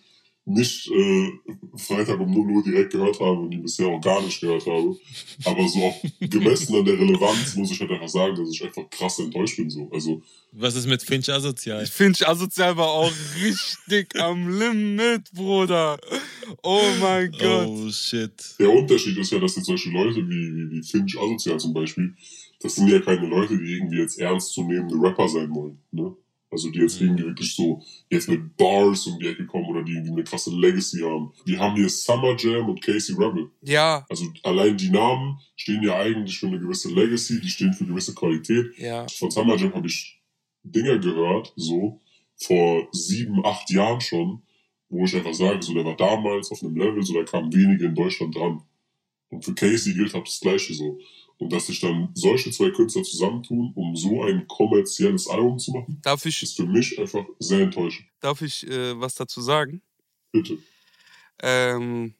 nicht 0.45 0.91
äh, 0.91 1.32
Freitag 1.77 2.19
um 2.19 2.32
0 2.32 2.51
Uhr 2.51 2.63
direkt 2.63 2.91
gehört 2.91 3.19
habe 3.19 3.39
und 3.39 3.51
ihn 3.53 3.62
bisher 3.62 3.88
auch 3.88 4.01
gar 4.01 4.21
nicht 4.21 4.41
gehört 4.41 4.65
habe. 4.65 4.95
Aber 5.45 5.67
so 5.67 5.84
auch 5.84 6.01
gemessen 6.19 6.75
an 6.75 6.86
der 6.86 6.99
Relevanz 6.99 7.56
muss 7.56 7.71
ich 7.71 7.79
halt 7.79 7.91
einfach 7.91 8.10
sagen, 8.10 8.36
dass 8.36 8.49
ich 8.49 8.63
einfach 8.63 8.89
krass 8.89 9.19
enttäuscht 9.19 9.56
bin. 9.56 9.69
So. 9.69 9.89
Also 9.91 10.21
Was 10.51 10.75
ist 10.75 10.88
mit 10.88 11.01
Finch 11.01 11.29
asozial? 11.29 11.84
Ich 11.84 11.91
finde, 11.91 12.27
asozial 12.27 12.75
war 12.75 12.88
auch 12.88 13.12
richtig 13.41 14.15
am 14.19 14.60
Limit, 14.60 15.32
Bruder. 15.32 15.97
Oh 16.62 16.84
mein 16.99 17.32
Gott. 17.32 17.67
Oh 17.67 17.89
shit. 17.89 18.56
der 18.60 18.69
Unterschied 18.69 19.17
ist 19.17 19.32
ja, 19.32 19.39
dass 19.39 19.56
jetzt 19.56 19.65
solche 19.65 19.91
Leute 19.91 20.27
wie, 20.27 20.56
wie, 20.56 20.71
wie 20.71 20.84
Finch 20.84 21.17
Asozial 21.17 21.58
zum 21.58 21.73
Beispiel, 21.73 22.13
das 22.60 22.75
sind 22.75 22.89
ja 22.89 22.99
keine 22.99 23.27
Leute, 23.27 23.58
die 23.58 23.77
irgendwie 23.77 23.99
jetzt 23.99 24.19
ernstzunehmende 24.19 24.95
Rapper 24.95 25.29
sein 25.29 25.49
wollen. 25.51 25.77
Ne? 25.91 26.13
Also 26.53 26.69
die 26.69 26.79
jetzt 26.79 27.01
irgendwie 27.01 27.23
wirklich 27.25 27.53
so 27.55 27.81
jetzt 28.09 28.29
mit 28.29 28.55
Bars 28.55 29.05
um 29.07 29.19
die 29.19 29.27
Ecke 29.27 29.45
kommen 29.45 29.65
oder 29.65 29.83
die 29.83 29.91
irgendwie 29.93 30.11
eine 30.13 30.23
krasse 30.23 30.51
Legacy 30.55 30.99
haben. 30.99 31.33
Die 31.47 31.57
haben 31.57 31.75
hier 31.75 31.89
Summer 31.89 32.35
Jam 32.37 32.69
und 32.69 32.81
Casey 32.81 33.15
Rebel. 33.15 33.49
Ja, 33.61 34.05
Also 34.09 34.25
allein 34.43 34.77
die 34.77 34.89
Namen 34.89 35.39
stehen 35.55 35.83
ja 35.83 35.97
eigentlich 35.99 36.37
für 36.39 36.47
eine 36.47 36.59
gewisse 36.59 36.93
Legacy, 36.93 37.41
die 37.41 37.49
stehen 37.49 37.73
für 37.73 37.85
gewisse 37.85 38.13
Qualität. 38.13 38.67
ja. 38.77 39.05
Von 39.19 39.31
Summer 39.31 39.57
Jam 39.57 39.73
habe 39.73 39.87
ich 39.87 40.21
Dinger 40.63 40.97
gehört, 40.99 41.51
so 41.57 41.99
vor 42.37 42.87
sieben, 42.91 43.45
acht 43.45 43.69
Jahren 43.71 43.99
schon, 43.99 44.43
wo 44.89 45.05
ich 45.05 45.15
einfach 45.15 45.33
sage, 45.33 45.61
so 45.61 45.73
der 45.73 45.85
war 45.85 45.95
damals 45.97 46.51
auf 46.51 46.63
einem 46.63 46.75
Level, 46.77 47.01
so 47.03 47.13
da 47.13 47.23
kamen 47.23 47.53
wenige 47.53 47.85
in 47.85 47.95
Deutschland 47.95 48.35
dran. 48.35 48.61
Und 49.29 49.43
für 49.43 49.53
Casey 49.55 49.93
gilt 49.93 50.13
halt 50.13 50.27
das 50.27 50.39
Gleiche 50.39 50.73
so. 50.73 50.99
Und 51.43 51.51
dass 51.51 51.67
sich 51.67 51.79
dann 51.82 52.10
solche 52.13 52.51
zwei 52.51 52.69
Künstler 52.71 53.03
zusammentun, 53.03 53.73
um 53.75 53.95
so 53.95 54.23
ein 54.23 54.47
kommerzielles 54.47 55.27
Album 55.27 55.60
zu 55.60 55.71
machen, 55.71 55.99
Darf 56.01 56.25
ich, 56.25 56.41
ist 56.41 56.56
für 56.56 56.65
mich 56.65 56.97
einfach 56.97 57.25
sehr 57.39 57.60
enttäuschend. 57.62 58.08
darf 58.21 58.41
ich 58.41 58.65
äh, 58.67 58.99
was 58.99 59.15
dazu 59.15 59.41
sagen? 59.41 59.82
Bitte. 60.32 60.58
Ähm, 61.41 62.15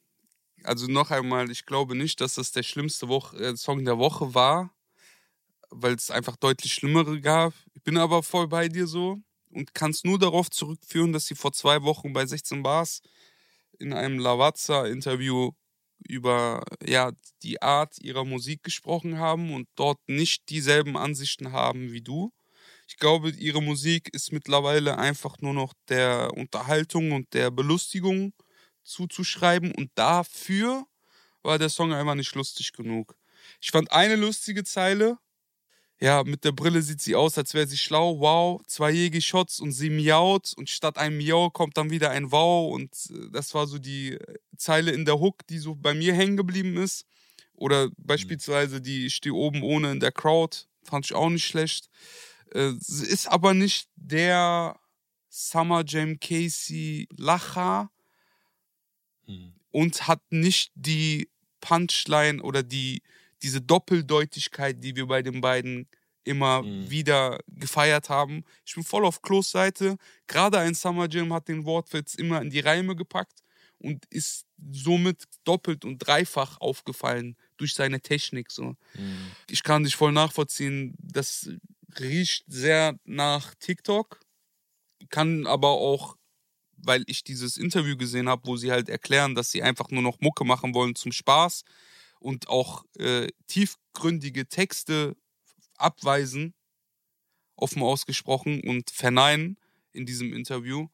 also 0.64 0.88
noch 0.88 1.12
einmal, 1.12 1.50
ich 1.52 1.66
glaube 1.66 1.96
nicht, 1.96 2.20
dass 2.22 2.36
das 2.36 2.52
der 2.52 2.64
schlimmste 2.64 3.08
Woche, 3.08 3.38
äh, 3.38 3.56
Song 3.56 3.86
der 3.86 3.98
Woche 3.98 4.34
war, 4.34 4.74
weil 5.70 5.94
es 5.96 6.12
einfach 6.12 6.36
deutlich 6.36 6.74
schlimmere 6.74 7.22
gab. 7.22 7.54
Ich 7.74 7.84
bin 7.84 7.98
aber 7.98 8.24
voll 8.24 8.48
bei 8.48 8.68
dir 8.68 8.88
so 8.88 9.20
und 9.52 9.74
kann 9.74 9.92
es 9.92 10.04
nur 10.04 10.20
darauf 10.20 10.50
zurückführen, 10.50 11.14
dass 11.14 11.26
sie 11.28 11.36
vor 11.36 11.54
zwei 11.54 11.82
Wochen 11.84 12.12
bei 12.14 12.26
16 12.26 12.62
Bars 12.62 13.02
in 13.80 13.94
einem 13.94 14.20
Lavazza-Interview 14.20 15.52
über 16.08 16.64
ja, 16.86 17.12
die 17.44 17.62
Art 17.62 17.98
ihrer 18.00 18.26
Musik 18.26 18.64
gesprochen 18.64 19.18
haben 19.20 19.54
und 19.54 19.68
dort 19.76 20.00
nicht 20.08 20.50
dieselben 20.50 20.98
Ansichten 20.98 21.52
haben 21.52 21.92
wie 21.92 22.02
du. 22.02 22.32
Ich 22.88 22.98
glaube, 22.98 23.32
ihre 23.32 23.62
Musik 23.62 24.10
ist 24.14 24.32
mittlerweile 24.32 24.98
einfach 24.98 25.40
nur 25.40 25.54
noch 25.54 25.74
der 25.90 26.32
Unterhaltung 26.36 27.12
und 27.14 27.34
der 27.34 27.52
Belustigung 27.52 28.34
zuzuschreiben 28.84 29.74
und 29.74 29.92
dafür 29.96 30.86
war 31.44 31.60
der 31.60 31.70
Song 31.70 31.94
einfach 31.94 32.16
nicht 32.16 32.36
lustig 32.36 32.74
genug. 32.74 33.16
Ich 33.62 33.72
fand 33.72 33.92
eine 33.92 34.16
lustige 34.16 34.64
Zeile. 34.64 35.18
Ja, 36.04 36.22
mit 36.26 36.44
der 36.44 36.52
Brille 36.52 36.82
sieht 36.82 37.00
sie 37.00 37.16
aus, 37.16 37.38
als 37.38 37.54
wäre 37.54 37.66
sie 37.66 37.78
schlau. 37.78 38.20
Wow, 38.20 38.62
zwei 38.68 38.92
Jägi-Shots 38.92 39.62
und 39.62 39.72
sie 39.72 39.90
miaut 39.90 40.52
und 40.58 40.70
statt 40.70 40.98
einem 40.98 41.16
Miau 41.16 41.50
kommt 41.50 41.78
dann 41.78 41.92
wieder 41.92 42.10
ein 42.10 42.30
Wow 42.30 42.74
und 42.74 42.94
äh, 43.10 43.30
das 43.32 43.54
war 43.54 43.68
so 43.68 43.80
die 43.80 44.16
äh, 44.16 44.36
Zeile 44.58 44.92
in 44.92 45.06
der 45.06 45.22
Hook, 45.22 45.48
die 45.48 45.60
so 45.60 45.76
bei 45.76 45.94
mir 45.94 46.14
hängen 46.14 46.36
geblieben 46.36 46.76
ist. 46.76 47.06
Oder 47.54 47.90
beispielsweise 47.96 48.82
die 48.82 49.06
Ich 49.06 49.16
stehe 49.16 49.34
oben 49.34 49.64
ohne 49.64 49.94
in 49.94 50.02
der 50.02 50.12
Crowd, 50.12 50.66
fand 50.84 51.06
ich 51.06 51.14
auch 51.14 51.30
nicht 51.30 51.46
schlecht. 51.46 51.90
Äh, 52.52 52.74
sie 52.82 53.06
ist 53.06 53.28
aber 53.28 53.54
nicht 53.54 53.88
der 53.96 54.78
Summer 55.30 55.86
Jam 55.88 56.20
Casey 56.20 57.08
Lacher 57.16 57.90
Hm. 59.26 59.54
und 59.72 60.06
hat 60.10 60.22
nicht 60.32 60.74
die 60.76 61.30
Punchline 61.62 62.44
oder 62.44 62.62
die, 62.62 63.02
diese 63.44 63.62
Doppeldeutigkeit, 63.62 64.84
die 64.84 64.96
wir 64.96 65.06
bei 65.08 65.22
den 65.22 65.42
beiden 65.42 65.88
immer 66.24 66.62
Mhm. 66.64 66.90
wieder 66.90 67.40
gefeiert 67.48 68.10
haben. 68.10 68.46
Ich 68.66 68.74
bin 68.76 68.84
voll 68.84 69.06
auf 69.06 69.22
Klos 69.22 69.52
Seite. 69.52 69.98
Gerade 70.28 70.58
ein 70.60 70.74
Summer 70.74 71.10
Jam 71.10 71.34
hat 71.34 71.50
den 71.50 71.66
Wortwitz 71.66 72.16
immer 72.16 72.42
in 72.42 72.50
die 72.50 72.62
Reime 72.62 72.96
gepackt 72.96 73.40
und 73.80 74.06
ist 74.06 74.46
somit 74.72 75.26
doppelt 75.44 75.84
und 75.84 75.98
dreifach 76.00 76.62
aufgefallen 76.62 77.36
durch 77.58 77.74
seine 77.74 78.00
Technik. 78.00 78.52
So. 78.52 78.76
Hm. 78.94 79.32
Ich 79.50 79.64
kann 79.64 79.84
dich 79.84 79.98
voll 79.98 80.14
nachvollziehen. 80.14 80.96
Das 81.00 81.50
riecht 82.00 82.46
sehr 82.48 82.98
nach 83.04 83.54
TikTok, 83.56 84.22
kann 85.10 85.46
aber 85.46 85.72
auch, 85.72 86.16
weil 86.78 87.04
ich 87.08 87.24
dieses 87.26 87.58
Interview 87.58 87.98
gesehen 87.98 88.30
habe, 88.30 88.48
wo 88.48 88.56
sie 88.56 88.72
halt 88.72 88.88
erklären, 88.88 89.36
dass 89.36 89.52
sie 89.52 89.62
einfach 89.62 89.90
nur 89.90 90.02
noch 90.02 90.22
Mucke 90.22 90.46
machen 90.46 90.74
wollen 90.74 90.96
zum 90.96 91.12
Spaß 91.12 91.64
und 92.24 92.48
auch 92.50 92.86
äh, 92.98 93.28
tiefgründige 93.48 94.48
Texte 94.48 95.16
abweisen, 95.78 96.54
offen 97.56 97.82
ausgesprochen 97.84 98.62
und 98.68 98.90
verneinen 98.90 99.58
in 99.92 100.06
diesem 100.06 100.34
Interview, 100.34 100.88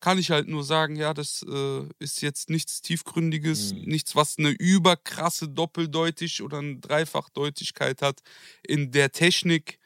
kann 0.00 0.18
ich 0.18 0.30
halt 0.30 0.48
nur 0.48 0.62
sagen, 0.64 0.96
ja, 0.96 1.14
das 1.14 1.42
äh, 1.48 1.88
ist 1.98 2.22
jetzt 2.22 2.50
nichts 2.50 2.82
Tiefgründiges, 2.82 3.72
Mhm. 3.72 3.82
nichts, 3.82 4.14
was 4.14 4.38
eine 4.38 4.50
überkrasse 4.50 5.48
Doppeldeutig 5.48 6.42
oder 6.42 6.58
eine 6.58 6.76
Dreifachdeutigkeit 6.78 8.02
hat 8.02 8.20
in 8.62 8.92
der 8.92 9.12
Technik 9.12 9.78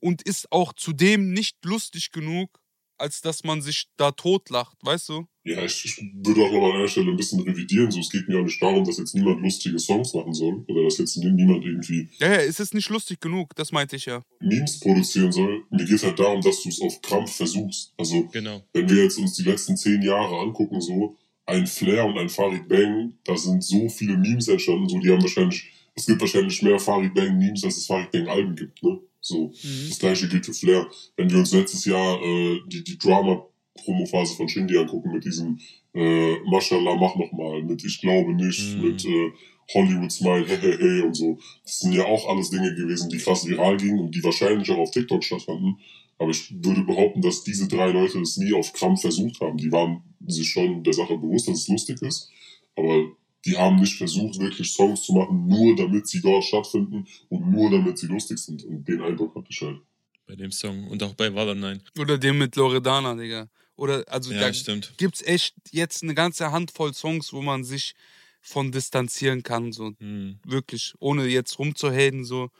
und 0.00 0.22
ist 0.22 0.52
auch 0.52 0.72
zudem 0.74 1.32
nicht 1.32 1.64
lustig 1.64 2.12
genug, 2.12 2.60
als 2.98 3.20
dass 3.20 3.44
man 3.44 3.62
sich 3.62 3.86
da 3.96 4.10
totlacht, 4.10 4.76
weißt 4.82 5.08
du? 5.10 5.26
Ja, 5.44 5.64
ich, 5.64 5.84
ich 5.84 5.96
würde 6.24 6.40
auch 6.42 6.50
nochmal 6.50 6.72
an 6.72 6.76
einer 6.78 6.88
Stelle 6.88 7.10
ein 7.10 7.16
bisschen 7.16 7.40
revidieren. 7.40 7.90
So, 7.90 8.00
es 8.00 8.10
geht 8.10 8.28
mir 8.28 8.38
auch 8.40 8.44
nicht 8.44 8.60
darum, 8.60 8.84
dass 8.84 8.98
jetzt 8.98 9.14
niemand 9.14 9.40
lustige 9.42 9.78
Songs 9.78 10.12
machen 10.14 10.34
soll 10.34 10.64
oder 10.66 10.82
dass 10.84 10.98
jetzt 10.98 11.16
nie- 11.18 11.30
niemand 11.30 11.64
irgendwie 11.64 12.08
Ja, 12.18 12.28
ja, 12.32 12.40
es 12.40 12.58
ist 12.58 12.74
nicht 12.74 12.88
lustig 12.88 13.20
genug, 13.20 13.54
das 13.54 13.70
meinte 13.70 13.94
ich 13.96 14.06
ja. 14.06 14.22
Memes 14.40 14.80
produzieren 14.80 15.30
soll. 15.30 15.64
Mir 15.70 15.84
geht 15.84 16.02
halt 16.02 16.18
darum, 16.18 16.40
dass 16.40 16.62
du 16.62 16.68
es 16.68 16.80
auf 16.80 17.00
Krampf 17.00 17.36
versuchst. 17.36 17.92
Also 17.96 18.26
Genau. 18.32 18.62
wenn 18.72 18.88
wir 18.88 19.04
jetzt 19.04 19.18
uns 19.18 19.34
die 19.34 19.44
letzten 19.44 19.76
zehn 19.76 20.02
Jahre 20.02 20.36
angucken, 20.40 20.80
so 20.80 21.16
ein 21.46 21.66
Flair 21.68 22.04
und 22.06 22.18
ein 22.18 22.28
Farid 22.28 22.68
Bang, 22.68 23.12
da 23.22 23.36
sind 23.36 23.62
so 23.62 23.88
viele 23.88 24.16
Memes 24.16 24.48
entstanden, 24.48 24.88
so 24.88 24.98
die 24.98 25.10
haben 25.12 25.22
wahrscheinlich, 25.22 25.70
es 25.94 26.06
gibt 26.06 26.20
wahrscheinlich 26.20 26.60
mehr 26.62 26.80
Farid 26.80 27.14
Bang 27.14 27.38
Memes, 27.38 27.62
als 27.62 27.76
es 27.76 27.86
Farid 27.86 28.10
Bang 28.10 28.26
Alben 28.26 28.56
gibt, 28.56 28.82
ne? 28.82 28.98
So. 29.26 29.52
Das 29.88 29.98
gleiche 29.98 30.28
gilt 30.28 30.46
für 30.46 30.54
Flair. 30.54 30.86
Wenn 31.16 31.30
wir 31.30 31.38
uns 31.38 31.52
letztes 31.52 31.84
Jahr 31.84 32.22
äh, 32.22 32.60
die, 32.68 32.84
die 32.84 32.96
Drama-Promo-Phase 32.98 34.36
von 34.36 34.48
Shindy 34.48 34.78
angucken 34.78 35.12
mit 35.12 35.24
diesem 35.24 35.58
äh, 35.94 36.38
Mashallah, 36.44 36.94
mach 36.94 37.16
noch 37.16 37.32
mal, 37.32 37.62
mit 37.62 37.84
Ich 37.84 38.00
glaube 38.00 38.34
nicht, 38.34 38.76
Mhm. 38.76 38.82
mit 38.82 39.04
äh, 39.04 39.30
Hollywood 39.74 40.12
Smile, 40.12 40.46
hey, 40.46 40.58
hey, 40.60 40.76
hey 40.78 41.00
und 41.00 41.14
so. 41.14 41.38
Das 41.64 41.80
sind 41.80 41.92
ja 41.92 42.04
auch 42.04 42.28
alles 42.28 42.50
Dinge 42.50 42.72
gewesen, 42.74 43.08
die 43.10 43.18
krass 43.18 43.46
viral 43.48 43.76
gingen 43.76 43.98
und 43.98 44.14
die 44.14 44.22
wahrscheinlich 44.22 44.70
auch 44.70 44.78
auf 44.78 44.92
TikTok 44.92 45.24
stattfanden. 45.24 45.76
Aber 46.18 46.30
ich 46.30 46.54
würde 46.64 46.82
behaupten, 46.82 47.20
dass 47.20 47.42
diese 47.42 47.66
drei 47.66 47.90
Leute 47.90 48.20
es 48.20 48.36
nie 48.36 48.52
auf 48.54 48.72
Krampf 48.72 49.00
versucht 49.00 49.40
haben. 49.40 49.56
Die 49.58 49.72
waren 49.72 50.02
sich 50.26 50.48
schon 50.48 50.82
der 50.84 50.92
Sache 50.94 51.18
bewusst, 51.18 51.48
dass 51.48 51.58
es 51.58 51.68
lustig 51.68 52.00
ist. 52.02 52.30
Aber 52.76 53.06
die 53.46 53.56
haben 53.56 53.76
nicht 53.76 53.96
versucht, 53.96 54.38
wirklich 54.40 54.72
Songs 54.72 55.02
zu 55.04 55.12
machen, 55.14 55.46
nur 55.46 55.76
damit 55.76 56.08
sie 56.08 56.20
dort 56.20 56.44
stattfinden 56.44 57.06
und 57.28 57.50
nur 57.50 57.70
damit 57.70 57.96
sie 57.98 58.08
lustig 58.08 58.38
sind. 58.38 58.64
Und 58.64 58.86
den 58.86 59.00
Eindruck 59.00 59.34
hatte 59.36 59.46
ich 59.48 59.60
halt. 59.60 59.80
Bei 60.26 60.34
dem 60.34 60.50
Song 60.50 60.88
und 60.88 61.00
auch 61.04 61.14
bei 61.14 61.32
Valentine. 61.32 61.80
Oder 61.98 62.18
dem 62.18 62.38
mit 62.38 62.56
Loredana, 62.56 63.14
Digga. 63.14 63.48
Oder, 63.76 64.04
also 64.08 64.32
Ja, 64.32 64.40
da 64.40 64.52
stimmt. 64.52 64.94
gibt's 64.96 65.22
echt 65.22 65.54
jetzt 65.70 66.02
eine 66.02 66.14
ganze 66.14 66.50
Handvoll 66.50 66.92
Songs, 66.92 67.32
wo 67.32 67.40
man 67.42 67.62
sich 67.62 67.94
von 68.40 68.72
distanzieren 68.72 69.42
kann, 69.44 69.72
so. 69.72 69.92
Hm. 69.98 70.40
Wirklich. 70.44 70.94
Ohne 70.98 71.26
jetzt 71.26 71.58
rumzuhaten, 71.58 72.24
so. 72.24 72.50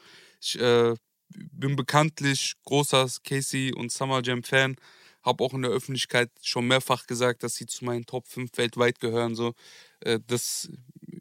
Ich 0.40 0.60
äh, 0.60 0.94
bin 1.30 1.74
bekanntlich 1.74 2.54
großer 2.64 3.08
Casey 3.24 3.72
und 3.74 3.90
Summer 3.90 4.22
Jam 4.22 4.44
Fan. 4.44 4.76
Habe 5.26 5.44
auch 5.44 5.52
in 5.52 5.62
der 5.62 5.72
Öffentlichkeit 5.72 6.30
schon 6.40 6.68
mehrfach 6.68 7.06
gesagt, 7.06 7.42
dass 7.42 7.56
sie 7.56 7.66
zu 7.66 7.84
meinen 7.84 8.06
Top 8.06 8.28
5 8.28 8.56
weltweit 8.56 9.00
gehören. 9.00 9.34
So. 9.34 9.54
Äh, 10.00 10.20
das 10.26 10.70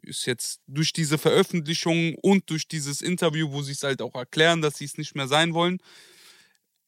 ist 0.02 0.26
jetzt 0.26 0.60
durch 0.68 0.92
diese 0.92 1.18
Veröffentlichung 1.18 2.14
und 2.22 2.48
durch 2.48 2.68
dieses 2.68 3.02
Interview, 3.02 3.50
wo 3.50 3.62
sie 3.62 3.72
es 3.72 3.82
halt 3.82 4.00
auch 4.00 4.14
erklären, 4.14 4.62
dass 4.62 4.78
sie 4.78 4.84
es 4.84 4.96
nicht 4.96 5.16
mehr 5.16 5.26
sein 5.26 5.52
wollen. 5.52 5.78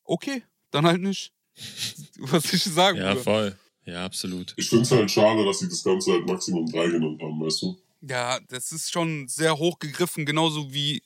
Okay, 0.05 0.43
dann 0.71 0.87
halt 0.87 1.03
nicht. 1.03 1.33
Was 2.19 2.53
ich 2.53 2.63
sagen? 2.63 2.99
Ja, 2.99 3.11
Bruder? 3.11 3.23
voll. 3.23 3.59
Ja, 3.85 4.05
absolut. 4.05 4.55
Ich 4.57 4.69
finde 4.69 4.85
es 4.85 4.91
halt 4.91 5.11
schade, 5.11 5.45
dass 5.45 5.59
sie 5.59 5.69
das 5.69 5.83
Ganze 5.83 6.13
halt 6.13 6.27
Maximum 6.27 6.71
3 6.71 6.89
genannt 6.89 7.21
haben, 7.23 7.41
weißt 7.41 7.63
du? 7.63 7.77
Ja, 8.03 8.39
das 8.49 8.71
ist 8.71 8.93
schon 8.93 9.27
sehr 9.29 9.59
hoch 9.59 9.79
gegriffen, 9.79 10.25
genauso 10.25 10.73
wie. 10.73 11.03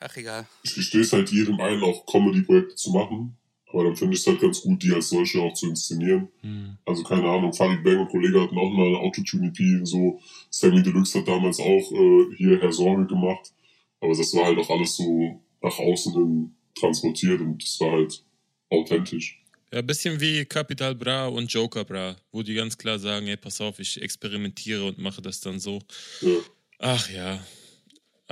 Ach, 0.00 0.14
egal. 0.16 0.46
Ich 0.64 0.74
gestehe 0.74 1.02
es 1.02 1.12
halt 1.12 1.30
jedem 1.30 1.60
ein, 1.60 1.80
auch 1.82 2.04
Comedy-Projekte 2.06 2.74
zu 2.74 2.90
machen. 2.90 3.38
Aber 3.72 3.84
dann 3.84 3.96
finde 3.96 4.14
ich 4.14 4.20
es 4.20 4.26
halt 4.26 4.40
ganz 4.40 4.60
gut, 4.60 4.82
die 4.82 4.92
als 4.92 5.08
solche 5.08 5.40
auch 5.40 5.54
zu 5.54 5.68
inszenieren. 5.68 6.28
Hm. 6.42 6.76
Also 6.84 7.02
keine 7.02 7.28
Ahnung, 7.28 7.52
Farid 7.52 7.82
Bang 7.82 8.00
und 8.00 8.08
Kollege 8.08 8.40
hatten 8.40 8.58
auch 8.58 8.70
mal 8.70 8.88
eine 8.88 8.98
Autotune-EP, 8.98 9.86
so 9.86 10.20
Sammy 10.50 10.82
Deluxe 10.82 11.18
hat 11.18 11.28
damals 11.28 11.58
auch 11.58 11.92
äh, 11.92 12.36
hier 12.36 12.60
Herr 12.60 12.72
Sorge 12.72 13.06
gemacht. 13.06 13.52
Aber 14.00 14.14
das 14.14 14.34
war 14.34 14.44
halt 14.44 14.58
auch 14.58 14.70
alles 14.70 14.96
so 14.96 15.40
nach 15.62 15.78
außen 15.78 16.12
hin 16.12 16.54
transportiert 16.74 17.40
und 17.40 17.62
das 17.62 17.80
war 17.80 17.92
halt 17.92 18.24
authentisch. 18.70 19.38
Ja, 19.72 19.78
ein 19.78 19.86
bisschen 19.86 20.20
wie 20.20 20.44
Capital 20.44 20.94
Bra 20.94 21.28
und 21.28 21.50
Joker 21.50 21.84
Bra, 21.84 22.16
wo 22.30 22.42
die 22.42 22.54
ganz 22.54 22.76
klar 22.76 22.98
sagen, 22.98 23.26
ey, 23.26 23.36
pass 23.36 23.60
auf, 23.60 23.78
ich 23.78 24.00
experimentiere 24.02 24.84
und 24.84 24.98
mache 24.98 25.22
das 25.22 25.40
dann 25.40 25.58
so. 25.58 25.78
Ja. 26.20 26.36
Ach 26.78 27.10
ja. 27.10 27.40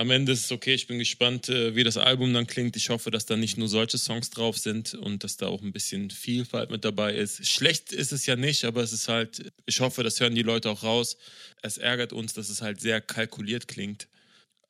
Am 0.01 0.11
Ende 0.11 0.33
ist 0.33 0.47
es 0.47 0.51
okay, 0.51 0.73
ich 0.73 0.87
bin 0.87 0.99
gespannt, 0.99 1.51
äh, 1.51 1.77
wie 1.77 1.85
das 1.85 1.99
Album 1.99 2.33
dann 2.33 2.47
klingt. 2.47 2.75
Ich 2.75 2.89
hoffe, 2.89 3.11
dass 3.11 3.27
da 3.27 3.37
nicht 3.37 3.59
nur 3.59 3.69
solche 3.69 3.99
Songs 3.99 4.31
drauf 4.31 4.57
sind 4.57 4.95
und 4.95 5.25
dass 5.25 5.37
da 5.37 5.49
auch 5.49 5.61
ein 5.61 5.73
bisschen 5.73 6.09
Vielfalt 6.09 6.71
mit 6.71 6.87
dabei 6.87 7.13
ist. 7.15 7.47
Schlecht 7.47 7.93
ist 7.93 8.11
es 8.11 8.25
ja 8.25 8.35
nicht, 8.35 8.65
aber 8.65 8.83
es 8.83 8.95
ist 8.95 9.09
halt, 9.09 9.53
ich 9.67 9.81
hoffe, 9.81 10.03
das 10.03 10.19
hören 10.19 10.35
die 10.35 10.41
Leute 10.41 10.71
auch 10.71 10.85
raus. 10.85 11.19
Es 11.61 11.77
ärgert 11.77 12.15
uns, 12.15 12.33
dass 12.33 12.49
es 12.49 12.63
halt 12.63 12.81
sehr 12.81 13.03
kalkuliert 13.03 13.69
klingt. 13.69 14.09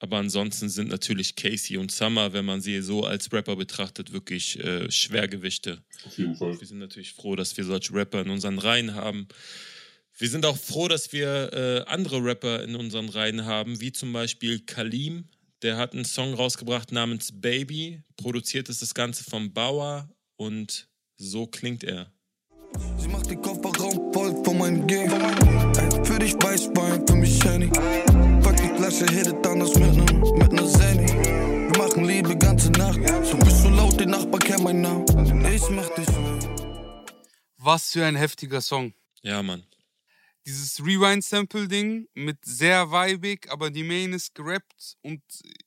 Aber 0.01 0.16
ansonsten 0.16 0.68
sind 0.68 0.89
natürlich 0.89 1.37
Casey 1.37 1.76
und 1.76 1.93
Summer, 1.93 2.33
wenn 2.33 2.45
man 2.45 2.61
sie 2.61 2.83
so 2.83 3.05
als 3.05 3.33
Rapper 3.33 3.55
betrachtet, 3.55 4.12
wirklich 4.12 4.59
äh, 4.59 4.91
Schwergewichte. 4.91 5.81
Auf 6.07 6.18
jeden 6.18 6.35
Fall. 6.35 6.59
Wir 6.59 6.66
sind 6.66 6.81
natürlich 6.81 7.12
froh, 7.12 7.37
dass 7.37 7.57
wir 7.57 7.62
solche 7.62 7.95
Rapper 7.95 8.22
in 8.22 8.31
unseren 8.31 8.59
Reihen 8.59 8.97
haben. 8.97 9.28
Wir 10.21 10.29
sind 10.29 10.45
auch 10.45 10.59
froh, 10.59 10.87
dass 10.87 11.14
wir 11.14 11.51
äh, 11.55 11.91
andere 11.91 12.23
Rapper 12.23 12.62
in 12.62 12.77
unseren 12.77 13.09
Reihen 13.09 13.47
haben, 13.47 13.81
wie 13.81 13.91
zum 13.91 14.12
Beispiel 14.12 14.61
Kalim. 14.61 15.25
Der 15.62 15.79
hat 15.79 15.95
einen 15.95 16.05
Song 16.05 16.35
rausgebracht 16.35 16.93
namens 16.93 17.33
Baby. 17.33 18.03
Produziert 18.18 18.68
ist 18.68 18.83
das 18.83 18.93
Ganze 18.93 19.25
vom 19.25 19.55
Bauer 19.55 20.11
und 20.37 20.91
so 21.16 21.47
klingt 21.47 21.85
er. 21.85 22.12
Sie 22.99 23.09
macht 23.09 23.31
den 23.31 23.41
Kofferraum 23.41 24.12
voll 24.12 24.45
von 24.45 24.59
meinem 24.59 24.87
Gang. 24.87 25.11
Ey, 25.79 26.05
für 26.05 26.18
dich 26.18 26.35
Weißwein, 26.35 27.07
für 27.07 27.16
mich 27.16 27.43
Henny. 27.43 27.68
Pack 28.43 28.57
die 28.59 28.77
Flasche, 28.77 29.07
hittet 29.07 29.47
anders 29.47 29.75
mit 29.75 29.95
nem, 29.97 30.21
mit 30.37 30.53
ner 30.53 30.66
Sandy. 30.66 31.14
Wir 31.14 31.79
machen 31.79 32.05
Liebe 32.05 32.37
ganze 32.37 32.71
Nacht. 32.73 32.99
Du 32.99 33.39
bist 33.39 33.62
so 33.62 33.71
laut, 33.71 33.99
der 33.99 34.09
Nachbar 34.09 34.39
kennt 34.41 34.64
meinen 34.64 34.83
Namen. 34.83 35.47
Ich 35.47 35.66
mach 35.71 35.89
dich. 35.95 36.07
Was 37.57 37.93
für 37.93 38.05
ein 38.05 38.16
heftiger 38.16 38.61
Song. 38.61 38.93
Ja, 39.23 39.43
Mann. 39.43 39.64
Dieses 40.51 40.85
Rewind-Sample-Ding 40.85 42.09
mit 42.15 42.45
sehr 42.45 42.91
weibig, 42.91 43.49
aber 43.53 43.71
die 43.71 43.85
Main 43.85 44.13
ist 44.13 44.35
gerappt 44.35 44.97
und 45.01 45.23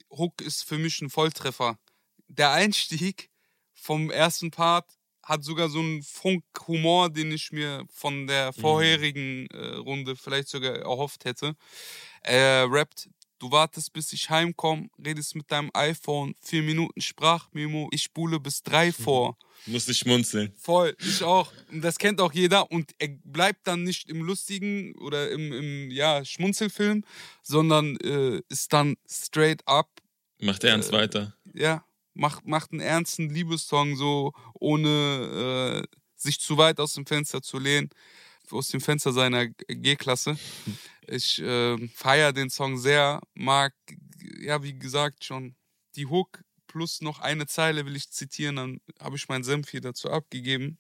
Hook 0.10 0.42
ist 0.42 0.66
für 0.66 0.78
mich 0.78 1.00
ein 1.00 1.10
Volltreffer. 1.10 1.80
Der 2.28 2.52
Einstieg 2.52 3.30
vom 3.74 4.12
ersten 4.12 4.52
Part 4.52 4.92
hat 5.24 5.46
sogar 5.46 5.70
so 5.70 5.80
einen 5.80 6.04
Funk-Humor, 6.04 7.10
den 7.10 7.32
ich 7.32 7.54
mir 7.54 7.86
von 7.94 8.28
der 8.28 8.52
vorherigen 8.52 9.48
äh, 9.52 9.76
Runde 9.76 10.18
vielleicht 10.18 10.50
sogar 10.50 10.76
erhofft 10.76 11.24
hätte. 11.24 11.56
Er 12.22 12.70
rappt, 12.70 13.10
du 13.40 13.52
wartest 13.52 13.92
bis 13.94 14.14
ich 14.14 14.30
heimkomme, 14.30 14.90
redest 15.04 15.36
mit 15.36 15.52
deinem 15.52 15.70
iPhone, 15.74 16.36
vier 16.42 16.64
Minuten 16.64 17.02
Sprachmemo, 17.02 17.90
ich 17.92 18.04
spule 18.04 18.40
bis 18.40 18.64
drei 18.64 18.92
vor. 19.04 19.38
Muss 19.66 19.88
ich 19.88 20.00
schmunzeln. 20.00 20.52
Voll, 20.58 20.96
ich 21.00 21.24
auch. 21.24 21.52
Und 21.72 21.82
das 21.84 21.98
kennt 21.98 22.20
auch 22.20 22.34
jeder. 22.34 22.70
Und 22.72 22.92
er 23.00 23.10
bleibt 23.24 23.66
dann 23.68 23.84
nicht 23.84 24.10
im 24.10 24.22
lustigen 24.22 24.94
oder 24.98 25.32
im, 25.32 25.54
im 25.54 25.92
ja, 25.92 26.26
Schmunzelfilm, 26.26 27.04
sondern 27.44 27.96
äh, 27.98 28.42
ist 28.50 28.74
dann 28.74 28.96
straight 29.10 29.66
up, 29.68 29.90
Macht 30.40 30.64
ernst 30.66 30.90
Äh, 30.90 30.94
weiter. 30.94 31.38
ja, 31.54 31.86
macht, 32.14 32.46
macht 32.46 32.72
einen 32.72 32.82
ernsten 32.82 33.30
Liebessong, 33.30 33.96
so 33.96 34.34
ohne 34.56 35.84
äh, 35.86 35.98
sich 36.16 36.40
zu 36.42 36.58
weit 36.58 36.80
aus 36.80 36.94
dem 36.94 37.06
Fenster 37.06 37.42
zu 37.42 37.58
lehnen, 37.60 37.90
aus 38.52 38.68
dem 38.68 38.82
Fenster 38.82 39.14
seiner 39.14 39.48
G-Klasse. 39.48 40.38
Ich 41.08 41.42
äh, 41.42 41.88
feiere 41.90 42.34
den 42.34 42.50
Song 42.50 42.78
sehr, 42.78 43.22
mag, 43.34 43.74
ja, 44.40 44.64
wie 44.64 44.78
gesagt, 44.78 45.24
schon 45.24 45.56
die 45.96 46.06
Hook 46.06 46.44
plus 46.74 47.02
noch 47.02 47.20
eine 47.20 47.46
Zeile 47.46 47.86
will 47.86 47.96
ich 47.96 48.10
zitieren, 48.10 48.56
dann 48.56 48.82
habe 49.00 49.16
ich 49.16 49.30
meinen 49.30 49.44
Senf 49.44 49.70
hier 49.70 49.82
dazu 49.82 50.10
abgegeben. 50.10 50.80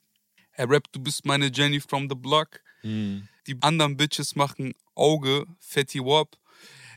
Er 0.52 0.70
rappt, 0.70 0.96
du 0.96 1.00
bist 1.00 1.26
meine 1.26 1.52
Jenny 1.54 1.80
from 1.80 2.10
the 2.10 2.16
block. 2.16 2.62
Hm. 2.82 3.28
Die 3.46 3.56
anderen 3.62 3.96
Bitches 3.96 4.36
machen 4.36 4.74
Auge, 4.96 5.46
Fatty 5.60 6.00
Wop. 6.00 6.38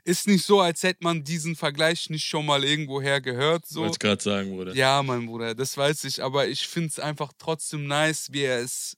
Ist 0.05 0.27
nicht 0.27 0.47
so, 0.47 0.61
als 0.61 0.83
hätte 0.83 1.03
man 1.03 1.25
diesen 1.25 1.57
Vergleich 1.57 2.09
nicht 2.11 2.25
schon 2.25 2.47
mal 2.47 2.65
irgendwoher 2.65 3.21
gehört. 3.21 3.67
So. 3.67 3.81
Wollte 3.81 3.97
ich 3.97 3.99
gerade 3.99 4.23
sagen, 4.23 4.51
Bruder. 4.51 4.75
Ja, 4.75 5.03
mein 5.03 5.27
Bruder, 5.27 5.55
das 5.55 5.77
weiß 5.77 6.05
ich, 6.05 6.23
aber 6.23 6.47
ich 6.47 6.67
finde 6.67 6.89
es 6.89 6.99
einfach 6.99 7.33
trotzdem 7.39 7.87
nice, 7.87 8.33
wie 8.33 8.43
er 8.43 8.61
es. 8.61 8.97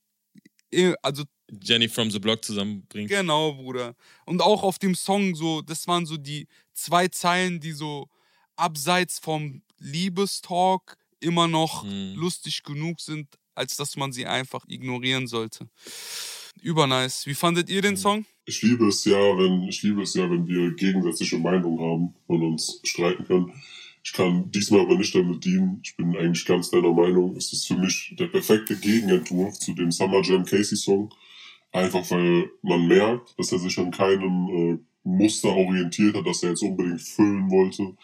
Also, 1.03 1.25
Jenny 1.63 1.89
from 1.89 2.11
the 2.11 2.19
Block 2.19 2.45
zusammenbringt. 2.45 3.09
genau, 3.09 3.53
Bruder. 3.55 3.95
Und 4.27 4.43
auch 4.43 4.63
auf 4.63 4.79
dem 4.79 4.95
Song 4.95 5.35
so, 5.35 5.63
das 5.63 5.87
waren 5.89 6.05
so 6.07 6.17
die 6.17 6.47
zwei 6.75 7.09
Zeilen, 7.09 7.59
die 7.61 7.73
so 7.73 8.09
abseits 8.57 9.19
vom 9.19 9.63
Liebestalk 9.79 10.97
immer 11.21 11.49
noch 11.49 11.83
Hm. 11.85 12.15
lustig 12.17 12.63
genug 12.63 13.01
sind, 13.01 13.29
als 13.55 13.77
dass 13.77 13.97
man 13.97 14.13
sie 14.13 14.27
einfach 14.27 14.65
ignorieren 14.69 15.27
sollte. 15.27 15.69
Übernice. 16.63 17.27
Wie 17.27 17.35
fandet 17.35 17.69
ihr 17.71 17.83
den 17.83 17.97
Song? 17.97 18.25
Ich 18.45 18.63
liebe 18.63 18.89
es 18.89 19.05
ja, 19.05 19.17
wenn, 19.17 19.63
ich 19.69 19.83
liebe 19.83 20.03
es 20.03 20.15
ja, 20.15 20.29
wenn 20.31 20.47
wir 20.47 20.75
gegensätzliche 20.75 21.39
Meinungen 21.39 21.79
haben 21.81 22.15
und 22.27 22.43
uns 22.43 22.81
streiten 22.85 23.25
können. 23.25 23.53
Ich 24.03 24.13
kann 24.13 24.51
diesmal 24.51 24.81
aber 24.81 24.97
nicht 24.97 25.15
damit 25.15 25.45
dienen. 25.45 25.81
Ich 25.85 25.97
bin 25.97 26.17
eigentlich 26.17 26.45
ganz 26.47 26.71
deiner 26.71 26.93
Meinung. 26.93 27.37
Es 27.37 27.53
ist 27.53 27.67
für 27.67 27.77
mich 27.77 28.15
der 28.19 28.27
perfekte 28.29 28.77
Gegenentwurf 28.77 29.59
zu 29.59 29.75
dem 29.75 29.91
Summer 29.93 30.23
Jam 30.23 30.45
Casey 30.45 30.77
Song. 30.77 31.13
Einfach 31.73 32.11
weil 32.11 32.51
man 32.63 32.87
merkt, 32.89 33.39
dass 33.39 33.53
er 33.53 33.59
sich 33.59 33.79
an 33.79 33.91
keinem 33.91 34.49
äh, 34.49 34.79
Muster 35.05 35.49
orientiert 35.55 36.17
hat, 36.17 36.27
das 36.27 36.43
er 36.43 36.51
jetzt 36.51 36.63
unbedingt 36.63 37.01
füllen 37.03 37.51
wollte. 37.51 37.95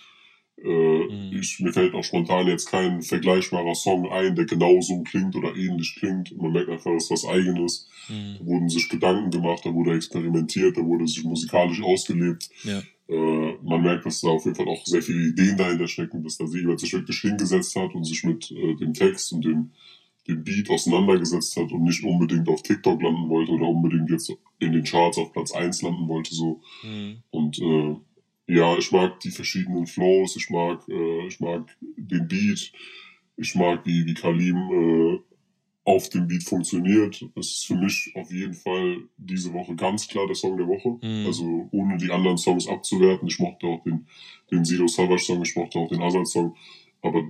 Äh, 0.62 0.94
Mhm. 1.04 1.32
ich, 1.38 1.60
mir 1.60 1.72
fällt 1.72 1.94
auch 1.94 2.04
spontan 2.04 2.46
jetzt 2.46 2.70
kein 2.70 3.02
vergleichbarer 3.02 3.74
Song 3.74 4.10
ein, 4.10 4.34
der 4.36 4.44
genauso 4.46 5.02
klingt 5.02 5.34
oder 5.36 5.54
ähnlich 5.56 5.96
klingt. 5.98 6.34
Man 6.36 6.52
merkt 6.52 6.70
einfach, 6.70 6.92
es 6.92 7.04
ist 7.04 7.10
was 7.10 7.24
Eigenes. 7.26 7.88
Hm. 8.06 8.36
Da 8.38 8.46
wurden 8.46 8.68
sich 8.68 8.88
Gedanken 8.88 9.30
gemacht, 9.30 9.62
da 9.64 9.74
wurde 9.74 9.94
experimentiert, 9.94 10.76
da 10.76 10.82
wurde 10.82 11.06
sich 11.06 11.24
musikalisch 11.24 11.82
ausgelebt. 11.82 12.48
Ja. 12.62 12.82
Äh, 13.08 13.58
man 13.62 13.82
merkt, 13.82 14.06
dass 14.06 14.20
da 14.22 14.28
auf 14.28 14.44
jeden 14.44 14.56
Fall 14.56 14.68
auch 14.68 14.86
sehr 14.86 15.02
viele 15.02 15.28
Ideen 15.28 15.56
dahinter 15.58 15.88
stecken, 15.88 16.22
dass 16.22 16.38
da 16.38 16.44
jemand 16.46 16.80
sich 16.80 16.92
wirklich 16.92 17.18
hingesetzt 17.20 17.76
hat 17.76 17.94
und 17.94 18.04
sich 18.04 18.24
mit 18.24 18.50
äh, 18.50 18.76
dem 18.76 18.94
Text 18.94 19.32
und 19.32 19.44
dem, 19.44 19.72
dem 20.26 20.42
Beat 20.42 20.70
auseinandergesetzt 20.70 21.56
hat 21.56 21.70
und 21.72 21.82
nicht 21.82 22.02
unbedingt 22.02 22.48
auf 22.48 22.62
TikTok 22.62 23.02
landen 23.02 23.28
wollte 23.28 23.52
oder 23.52 23.68
unbedingt 23.68 24.10
jetzt 24.10 24.32
in 24.58 24.72
den 24.72 24.84
Charts 24.84 25.18
auf 25.18 25.32
Platz 25.32 25.52
1 25.52 25.82
landen 25.82 26.08
wollte. 26.08 26.34
So. 26.34 26.60
Hm. 26.80 27.18
Und 27.30 27.58
äh, 27.60 27.96
ja, 28.46 28.76
ich 28.76 28.90
mag 28.92 29.20
die 29.20 29.30
verschiedenen 29.30 29.86
Flows, 29.86 30.36
ich 30.36 30.50
mag, 30.50 30.86
äh, 30.88 31.26
ich 31.26 31.40
mag 31.40 31.76
den 31.80 32.28
Beat, 32.28 32.72
ich 33.36 33.54
mag, 33.54 33.84
wie, 33.84 34.06
wie 34.06 34.14
Kalim 34.14 34.56
äh, 34.56 35.18
auf 35.84 36.08
dem 36.08 36.26
Beat 36.26 36.44
funktioniert. 36.44 37.22
Es 37.36 37.50
ist 37.50 37.66
für 37.66 37.76
mich 37.76 38.10
auf 38.14 38.32
jeden 38.32 38.54
Fall 38.54 39.02
diese 39.18 39.52
Woche 39.52 39.74
ganz 39.74 40.08
klar 40.08 40.26
der 40.26 40.34
Song 40.34 40.56
der 40.56 40.66
Woche. 40.66 40.96
Mhm. 41.06 41.26
Also 41.26 41.68
ohne 41.72 41.98
die 41.98 42.10
anderen 42.10 42.38
Songs 42.38 42.66
abzuwerten. 42.66 43.28
Ich 43.28 43.38
mochte 43.38 43.66
auch 43.66 43.82
den, 43.82 44.06
den 44.50 44.64
Sido 44.64 44.86
Savage 44.86 45.24
Song, 45.24 45.42
ich 45.42 45.54
mochte 45.54 45.78
auch 45.78 45.88
den 45.88 46.02
Azad 46.02 46.26
Song. 46.26 46.56
Aber 47.02 47.22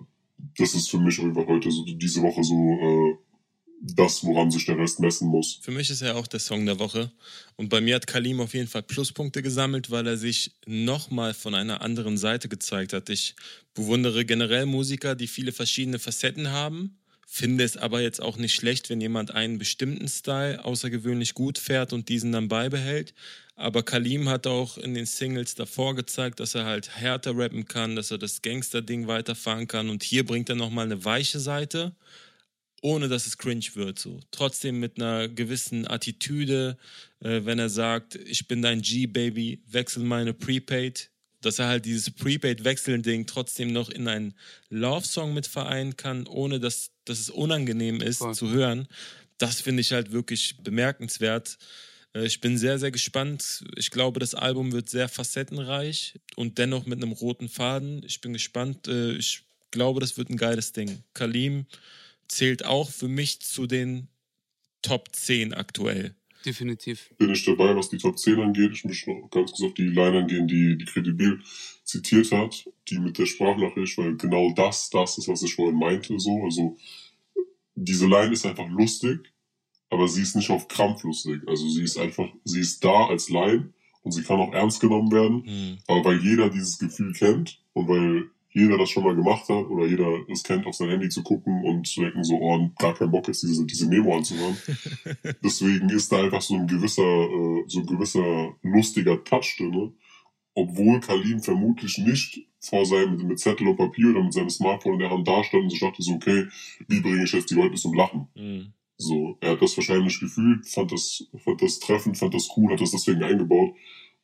das 0.59 0.75
ist 0.75 0.91
für 0.91 0.99
mich 0.99 1.19
auf 1.21 1.47
heute 1.47 1.71
so 1.71 1.85
diese 1.85 2.23
Woche 2.23 2.43
so 2.43 2.55
äh, 2.55 3.19
das, 3.81 4.25
woran 4.25 4.51
sich 4.51 4.65
der 4.65 4.79
Rest 4.79 5.01
messen 5.01 5.29
muss. 5.29 5.61
Für 5.63 5.71
mich 5.71 5.91
ist 5.91 6.01
er 6.01 6.17
auch 6.17 6.27
der 6.27 6.41
Song 6.41 6.65
der 6.65 6.79
Woche. 6.79 7.13
Und 7.57 7.69
bei 7.69 7.81
mir 7.81 7.97
hat 7.97 8.07
Kalim 8.07 8.41
auf 8.41 8.55
jeden 8.55 8.69
Fall 8.69 8.83
Pluspunkte 8.83 9.43
gesammelt, 9.43 9.91
weil 9.91 10.07
er 10.07 10.17
sich 10.17 10.53
nochmal 10.67 11.35
von 11.35 11.55
einer 11.55 11.83
anderen 11.83 12.17
Seite 12.17 12.49
gezeigt 12.49 12.95
hat. 12.95 13.11
Ich 13.11 13.35
bewundere 13.75 14.25
generell 14.25 14.65
Musiker, 14.67 15.15
die 15.15 15.27
viele 15.27 15.53
verschiedene 15.53 15.99
Facetten 15.99 16.51
haben. 16.51 16.99
Finde 17.27 17.65
es 17.65 17.77
aber 17.77 18.01
jetzt 18.01 18.21
auch 18.23 18.37
nicht 18.37 18.55
schlecht, 18.55 18.91
wenn 18.91 19.01
jemand 19.01 19.33
einen 19.33 19.59
bestimmten 19.59 20.09
Style 20.09 20.65
außergewöhnlich 20.65 21.35
gut 21.35 21.59
fährt 21.59 21.93
und 21.93 22.09
diesen 22.09 22.33
dann 22.33 22.49
beibehält. 22.49 23.15
Aber 23.57 23.83
Kalim 23.83 24.29
hat 24.29 24.47
auch 24.47 24.79
in 24.79 24.95
den 24.95 25.07
Singles 25.07 25.55
davor 25.55 25.95
gezeigt, 25.95 26.41
dass 26.41 26.55
er 26.55 26.65
halt 26.65 26.97
härter 26.97 27.37
rappen 27.37 27.67
kann, 27.67 27.97
dass 27.97 28.11
er 28.11 28.19
das 28.19 28.43
Gangster-Ding 28.43 29.07
weiterfahren 29.07 29.69
kann. 29.69 29.91
Und 29.91 30.03
hier 30.03 30.25
bringt 30.25 30.49
er 30.49 30.57
nochmal 30.57 30.87
eine 30.87 31.05
weiche 31.05 31.41
Seite 31.41 31.95
ohne 32.85 33.09
dass 33.09 33.27
es 33.27 33.39
cringe 33.39 33.65
wird. 33.75 33.99
So. 33.99 34.21
Trotzdem 34.31 34.79
mit 34.79 35.01
einer 35.01 35.27
gewissen 35.27 35.89
Attitüde, 35.89 36.77
äh, 37.21 37.41
wenn 37.45 37.59
er 37.59 37.71
sagt, 37.71 38.15
ich 38.15 38.47
bin 38.47 38.61
dein 38.61 38.83
G-Baby, 38.83 39.63
wechsel 39.67 40.03
meine 40.03 40.35
Prepaid, 40.35 41.11
dass 41.41 41.59
er 41.59 41.69
halt 41.69 41.87
dieses 41.87 42.11
Prepaid-Wechseln-Ding 42.11 43.25
trotzdem 43.25 43.73
noch 43.73 43.89
in 43.89 44.07
einen 44.07 44.35
Love-Song 44.69 45.33
mit 45.33 45.47
vereinen 45.47 45.97
kann, 45.97 46.27
ohne 46.27 46.61
dass, 46.61 46.91
dass 47.05 47.19
es 47.19 47.31
unangenehm 47.31 48.01
ist 48.01 48.19
Voll. 48.19 48.35
zu 48.35 48.51
hören. 48.51 48.89
Das 49.39 49.61
finde 49.61 49.81
ich 49.81 49.93
halt 49.93 50.13
wirklich 50.13 50.57
bemerkenswert. 50.63 51.59
Äh, 52.15 52.27
Ich 52.27 52.41
bin 52.41 52.57
sehr, 52.59 52.79
sehr 52.79 52.91
gespannt. 52.91 53.65
Ich 53.77 53.91
glaube, 53.91 54.21
das 54.21 54.35
Album 54.35 54.73
wird 54.73 54.89
sehr 54.89 55.09
facettenreich 55.09 56.15
und 56.37 56.59
dennoch 56.59 56.87
mit 56.87 57.03
einem 57.03 57.13
roten 57.13 57.49
Faden. 57.49 58.03
Ich 58.07 58.21
bin 58.21 58.33
gespannt. 58.33 58.89
Äh, 58.89 59.13
Ich 59.17 59.43
glaube, 59.71 60.01
das 60.01 60.17
wird 60.17 60.31
ein 60.31 60.37
geiles 60.37 60.73
Ding. 60.73 61.03
Kalim 61.15 61.67
zählt 62.29 62.65
auch 62.65 62.91
für 62.91 63.09
mich 63.09 63.41
zu 63.41 63.67
den 63.67 64.09
Top 64.83 65.09
10 65.15 65.53
aktuell. 65.55 66.15
Definitiv. 66.45 67.11
bin 67.17 67.31
ich 67.31 67.45
dabei, 67.45 67.75
was 67.75 67.89
die 67.89 67.97
Top 67.99 68.19
10 68.19 68.39
angeht. 68.39 68.71
Ich 68.75 68.85
möchte 68.85 69.11
noch 69.11 69.31
ganz 69.31 69.51
kurz 69.51 69.63
auf 69.63 69.75
die 69.75 69.89
Line 69.89 70.19
angehen, 70.19 70.47
die, 70.47 70.77
die 70.77 70.85
Credibil 70.85 71.41
zitiert 71.85 72.33
hat, 72.33 72.69
die 72.89 72.99
mit 72.99 73.19
der 73.19 73.27
Sprachnachricht, 73.27 73.97
weil 73.99 74.17
genau 74.17 74.53
das, 74.55 74.91
das 74.91 75.19
ist, 75.19 75.29
was 75.29 75.43
ich 75.43 75.55
vorhin 75.55 75.79
meinte, 75.79 76.19
so. 76.19 76.43
Also, 76.45 76.77
diese 77.75 78.07
Line 78.07 78.33
ist 78.33 78.47
einfach 78.47 78.69
lustig, 78.69 79.33
aber 79.91 80.09
sie 80.09 80.23
ist 80.23 80.37
nicht 80.37 80.51
auf 80.51 80.69
Krampf 80.69 81.03
lustig. 81.05 81.43
Also, 81.47 81.69
sie 81.69 81.83
ist 81.83 81.99
einfach, 81.99 82.29
sie 82.45 82.61
ist 82.61 82.85
da 82.85 83.07
als 83.09 83.29
Line 83.29 83.73
und 84.03 84.13
sie 84.13 84.23
kann 84.23 84.41
auch 84.41 84.53
ernst 84.53 84.81
genommen 84.81 85.11
werden, 85.13 85.45
Hm. 85.47 85.79
aber 85.87 86.05
weil 86.05 86.23
jeder 86.23 86.51
dieses 86.51 86.79
Gefühl 86.79 87.13
kennt 87.13 87.61
und 87.73 87.89
weil 87.89 88.31
jeder 88.55 88.79
das 88.79 88.91
schon 88.91 89.03
mal 89.03 89.17
gemacht 89.17 89.49
hat 89.49 89.67
oder 89.67 89.85
jeder 89.87 90.29
es 90.31 90.45
kennt, 90.45 90.65
auf 90.67 90.77
sein 90.77 90.89
Handy 90.89 91.09
zu 91.09 91.25
gucken 91.25 91.65
und 91.65 91.89
zu 91.89 92.03
denken, 92.03 92.23
so, 92.23 92.37
oh, 92.37 92.71
gar 92.79 92.95
keinen 92.95 93.11
Bock 93.11 93.27
jetzt 93.27 93.43
diese, 93.43 93.67
diese 93.67 93.89
Memo 93.89 94.17
anzuhören. 94.17 94.57
Deswegen 95.43 95.91
ist 95.91 96.13
da 96.13 96.23
einfach 96.23 96.41
so 96.41 96.55
ein 96.55 96.69
gewisser, 96.69 97.03
äh, 97.03 97.65
so 97.67 97.81
ein 97.81 97.87
gewisser 97.87 98.55
lustiger 98.63 99.23
Touch 99.25 99.57
drin, 99.59 99.95
obwohl 100.55 101.01
Kalim 101.01 101.41
vermutlich 101.43 101.99
nicht 101.99 102.47
vor 102.61 102.87
seinem, 102.87 103.17
mit 103.27 103.39
Zettel 103.39 103.69
und 103.69 103.77
Papier 103.77 104.11
oder 104.11 104.23
mit 104.23 104.33
seinem 104.33 104.51
Smartphone 104.51 104.95
in 104.95 104.99
der 105.01 105.11
Hand 105.11 105.27
dastand 105.29 105.65
und 105.65 105.71
sich 105.71 105.81
dachte 105.81 106.03
so, 106.03 106.15
okay, 106.15 106.47
wie 106.89 107.01
bringe 107.01 107.25
ich 107.25 107.33
jetzt 107.33 107.51
die 107.51 107.55
Leute 107.55 107.75
zum 107.75 107.95
Lachen? 107.95 108.29
Hm. 108.35 108.73
So, 108.97 109.37
er 109.41 109.51
hat 109.53 109.63
das 109.63 109.77
wahrscheinlich 109.77 110.19
gefühlt, 110.21 110.67
fand 110.69 110.93
das, 110.93 111.25
fand 111.45 111.61
das 111.61 111.81
treffend, 111.81 112.17
fand 112.17 112.33
das 112.33 112.49
cool, 112.57 112.73
hat 112.73 112.81
das 112.81 112.93
deswegen 112.93 113.23
eingebaut. 113.23 113.75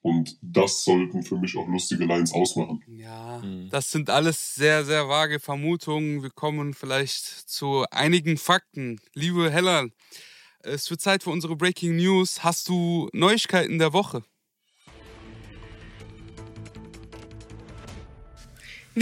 Und 0.02 0.38
das 0.40 0.84
sollten 0.84 1.22
für 1.22 1.36
mich 1.36 1.56
auch 1.58 1.68
lustige 1.68 2.06
Lines 2.06 2.32
ausmachen. 2.32 2.82
Ja, 2.86 3.40
Mhm. 3.44 3.68
das 3.70 3.90
sind 3.90 4.08
alles 4.08 4.54
sehr, 4.54 4.84
sehr 4.84 5.08
vage 5.08 5.40
Vermutungen. 5.40 6.22
Wir 6.22 6.30
kommen 6.30 6.72
vielleicht 6.72 7.24
zu 7.50 7.84
einigen 7.90 8.38
Fakten. 8.38 8.98
Liebe 9.12 9.50
Heller, 9.50 9.88
es 10.60 10.88
wird 10.90 11.02
Zeit 11.02 11.22
für 11.22 11.30
unsere 11.30 11.56
Breaking 11.56 11.96
News. 11.96 12.42
Hast 12.44 12.68
du 12.68 13.08
Neuigkeiten 13.12 13.78
der 13.78 13.92
Woche? 13.92 14.22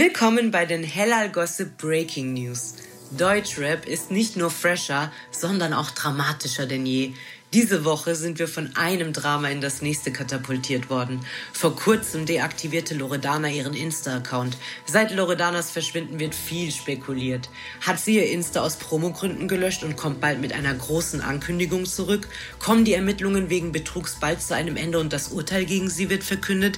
Willkommen 0.01 0.49
bei 0.49 0.65
den 0.65 0.81
Hellal 0.81 1.29
Gossip 1.29 1.77
Breaking 1.77 2.31
News. 2.31 2.75
Deutschrap 3.11 3.85
ist 3.85 4.11
nicht 4.11 4.37
nur 4.37 4.49
fresher, 4.49 5.11
sondern 5.29 5.73
auch 5.73 5.91
dramatischer 5.91 6.67
denn 6.67 6.85
je. 6.85 7.11
Diese 7.51 7.83
Woche 7.83 8.13
sind 8.13 8.37
wir 8.37 8.47
von 8.47 8.75
einem 8.75 9.11
Drama 9.11 9.49
in 9.49 9.59
das 9.59 9.81
nächste 9.81 10.11
katapultiert 10.11 10.91
worden. 10.91 11.25
Vor 11.51 11.75
kurzem 11.75 12.27
deaktivierte 12.27 12.93
Loredana 12.93 13.49
ihren 13.49 13.73
Insta-Account. 13.73 14.55
Seit 14.85 15.11
Loredanas 15.15 15.71
Verschwinden 15.71 16.19
wird 16.19 16.35
viel 16.35 16.71
spekuliert. 16.71 17.49
Hat 17.81 17.99
sie 17.99 18.17
ihr 18.17 18.29
Insta 18.29 18.61
aus 18.61 18.75
Promogründen 18.75 19.47
gelöscht 19.47 19.83
und 19.83 19.97
kommt 19.97 20.21
bald 20.21 20.39
mit 20.39 20.53
einer 20.53 20.75
großen 20.75 21.21
Ankündigung 21.21 21.87
zurück? 21.87 22.27
Kommen 22.59 22.85
die 22.85 22.93
Ermittlungen 22.93 23.49
wegen 23.49 23.71
Betrugs 23.71 24.17
bald 24.21 24.43
zu 24.43 24.53
einem 24.53 24.77
Ende 24.77 24.99
und 24.99 25.11
das 25.11 25.29
Urteil 25.29 25.65
gegen 25.65 25.89
sie 25.89 26.11
wird 26.11 26.23
verkündet? 26.23 26.77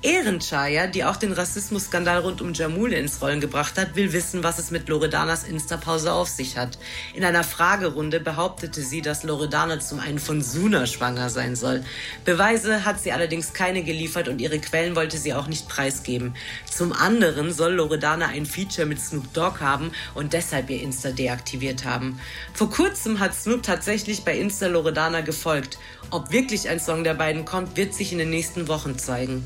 Ehrenchaya, 0.00 0.86
die 0.86 1.02
auch 1.02 1.16
den 1.16 1.32
Rassismusskandal 1.32 2.20
rund 2.20 2.40
um 2.40 2.52
Jamule 2.52 2.96
ins 2.96 3.20
Rollen 3.20 3.40
gebracht 3.40 3.76
hat, 3.76 3.96
will 3.96 4.12
wissen, 4.12 4.44
was 4.44 4.60
es 4.60 4.70
mit 4.70 4.88
Loredanas 4.88 5.42
Insta-Pause 5.42 6.12
auf 6.12 6.28
sich 6.28 6.56
hat. 6.56 6.78
In 7.14 7.24
einer 7.24 7.42
Fragerunde 7.42 8.20
behauptete 8.20 8.80
sie, 8.80 9.02
dass 9.02 9.24
Loredana 9.24 9.80
zum 9.80 9.98
einen 9.98 10.20
von 10.20 10.40
Suna 10.40 10.86
schwanger 10.86 11.30
sein 11.30 11.56
soll. 11.56 11.82
Beweise 12.24 12.84
hat 12.84 13.00
sie 13.00 13.10
allerdings 13.10 13.54
keine 13.54 13.82
geliefert 13.82 14.28
und 14.28 14.40
ihre 14.40 14.60
Quellen 14.60 14.94
wollte 14.94 15.18
sie 15.18 15.34
auch 15.34 15.48
nicht 15.48 15.68
preisgeben. 15.68 16.34
Zum 16.70 16.92
anderen 16.92 17.52
soll 17.52 17.74
Loredana 17.74 18.28
ein 18.28 18.46
Feature 18.46 18.86
mit 18.86 19.00
Snoop 19.00 19.32
Dogg 19.34 19.58
haben 19.58 19.90
und 20.14 20.32
deshalb 20.32 20.70
ihr 20.70 20.80
Insta 20.80 21.10
deaktiviert 21.10 21.84
haben. 21.84 22.20
Vor 22.54 22.70
kurzem 22.70 23.18
hat 23.18 23.34
Snoop 23.34 23.64
tatsächlich 23.64 24.24
bei 24.24 24.38
Insta 24.38 24.68
Loredana 24.68 25.22
gefolgt. 25.22 25.76
Ob 26.10 26.30
wirklich 26.30 26.68
ein 26.68 26.78
Song 26.78 27.02
der 27.02 27.14
beiden 27.14 27.44
kommt, 27.44 27.76
wird 27.76 27.94
sich 27.94 28.12
in 28.12 28.18
den 28.18 28.30
nächsten 28.30 28.68
Wochen 28.68 28.96
zeigen. 28.96 29.44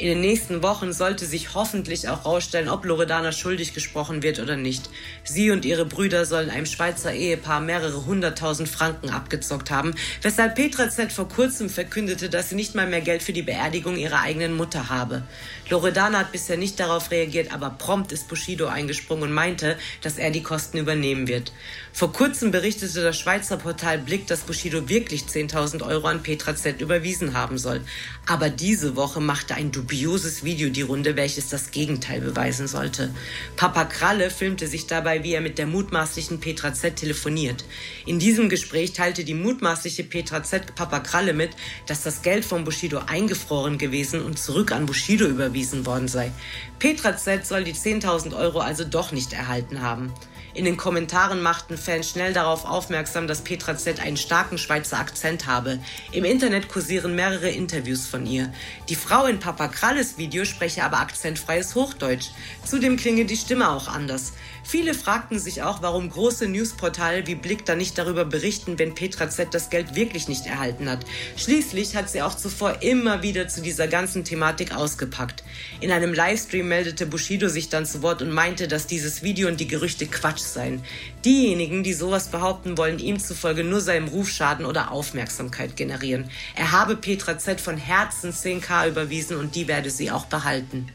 In 0.00 0.06
den 0.06 0.22
nächsten 0.22 0.62
Wochen 0.62 0.94
sollte 0.94 1.26
sich 1.26 1.52
hoffentlich 1.52 2.08
auch 2.08 2.24
herausstellen, 2.24 2.70
ob 2.70 2.86
Loredana 2.86 3.32
schuldig 3.32 3.74
gesprochen 3.74 4.22
wird 4.22 4.38
oder 4.38 4.56
nicht. 4.56 4.88
Sie 5.24 5.50
und 5.50 5.66
ihre 5.66 5.84
Brüder 5.84 6.24
sollen 6.24 6.48
einem 6.48 6.64
Schweizer 6.64 7.12
Ehepaar 7.12 7.60
mehrere 7.60 8.06
hunderttausend 8.06 8.66
Franken 8.66 9.10
abgezockt 9.10 9.70
haben, 9.70 9.94
weshalb 10.22 10.54
Petra 10.54 10.88
Z 10.88 11.12
vor 11.12 11.28
kurzem 11.28 11.68
verkündete, 11.68 12.30
dass 12.30 12.48
sie 12.48 12.54
nicht 12.54 12.74
mal 12.74 12.86
mehr 12.86 13.02
Geld 13.02 13.22
für 13.22 13.34
die 13.34 13.42
Beerdigung 13.42 13.98
ihrer 13.98 14.22
eigenen 14.22 14.56
Mutter 14.56 14.88
habe. 14.88 15.22
Loredana 15.68 16.20
hat 16.20 16.32
bisher 16.32 16.56
nicht 16.56 16.80
darauf 16.80 17.10
reagiert, 17.10 17.52
aber 17.52 17.68
prompt 17.68 18.10
ist 18.10 18.26
Bushido 18.26 18.68
eingesprungen 18.68 19.24
und 19.24 19.32
meinte, 19.32 19.76
dass 20.00 20.16
er 20.16 20.30
die 20.30 20.42
Kosten 20.42 20.78
übernehmen 20.78 21.28
wird. 21.28 21.52
Vor 21.92 22.12
kurzem 22.12 22.50
berichtete 22.50 23.02
das 23.02 23.18
Schweizer 23.18 23.58
Portal 23.58 23.98
Blick, 23.98 24.26
dass 24.26 24.40
Bushido 24.40 24.88
wirklich 24.88 25.24
10.000 25.24 25.86
Euro 25.86 26.06
an 26.06 26.22
Petra 26.22 26.56
Z 26.56 26.80
überwiesen 26.80 27.34
haben 27.34 27.58
soll. 27.58 27.82
Aber 28.26 28.48
diese 28.48 28.96
Woche 28.96 29.20
machte 29.20 29.54
ein 29.54 29.70
dubioses 29.90 30.44
Video 30.44 30.70
die 30.70 30.82
Runde, 30.82 31.16
welches 31.16 31.48
das 31.48 31.72
Gegenteil 31.72 32.20
beweisen 32.20 32.68
sollte. 32.68 33.12
Papa 33.56 33.84
Kralle 33.84 34.30
filmte 34.30 34.68
sich 34.68 34.86
dabei, 34.86 35.24
wie 35.24 35.32
er 35.32 35.40
mit 35.40 35.58
der 35.58 35.66
mutmaßlichen 35.66 36.38
Petra 36.38 36.72
Z 36.72 36.94
telefoniert. 36.94 37.64
In 38.06 38.20
diesem 38.20 38.48
Gespräch 38.48 38.92
teilte 38.92 39.24
die 39.24 39.34
mutmaßliche 39.34 40.04
Petra 40.04 40.44
Z 40.44 40.76
Papa 40.76 41.00
Kralle 41.00 41.32
mit, 41.32 41.50
dass 41.86 42.04
das 42.04 42.22
Geld 42.22 42.44
von 42.44 42.62
Bushido 42.64 43.00
eingefroren 43.04 43.78
gewesen 43.78 44.22
und 44.22 44.38
zurück 44.38 44.70
an 44.70 44.86
Bushido 44.86 45.26
überwiesen 45.26 45.84
worden 45.86 46.06
sei. 46.06 46.30
Petra 46.78 47.16
Z 47.16 47.44
soll 47.44 47.64
die 47.64 47.74
10.000 47.74 48.36
Euro 48.36 48.60
also 48.60 48.84
doch 48.84 49.10
nicht 49.10 49.32
erhalten 49.32 49.82
haben. 49.82 50.12
In 50.60 50.66
den 50.66 50.76
Kommentaren 50.76 51.40
machten 51.40 51.78
Fans 51.78 52.10
schnell 52.10 52.34
darauf 52.34 52.66
aufmerksam, 52.66 53.26
dass 53.26 53.40
Petra 53.40 53.78
Z 53.78 53.98
einen 53.98 54.18
starken 54.18 54.58
Schweizer 54.58 54.98
Akzent 54.98 55.46
habe. 55.46 55.78
Im 56.12 56.26
Internet 56.26 56.68
kursieren 56.68 57.14
mehrere 57.14 57.48
Interviews 57.48 58.06
von 58.06 58.26
ihr. 58.26 58.52
Die 58.90 58.94
Frau 58.94 59.24
in 59.24 59.40
Papa 59.40 59.68
Kralles 59.68 60.18
Video 60.18 60.44
spreche 60.44 60.84
aber 60.84 60.98
akzentfreies 60.98 61.74
Hochdeutsch. 61.76 62.26
Zudem 62.62 62.98
klinge 62.98 63.24
die 63.24 63.38
Stimme 63.38 63.70
auch 63.70 63.88
anders. 63.88 64.34
Viele 64.62 64.94
fragten 64.94 65.38
sich 65.38 65.62
auch, 65.62 65.82
warum 65.82 66.10
große 66.10 66.46
Newsportale 66.46 67.26
wie 67.26 67.34
Blick 67.34 67.64
da 67.64 67.74
nicht 67.74 67.98
darüber 67.98 68.24
berichten, 68.24 68.78
wenn 68.78 68.94
Petra 68.94 69.28
Z 69.30 69.54
das 69.54 69.70
Geld 69.70 69.94
wirklich 69.94 70.28
nicht 70.28 70.46
erhalten 70.46 70.88
hat. 70.88 71.04
Schließlich 71.36 71.96
hat 71.96 72.10
sie 72.10 72.22
auch 72.22 72.36
zuvor 72.36 72.82
immer 72.82 73.22
wieder 73.22 73.48
zu 73.48 73.62
dieser 73.62 73.88
ganzen 73.88 74.24
Thematik 74.24 74.74
ausgepackt. 74.74 75.42
In 75.80 75.92
einem 75.92 76.14
Livestream 76.14 76.68
meldete 76.68 77.06
Bushido 77.06 77.48
sich 77.48 77.68
dann 77.68 77.86
zu 77.86 78.02
Wort 78.02 78.22
und 78.22 78.32
meinte, 78.32 78.68
dass 78.68 78.86
dieses 78.86 79.22
Video 79.22 79.48
und 79.48 79.60
die 79.60 79.68
Gerüchte 79.68 80.06
Quatsch 80.06 80.40
seien. 80.40 80.82
Diejenigen, 81.24 81.82
die 81.82 81.94
sowas 81.94 82.28
behaupten, 82.28 82.78
wollen 82.78 82.98
ihm 82.98 83.18
zufolge 83.18 83.64
nur 83.64 83.80
seinem 83.80 84.08
Ruf 84.08 84.30
schaden 84.30 84.66
oder 84.66 84.90
Aufmerksamkeit 84.90 85.76
generieren. 85.76 86.30
Er 86.54 86.72
habe 86.72 86.96
Petra 86.96 87.38
Z 87.38 87.60
von 87.60 87.76
Herzen 87.76 88.32
10k 88.32 88.88
überwiesen 88.88 89.36
und 89.36 89.54
die 89.54 89.68
werde 89.68 89.90
sie 89.90 90.10
auch 90.10 90.26
behalten. 90.26 90.88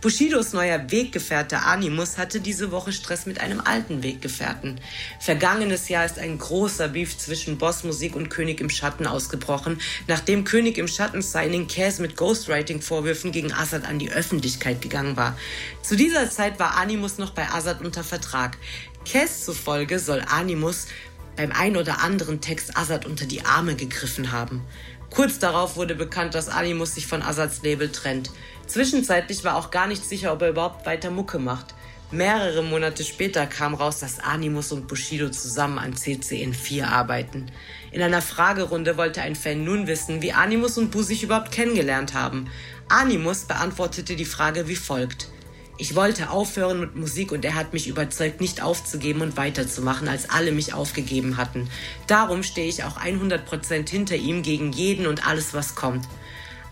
Bushidos 0.00 0.52
neuer 0.52 0.92
Weggefährte 0.92 1.62
Animus 1.62 2.18
hatte 2.18 2.38
diese 2.38 2.70
Woche 2.70 2.92
Stress 2.92 3.26
mit 3.26 3.40
einem 3.40 3.60
alten 3.60 4.04
Weggefährten. 4.04 4.80
Vergangenes 5.18 5.88
Jahr 5.88 6.04
ist 6.04 6.20
ein 6.20 6.38
großer 6.38 6.86
Beef 6.86 7.18
zwischen 7.18 7.58
Bossmusik 7.58 8.14
und 8.14 8.28
König 8.28 8.60
im 8.60 8.70
Schatten 8.70 9.08
ausgebrochen, 9.08 9.80
nachdem 10.06 10.44
König 10.44 10.78
im 10.78 10.86
Schatten 10.86 11.20
Signing 11.20 11.66
Cass 11.66 11.98
mit 11.98 12.14
Ghostwriting-Vorwürfen 12.14 13.32
gegen 13.32 13.52
Assad 13.52 13.84
an 13.86 13.98
die 13.98 14.12
Öffentlichkeit 14.12 14.82
gegangen 14.82 15.16
war. 15.16 15.36
Zu 15.82 15.96
dieser 15.96 16.30
Zeit 16.30 16.60
war 16.60 16.76
Animus 16.76 17.18
noch 17.18 17.30
bei 17.30 17.48
Assad 17.48 17.84
unter 17.84 18.04
Vertrag. 18.04 18.56
Cass 19.04 19.44
zufolge 19.44 19.98
soll 19.98 20.22
Animus 20.30 20.86
beim 21.34 21.50
ein 21.50 21.76
oder 21.76 22.02
anderen 22.02 22.40
Text 22.40 22.76
Assad 22.76 23.04
unter 23.04 23.26
die 23.26 23.44
Arme 23.44 23.74
gegriffen 23.74 24.30
haben. 24.30 24.62
Kurz 25.10 25.38
darauf 25.38 25.76
wurde 25.76 25.94
bekannt, 25.94 26.34
dass 26.34 26.48
Animus 26.48 26.94
sich 26.94 27.06
von 27.06 27.22
Assads 27.22 27.62
Label 27.62 27.90
trennt. 27.90 28.30
Zwischenzeitlich 28.68 29.44
war 29.44 29.56
auch 29.56 29.70
gar 29.70 29.86
nicht 29.86 30.04
sicher, 30.04 30.32
ob 30.32 30.42
er 30.42 30.50
überhaupt 30.50 30.86
weiter 30.86 31.10
Mucke 31.10 31.38
macht. 31.38 31.74
Mehrere 32.10 32.62
Monate 32.62 33.02
später 33.02 33.46
kam 33.46 33.74
raus, 33.74 34.00
dass 34.00 34.20
Animus 34.20 34.72
und 34.72 34.88
Bushido 34.88 35.30
zusammen 35.30 35.78
an 35.78 35.94
CCN4 35.94 36.84
arbeiten. 36.84 37.50
In 37.92 38.02
einer 38.02 38.22
Fragerunde 38.22 38.96
wollte 38.96 39.22
ein 39.22 39.36
Fan 39.36 39.64
nun 39.64 39.86
wissen, 39.86 40.22
wie 40.22 40.32
Animus 40.32 40.78
und 40.78 40.90
Bu 40.90 41.02
sich 41.02 41.22
überhaupt 41.22 41.50
kennengelernt 41.50 42.14
haben. 42.14 42.50
Animus 42.88 43.44
beantwortete 43.44 44.16
die 44.16 44.24
Frage 44.24 44.68
wie 44.68 44.76
folgt. 44.76 45.28
Ich 45.80 45.94
wollte 45.94 46.30
aufhören 46.30 46.80
mit 46.80 46.96
Musik 46.96 47.30
und 47.30 47.44
er 47.44 47.54
hat 47.54 47.72
mich 47.72 47.88
überzeugt, 47.88 48.40
nicht 48.40 48.62
aufzugeben 48.62 49.20
und 49.20 49.36
weiterzumachen, 49.36 50.08
als 50.08 50.28
alle 50.28 50.52
mich 50.52 50.74
aufgegeben 50.74 51.36
hatten. 51.36 51.70
Darum 52.06 52.42
stehe 52.42 52.68
ich 52.68 52.84
auch 52.84 52.98
100% 52.98 53.88
hinter 53.88 54.16
ihm 54.16 54.42
gegen 54.42 54.72
jeden 54.72 55.06
und 55.06 55.26
alles, 55.26 55.54
was 55.54 55.74
kommt. 55.74 56.04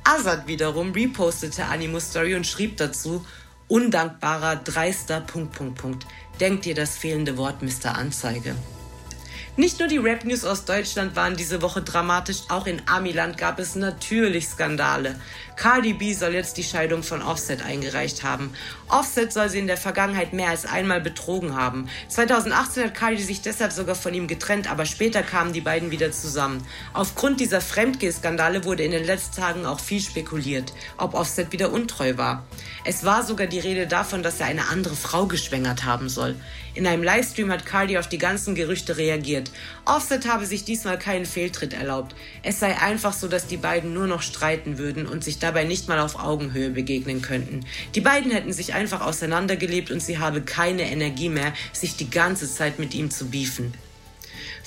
Azad 0.09 0.46
wiederum 0.46 0.92
repostete 0.92 1.64
Animus 1.64 2.11
Story 2.11 2.36
und 2.36 2.46
schrieb 2.46 2.76
dazu, 2.76 3.26
undankbarer, 3.66 4.54
dreister. 4.54 5.24
Denkt 6.38 6.64
dir 6.64 6.76
das 6.76 6.96
fehlende 6.96 7.36
Wort, 7.36 7.61
Mr. 7.61 7.96
Anzeige. 7.96 8.54
Nicht 9.59 9.78
nur 9.78 9.88
die 9.88 9.96
Rap-News 9.96 10.44
aus 10.44 10.66
Deutschland 10.66 11.16
waren 11.16 11.34
diese 11.34 11.62
Woche 11.62 11.80
dramatisch, 11.80 12.42
auch 12.50 12.66
in 12.66 12.82
Amiland 12.84 13.38
gab 13.38 13.59
es 13.59 13.74
natürlich 13.74 14.48
Skandale. 14.48 15.18
Cardi 15.57 15.94
B 15.94 16.12
soll 16.12 16.34
jetzt 16.34 16.59
die 16.59 16.62
Scheidung 16.62 17.02
von 17.02 17.22
Offset 17.22 17.64
eingereicht 17.64 18.22
haben. 18.22 18.52
Offset 18.88 19.32
soll 19.32 19.48
sie 19.48 19.61
in 19.61 19.66
der 19.66 19.78
Vergangenheit 19.78 20.34
mehr 20.34 20.50
als 20.50 20.66
einmal 20.66 21.00
betrogen 21.00 21.57
haben. 21.57 21.88
2018 22.09 22.84
hat 22.84 22.94
Cardi 22.94 23.22
sich 23.22 23.40
deshalb 23.40 23.72
sogar 23.72 23.94
von 23.94 24.12
ihm 24.12 24.28
getrennt, 24.28 24.70
aber 24.70 24.84
später 24.84 25.22
kamen 25.22 25.54
die 25.54 25.62
beiden 25.62 25.90
wieder 25.90 26.12
zusammen. 26.12 26.62
Aufgrund 26.92 27.40
dieser 27.40 27.62
Fremdgeh-Skandale 27.62 28.64
wurde 28.64 28.84
in 28.84 28.90
den 28.90 29.04
letzten 29.04 29.36
Tagen 29.36 29.64
auch 29.64 29.80
viel 29.80 30.02
spekuliert, 30.02 30.74
ob 30.98 31.14
Offset 31.14 31.50
wieder 31.52 31.72
untreu 31.72 32.18
war. 32.18 32.44
Es 32.84 33.04
war 33.04 33.24
sogar 33.24 33.46
die 33.46 33.61
Rede 33.61 33.86
davon, 33.86 34.22
dass 34.22 34.38
er 34.38 34.46
eine 34.48 34.68
andere 34.68 34.96
Frau 34.96 35.24
geschwängert 35.24 35.84
haben 35.84 36.11
soll. 36.11 36.36
In 36.76 36.86
einem 36.86 37.02
Livestream 37.02 37.50
hat 37.50 37.64
Cardi 37.64 37.96
auf 37.96 38.06
die 38.06 38.18
ganzen 38.18 38.54
Gerüchte 38.54 38.98
reagiert. 38.98 39.50
Offset 39.86 40.28
habe 40.28 40.44
sich 40.44 40.62
diesmal 40.62 40.98
keinen 40.98 41.24
Fehltritt 41.24 41.72
erlaubt. 41.72 42.14
Es 42.42 42.60
sei 42.60 42.76
einfach 42.76 43.14
so, 43.14 43.28
dass 43.28 43.46
die 43.46 43.56
beiden 43.56 43.94
nur 43.94 44.06
noch 44.06 44.20
streiten 44.20 44.76
würden 44.76 45.06
und 45.06 45.24
sich 45.24 45.38
dabei 45.38 45.64
nicht 45.64 45.88
mal 45.88 45.98
auf 46.00 46.22
Augenhöhe 46.22 46.68
begegnen 46.68 47.22
könnten. 47.22 47.64
Die 47.94 48.02
beiden 48.02 48.30
hätten 48.30 48.52
sich 48.52 48.74
einfach 48.74 49.00
auseinandergelebt 49.00 49.90
und 49.90 50.00
sie 50.00 50.18
habe 50.18 50.42
keine 50.42 50.82
Energie 50.82 51.30
mehr, 51.30 51.54
sich 51.72 51.96
die 51.96 52.10
ganze 52.10 52.46
Zeit 52.46 52.78
mit 52.78 52.94
ihm 52.94 53.10
zu 53.10 53.30
beefen. 53.30 53.72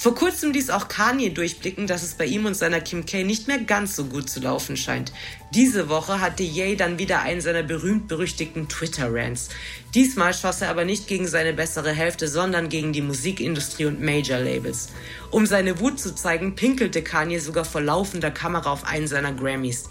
Vor 0.01 0.15
kurzem 0.15 0.53
ließ 0.53 0.69
auch 0.69 0.87
Kanye 0.87 1.29
durchblicken, 1.29 1.85
dass 1.85 2.03
es 2.03 2.13
bei 2.13 2.23
ihm 2.23 2.45
und 2.45 2.53
seiner 2.53 2.79
Kim 2.79 3.05
K 3.05 3.25
nicht 3.25 3.49
mehr 3.49 3.57
ganz 3.57 3.97
so 3.97 4.05
gut 4.05 4.29
zu 4.29 4.39
laufen 4.39 4.77
scheint. 4.77 5.11
Diese 5.53 5.89
Woche 5.89 6.21
hatte 6.21 6.41
Ye 6.41 6.77
dann 6.77 6.99
wieder 6.99 7.19
einen 7.19 7.41
seiner 7.41 7.63
berühmt-berüchtigten 7.63 8.69
Twitter-Rants. 8.69 9.49
Diesmal 9.93 10.33
schoss 10.33 10.61
er 10.61 10.69
aber 10.69 10.85
nicht 10.85 11.07
gegen 11.07 11.27
seine 11.27 11.51
bessere 11.51 11.91
Hälfte, 11.91 12.29
sondern 12.29 12.69
gegen 12.69 12.93
die 12.93 13.01
Musikindustrie 13.01 13.87
und 13.87 14.01
Major-Labels. 14.01 14.87
Um 15.31 15.45
seine 15.45 15.81
Wut 15.81 15.99
zu 15.99 16.15
zeigen, 16.15 16.55
pinkelte 16.55 17.01
Kanye 17.01 17.39
sogar 17.39 17.65
vor 17.65 17.81
laufender 17.81 18.31
Kamera 18.31 18.71
auf 18.71 18.85
einen 18.85 19.07
seiner 19.07 19.33
Grammys. 19.33 19.89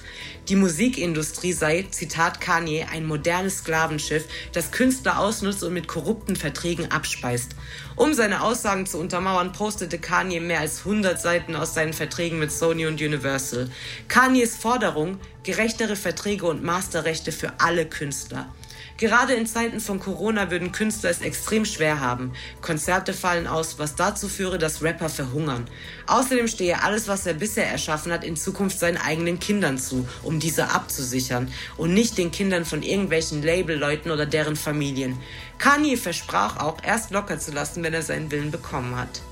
Die 0.49 0.57
Musikindustrie 0.57 1.53
sei, 1.53 1.87
Zitat 1.91 2.41
Kanye, 2.41 2.87
ein 2.91 3.05
modernes 3.05 3.59
Sklavenschiff, 3.59 4.25
das 4.55 4.71
Künstler 4.71 5.19
ausnutzt 5.19 5.63
und 5.63 5.75
mit 5.75 5.87
korrupten 5.87 6.35
Verträgen 6.35 6.91
abspeist. 6.91 7.51
Um 7.99 8.15
seine 8.15 8.43
Aussagen 8.43 8.87
zu 8.87 8.97
untermauern, 8.99 9.51
postete 9.51 9.99
Kanye 9.99 10.39
mehr 10.39 10.61
als 10.61 10.87
100 10.87 11.21
Seiten 11.21 11.57
aus 11.57 11.75
seinen 11.75 11.93
Verträgen 11.93 12.39
mit 12.39 12.53
Sony 12.53 12.87
und 12.87 13.03
Universal. 13.03 13.69
Kanyes 14.07 14.57
Forderung, 14.57 15.19
gerechtere 15.49 15.97
Verträge 15.97 16.45
und 16.45 16.63
Masterrechte 16.63 17.33
für 17.33 17.55
alle 17.57 17.87
Künstler. 17.87 18.53
Gerade 18.99 19.33
in 19.33 19.47
Zeiten 19.47 19.81
von 19.81 19.99
Corona 19.99 20.51
würden 20.51 20.73
Künstler 20.73 21.09
es 21.09 21.23
extrem 21.23 21.65
schwer 21.65 22.01
haben. 22.01 22.35
Konzerte 22.61 23.15
fallen 23.15 23.47
aus, 23.47 23.79
was 23.79 23.95
dazu 23.95 24.29
führe, 24.29 24.59
dass 24.59 24.83
Rapper 24.83 25.09
verhungern. 25.09 25.67
Außerdem 26.07 26.49
stehe 26.49 26.83
alles, 26.83 27.09
was 27.09 27.25
er 27.25 27.33
bisher 27.33 27.67
erschaffen 27.67 28.13
hat, 28.13 28.25
in 28.25 28.37
Zukunft 28.37 28.79
seinen 28.79 28.99
eigenen 28.99 29.39
Kindern 29.39 29.79
zu, 29.79 30.07
um 30.23 30.39
diese 30.39 30.69
abzusichern 30.69 31.51
und 31.79 31.95
nicht 31.95 32.19
den 32.19 32.31
Kindern 32.31 32.67
von 32.67 32.83
irgendwelchen 32.83 33.43
Labelleuten 33.43 34.11
oder 34.11 34.27
deren 34.27 34.55
Familien. 34.57 35.19
Kanye 35.57 35.97
versprach 35.97 36.59
auch, 36.59 36.77
erst 36.83 37.11
locker 37.11 37.39
zu 37.39 37.53
lassen, 37.53 37.83
wenn 37.83 37.95
er 37.95 38.03
seinen 38.03 38.31
Willen 38.31 38.51
bekommen 38.51 38.97
hat. 38.97 39.23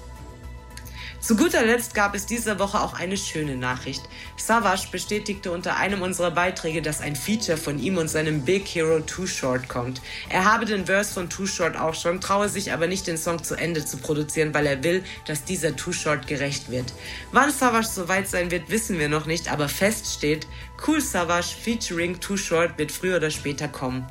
Zu 1.26 1.34
guter 1.34 1.66
Letzt 1.66 1.92
gab 1.92 2.14
es 2.14 2.24
diese 2.24 2.60
Woche 2.60 2.80
auch 2.80 2.94
eine 2.94 3.16
schöne 3.16 3.56
Nachricht. 3.56 4.04
Savage 4.36 4.86
bestätigte 4.92 5.50
unter 5.50 5.76
einem 5.76 6.02
unserer 6.02 6.30
Beiträge, 6.30 6.82
dass 6.82 7.00
ein 7.00 7.16
Feature 7.16 7.58
von 7.58 7.80
ihm 7.80 7.98
und 7.98 8.06
seinem 8.06 8.42
Big 8.42 8.64
Hero 8.68 9.00
Too 9.00 9.26
Short 9.26 9.68
kommt. 9.68 10.00
Er 10.28 10.44
habe 10.44 10.66
den 10.66 10.86
Verse 10.86 11.12
von 11.12 11.28
Too 11.28 11.46
Short 11.46 11.76
auch 11.76 11.94
schon, 11.94 12.20
traue 12.20 12.48
sich 12.48 12.72
aber 12.72 12.86
nicht, 12.86 13.08
den 13.08 13.18
Song 13.18 13.42
zu 13.42 13.56
Ende 13.56 13.84
zu 13.84 13.96
produzieren, 13.96 14.54
weil 14.54 14.66
er 14.66 14.84
will, 14.84 15.02
dass 15.26 15.42
dieser 15.42 15.74
Too 15.74 15.90
Short 15.90 16.28
gerecht 16.28 16.70
wird. 16.70 16.92
Wann 17.32 17.50
Savage 17.50 17.88
soweit 17.88 18.28
sein 18.28 18.52
wird, 18.52 18.70
wissen 18.70 19.00
wir 19.00 19.08
noch 19.08 19.26
nicht, 19.26 19.50
aber 19.50 19.68
fest 19.68 20.06
steht, 20.06 20.46
Cool 20.86 21.00
Savage 21.00 21.56
featuring 21.60 22.20
Too 22.20 22.36
Short 22.36 22.78
wird 22.78 22.92
früher 22.92 23.16
oder 23.16 23.32
später 23.32 23.66
kommen. 23.66 24.06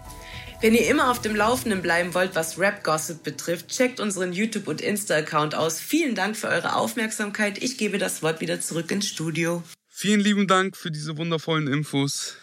Wenn 0.61 0.73
ihr 0.73 0.87
immer 0.89 1.11
auf 1.11 1.21
dem 1.21 1.35
Laufenden 1.35 1.81
bleiben 1.81 2.13
wollt, 2.13 2.33
was 2.33 2.57
Rap-Gossip 2.57 3.23
betrifft, 3.23 3.67
checkt 3.67 3.99
unseren 3.99 4.31
YouTube- 4.31 4.67
und 4.67 4.81
Insta-Account 4.81 5.53
aus. 5.53 5.79
Vielen 5.79 6.15
Dank 6.15 6.37
für 6.37 6.47
eure 6.47 6.75
Aufmerksamkeit. 6.75 7.61
Ich 7.61 7.77
gebe 7.77 7.97
das 7.97 8.23
Wort 8.23 8.41
wieder 8.41 8.61
zurück 8.61 8.89
ins 8.89 9.07
Studio. 9.07 9.63
Vielen 9.87 10.21
lieben 10.21 10.47
Dank 10.47 10.77
für 10.77 10.91
diese 10.91 11.17
wundervollen 11.17 11.67
Infos. 11.67 12.37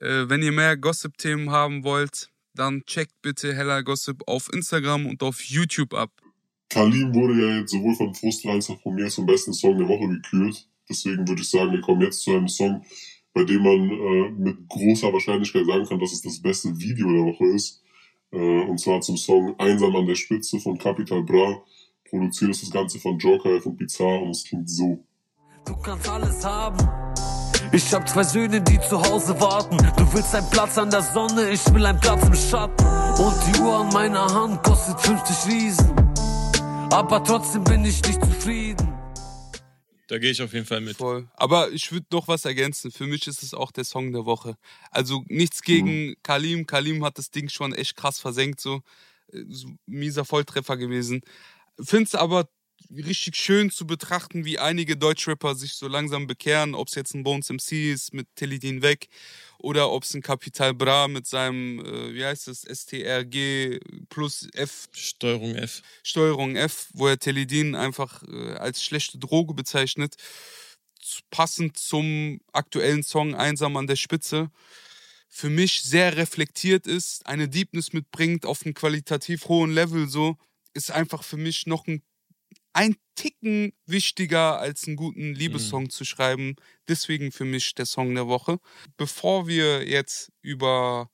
Äh, 0.00 0.28
wenn 0.28 0.42
ihr 0.42 0.52
mehr 0.52 0.76
Gossip-Themen 0.76 1.50
haben 1.50 1.82
wollt, 1.82 2.30
dann 2.54 2.84
checkt 2.84 3.20
bitte 3.22 3.54
Hella 3.54 3.80
Gossip 3.80 4.22
auf 4.26 4.52
Instagram 4.52 5.06
und 5.06 5.22
auf 5.22 5.42
YouTube 5.42 5.94
ab. 5.94 6.10
Kalim 6.68 7.14
wurde 7.14 7.40
ja 7.40 7.60
jetzt 7.60 7.72
sowohl 7.72 7.94
von 7.94 8.14
Frust 8.14 8.44
als 8.46 8.68
auch 8.68 8.80
von 8.82 8.94
mir 8.94 9.08
zum 9.08 9.24
besten 9.24 9.54
Song 9.54 9.78
der 9.78 9.88
Woche 9.88 10.08
gekürt. 10.08 10.68
Deswegen 10.88 11.26
würde 11.26 11.42
ich 11.42 11.50
sagen, 11.50 11.72
wir 11.72 11.80
kommen 11.80 12.02
jetzt 12.02 12.22
zu 12.22 12.32
einem 12.32 12.48
Song, 12.48 12.84
bei 13.36 13.44
dem 13.44 13.62
man 13.62 13.90
äh, 13.90 14.30
mit 14.30 14.66
großer 14.66 15.12
Wahrscheinlichkeit 15.12 15.66
sagen 15.66 15.84
kann, 15.86 16.00
dass 16.00 16.12
es 16.12 16.22
das 16.22 16.40
beste 16.40 16.70
Video 16.78 17.06
der 17.12 17.26
Woche 17.26 17.44
ist. 17.54 17.82
Äh, 18.32 18.62
und 18.62 18.80
zwar 18.80 19.02
zum 19.02 19.18
Song 19.18 19.54
Einsam 19.58 19.94
an 19.94 20.06
der 20.06 20.14
Spitze 20.14 20.58
von 20.58 20.78
Capital 20.78 21.22
Bra. 21.22 21.62
Produziert 22.08 22.52
ist 22.52 22.62
das 22.62 22.70
Ganze 22.70 22.98
von 22.98 23.18
Joker 23.18 23.60
und 23.66 23.76
Bizarre 23.76 24.20
und 24.20 24.30
es 24.30 24.42
klingt 24.42 24.70
so. 24.70 25.04
Du 25.66 25.76
kannst 25.82 26.08
alles 26.08 26.42
haben. 26.46 26.78
Ich 27.72 27.92
hab 27.92 28.08
zwei 28.08 28.22
Söhne, 28.22 28.62
die 28.62 28.80
zu 28.80 28.98
Hause 29.02 29.38
warten. 29.38 29.76
Du 29.98 30.14
willst 30.14 30.34
einen 30.34 30.48
Platz 30.48 30.78
an 30.78 30.90
der 30.90 31.02
Sonne, 31.02 31.50
ich 31.50 31.74
will 31.74 31.84
einen 31.84 32.00
Platz 32.00 32.26
im 32.26 32.34
Schatten. 32.34 32.86
Und 33.22 33.34
die 33.48 33.60
Uhr 33.60 33.80
an 33.80 33.92
meiner 33.92 34.32
Hand 34.32 34.62
kostet 34.62 34.98
50 34.98 35.52
Riesen. 35.52 35.92
Aber 36.90 37.22
trotzdem 37.22 37.64
bin 37.64 37.84
ich 37.84 38.02
nicht 38.02 38.24
zufrieden. 38.24 38.95
Da 40.08 40.18
gehe 40.18 40.30
ich 40.30 40.40
auf 40.40 40.52
jeden 40.52 40.66
Fall 40.66 40.80
mit. 40.80 40.96
Voll. 40.96 41.28
Aber 41.34 41.72
ich 41.72 41.90
würde 41.90 42.06
noch 42.12 42.28
was 42.28 42.44
ergänzen. 42.44 42.92
Für 42.92 43.06
mich 43.06 43.26
ist 43.26 43.42
es 43.42 43.54
auch 43.54 43.72
der 43.72 43.84
Song 43.84 44.12
der 44.12 44.24
Woche. 44.24 44.56
Also 44.90 45.24
nichts 45.26 45.62
gegen 45.62 46.08
mhm. 46.08 46.16
Kalim. 46.22 46.66
Kalim 46.66 47.04
hat 47.04 47.18
das 47.18 47.30
Ding 47.30 47.48
schon 47.48 47.72
echt 47.72 47.96
krass 47.96 48.20
versenkt, 48.20 48.60
so. 48.60 48.82
Äh, 49.32 49.44
so 49.48 49.68
mieser 49.86 50.24
Volltreffer 50.24 50.76
gewesen. 50.76 51.22
Find's 51.80 52.14
aber 52.14 52.48
richtig 52.94 53.36
schön 53.36 53.70
zu 53.70 53.86
betrachten, 53.86 54.44
wie 54.44 54.58
einige 54.58 54.96
Deutschrapper 54.96 55.54
sich 55.54 55.74
so 55.74 55.88
langsam 55.88 56.26
bekehren, 56.26 56.74
ob 56.74 56.88
es 56.88 56.94
jetzt 56.94 57.14
ein 57.14 57.22
Bones 57.22 57.50
MC 57.50 57.92
ist 57.92 58.14
mit 58.14 58.28
Teledin 58.36 58.82
weg 58.82 59.08
oder 59.58 59.90
ob 59.90 60.04
es 60.04 60.14
ein 60.14 60.22
Capital 60.22 60.74
Bra 60.74 61.08
mit 61.08 61.26
seinem, 61.26 61.80
äh, 61.80 62.14
wie 62.14 62.24
heißt 62.24 62.48
das, 62.48 62.62
STRG 62.62 63.78
plus 64.08 64.48
F. 64.52 64.88
Steuerung 64.92 65.54
F. 65.54 65.82
Steuerung 66.02 66.56
F, 66.56 66.88
wo 66.92 67.08
er 67.08 67.18
Teledin 67.18 67.74
einfach 67.74 68.22
äh, 68.24 68.52
als 68.54 68.82
schlechte 68.82 69.18
Droge 69.18 69.54
bezeichnet. 69.54 70.16
Passend 71.30 71.76
zum 71.78 72.40
aktuellen 72.52 73.02
Song 73.02 73.34
Einsam 73.34 73.76
an 73.76 73.86
der 73.86 73.96
Spitze. 73.96 74.50
Für 75.28 75.50
mich 75.50 75.82
sehr 75.82 76.16
reflektiert 76.16 76.86
ist, 76.86 77.26
eine 77.26 77.48
Deepness 77.48 77.92
mitbringt 77.92 78.46
auf 78.46 78.64
einem 78.64 78.74
qualitativ 78.74 79.46
hohen 79.48 79.70
Level 79.70 80.08
so, 80.08 80.36
ist 80.74 80.90
einfach 80.90 81.22
für 81.22 81.36
mich 81.36 81.66
noch 81.66 81.86
ein 81.86 82.02
ein 82.76 82.96
Ticken 83.14 83.72
wichtiger 83.86 84.58
als 84.58 84.86
einen 84.86 84.96
guten 84.96 85.34
Liebessong 85.34 85.84
mhm. 85.84 85.90
zu 85.90 86.04
schreiben. 86.04 86.56
Deswegen 86.88 87.32
für 87.32 87.46
mich 87.46 87.74
der 87.74 87.86
Song 87.86 88.14
der 88.14 88.28
Woche. 88.28 88.58
Bevor 88.98 89.48
wir 89.48 89.88
jetzt 89.88 90.30
über 90.42 91.10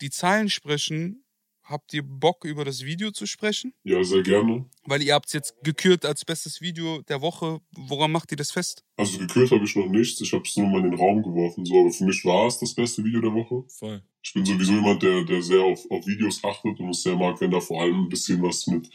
die 0.00 0.08
Zeilen 0.08 0.48
sprechen, 0.48 1.22
habt 1.62 1.92
ihr 1.92 2.02
Bock, 2.02 2.46
über 2.46 2.64
das 2.64 2.84
Video 2.84 3.10
zu 3.10 3.26
sprechen? 3.26 3.74
Ja, 3.84 4.02
sehr 4.02 4.22
gerne. 4.22 4.64
Weil 4.84 5.02
ihr 5.02 5.12
habt 5.12 5.26
es 5.26 5.34
jetzt 5.34 5.54
gekürt 5.62 6.06
als 6.06 6.24
bestes 6.24 6.62
Video 6.62 7.02
der 7.02 7.20
Woche. 7.20 7.60
Woran 7.72 8.10
macht 8.10 8.30
ihr 8.30 8.38
das 8.38 8.50
fest? 8.50 8.82
Also 8.96 9.18
gekürt 9.18 9.50
habe 9.50 9.64
ich 9.64 9.76
noch 9.76 9.88
nichts. 9.88 10.22
Ich 10.22 10.32
habe 10.32 10.44
es 10.46 10.56
nur 10.56 10.68
mal 10.68 10.80
in 10.80 10.90
den 10.90 10.98
Raum 10.98 11.22
geworfen. 11.22 11.66
So, 11.66 11.80
aber 11.80 11.90
für 11.90 12.04
mich 12.04 12.24
war 12.24 12.46
es 12.46 12.58
das 12.58 12.74
beste 12.74 13.04
Video 13.04 13.20
der 13.20 13.34
Woche. 13.34 13.64
Voll. 13.68 14.02
Ich 14.22 14.32
bin 14.32 14.46
sowieso 14.46 14.72
jemand, 14.72 15.02
der, 15.02 15.22
der 15.24 15.42
sehr 15.42 15.60
auf, 15.60 15.84
auf 15.90 16.06
Videos 16.06 16.42
achtet 16.42 16.80
und 16.80 16.88
es 16.88 17.02
sehr 17.02 17.14
mag, 17.14 17.38
wenn 17.42 17.50
da 17.50 17.60
vor 17.60 17.82
allem 17.82 18.04
ein 18.04 18.08
bisschen 18.08 18.42
was 18.42 18.66
mit, 18.66 18.88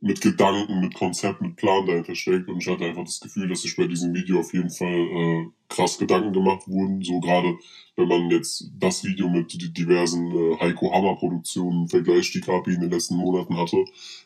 mit 0.00 0.20
Gedanken, 0.20 0.80
mit 0.80 0.94
Konzept, 0.94 1.40
mit 1.40 1.56
Plan 1.56 1.86
dahinter 1.86 2.14
steckt. 2.14 2.48
Und 2.48 2.58
ich 2.62 2.68
hatte 2.68 2.84
einfach 2.84 3.04
das 3.04 3.20
Gefühl, 3.20 3.48
dass 3.48 3.62
sich 3.62 3.76
bei 3.76 3.86
diesem 3.86 4.14
Video 4.14 4.40
auf 4.40 4.52
jeden 4.52 4.70
Fall 4.70 4.88
äh, 4.94 5.46
krass 5.68 5.98
Gedanken 5.98 6.32
gemacht 6.32 6.66
wurden. 6.68 7.02
So 7.02 7.20
gerade, 7.20 7.56
wenn 7.96 8.08
man 8.08 8.30
jetzt 8.30 8.70
das 8.78 9.04
Video 9.04 9.28
mit 9.28 9.52
di- 9.52 9.72
diversen 9.72 10.30
äh, 10.30 10.56
Heiko 10.60 10.92
Hammer 10.92 11.16
Produktionen 11.16 11.88
vergleicht, 11.88 12.34
die 12.34 12.40
Kapi 12.40 12.74
in 12.74 12.80
den 12.82 12.90
letzten 12.90 13.16
Monaten 13.16 13.56
hatte, 13.56 13.84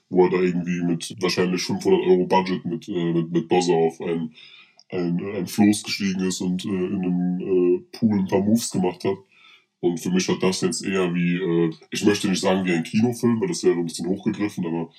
wo 0.08 0.24
er 0.24 0.30
da 0.30 0.40
irgendwie 0.40 0.82
mit 0.82 1.14
wahrscheinlich 1.20 1.62
500 1.62 2.00
Euro 2.02 2.26
Budget 2.26 2.64
mit, 2.64 2.88
äh, 2.88 3.12
mit, 3.12 3.30
mit 3.30 3.48
Bozza 3.48 3.72
auf 3.72 4.00
ein, 4.00 4.34
ein, 4.90 5.20
ein 5.36 5.46
Floß 5.46 5.82
gestiegen 5.84 6.20
ist 6.20 6.40
und 6.40 6.64
äh, 6.64 6.68
in 6.68 7.04
einem 7.04 7.40
äh, 7.40 7.78
Pool 7.96 8.18
ein 8.18 8.28
paar 8.28 8.40
Moves 8.42 8.70
gemacht 8.70 9.04
hat. 9.04 9.16
Und 9.80 9.98
für 9.98 10.10
mich 10.10 10.28
hat 10.28 10.42
das 10.42 10.60
jetzt 10.60 10.84
eher 10.84 11.14
wie, 11.14 11.36
äh, 11.36 11.70
ich 11.90 12.04
möchte 12.04 12.28
nicht 12.28 12.40
sagen 12.40 12.64
wie 12.66 12.72
ein 12.72 12.82
Kinofilm, 12.84 13.40
weil 13.40 13.48
das 13.48 13.64
wäre 13.64 13.76
ein 13.76 13.86
bisschen 13.86 14.06
hochgegriffen, 14.08 14.66
aber 14.66 14.90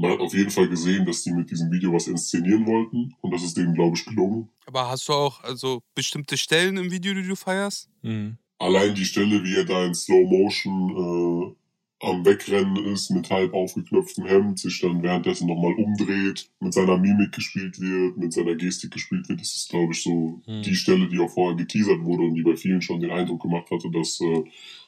man 0.00 0.12
hat 0.12 0.20
auf 0.20 0.34
jeden 0.34 0.50
Fall 0.50 0.68
gesehen, 0.68 1.04
dass 1.06 1.22
die 1.22 1.32
mit 1.32 1.50
diesem 1.50 1.70
Video 1.70 1.92
was 1.92 2.06
inszenieren 2.06 2.66
wollten 2.66 3.14
und 3.20 3.30
das 3.32 3.42
ist 3.42 3.56
denen, 3.56 3.74
glaube 3.74 3.96
ich, 3.96 4.04
gelungen. 4.04 4.48
Aber 4.66 4.88
hast 4.88 5.08
du 5.08 5.12
auch 5.12 5.42
also 5.42 5.82
bestimmte 5.94 6.36
Stellen 6.36 6.76
im 6.76 6.90
Video, 6.90 7.14
die 7.14 7.22
du 7.22 7.36
feierst? 7.36 7.88
Mhm. 8.02 8.38
Allein 8.58 8.94
die 8.94 9.04
Stelle, 9.04 9.42
wie 9.44 9.56
er 9.56 9.64
da 9.64 9.84
in 9.84 9.94
Slow 9.94 10.24
Motion 10.26 11.52
äh, 11.52 12.06
am 12.06 12.24
Wegrennen 12.24 12.76
ist, 12.86 13.10
mit 13.10 13.30
halb 13.30 13.54
aufgeknöpftem 13.54 14.26
Hemd, 14.26 14.58
sich 14.58 14.80
dann 14.80 15.02
währenddessen 15.02 15.46
nochmal 15.46 15.74
umdreht, 15.74 16.50
mit 16.60 16.72
seiner 16.74 16.98
Mimik 16.98 17.32
gespielt 17.32 17.80
wird, 17.80 18.16
mit 18.16 18.32
seiner 18.32 18.54
Gestik 18.54 18.90
gespielt 18.92 19.28
wird, 19.28 19.40
das 19.40 19.54
ist, 19.56 19.70
glaube 19.70 19.92
ich, 19.92 20.02
so 20.02 20.40
Hm. 20.46 20.62
die 20.62 20.74
Stelle, 20.74 21.08
die 21.08 21.18
auch 21.18 21.30
vorher 21.30 21.56
geteasert 21.56 22.02
wurde 22.02 22.22
und 22.24 22.34
die 22.34 22.42
bei 22.42 22.56
vielen 22.56 22.82
schon 22.82 23.00
den 23.00 23.10
Eindruck 23.10 23.42
gemacht 23.42 23.70
hatte, 23.70 23.90
dass, 23.90 24.20
äh, 24.20 24.44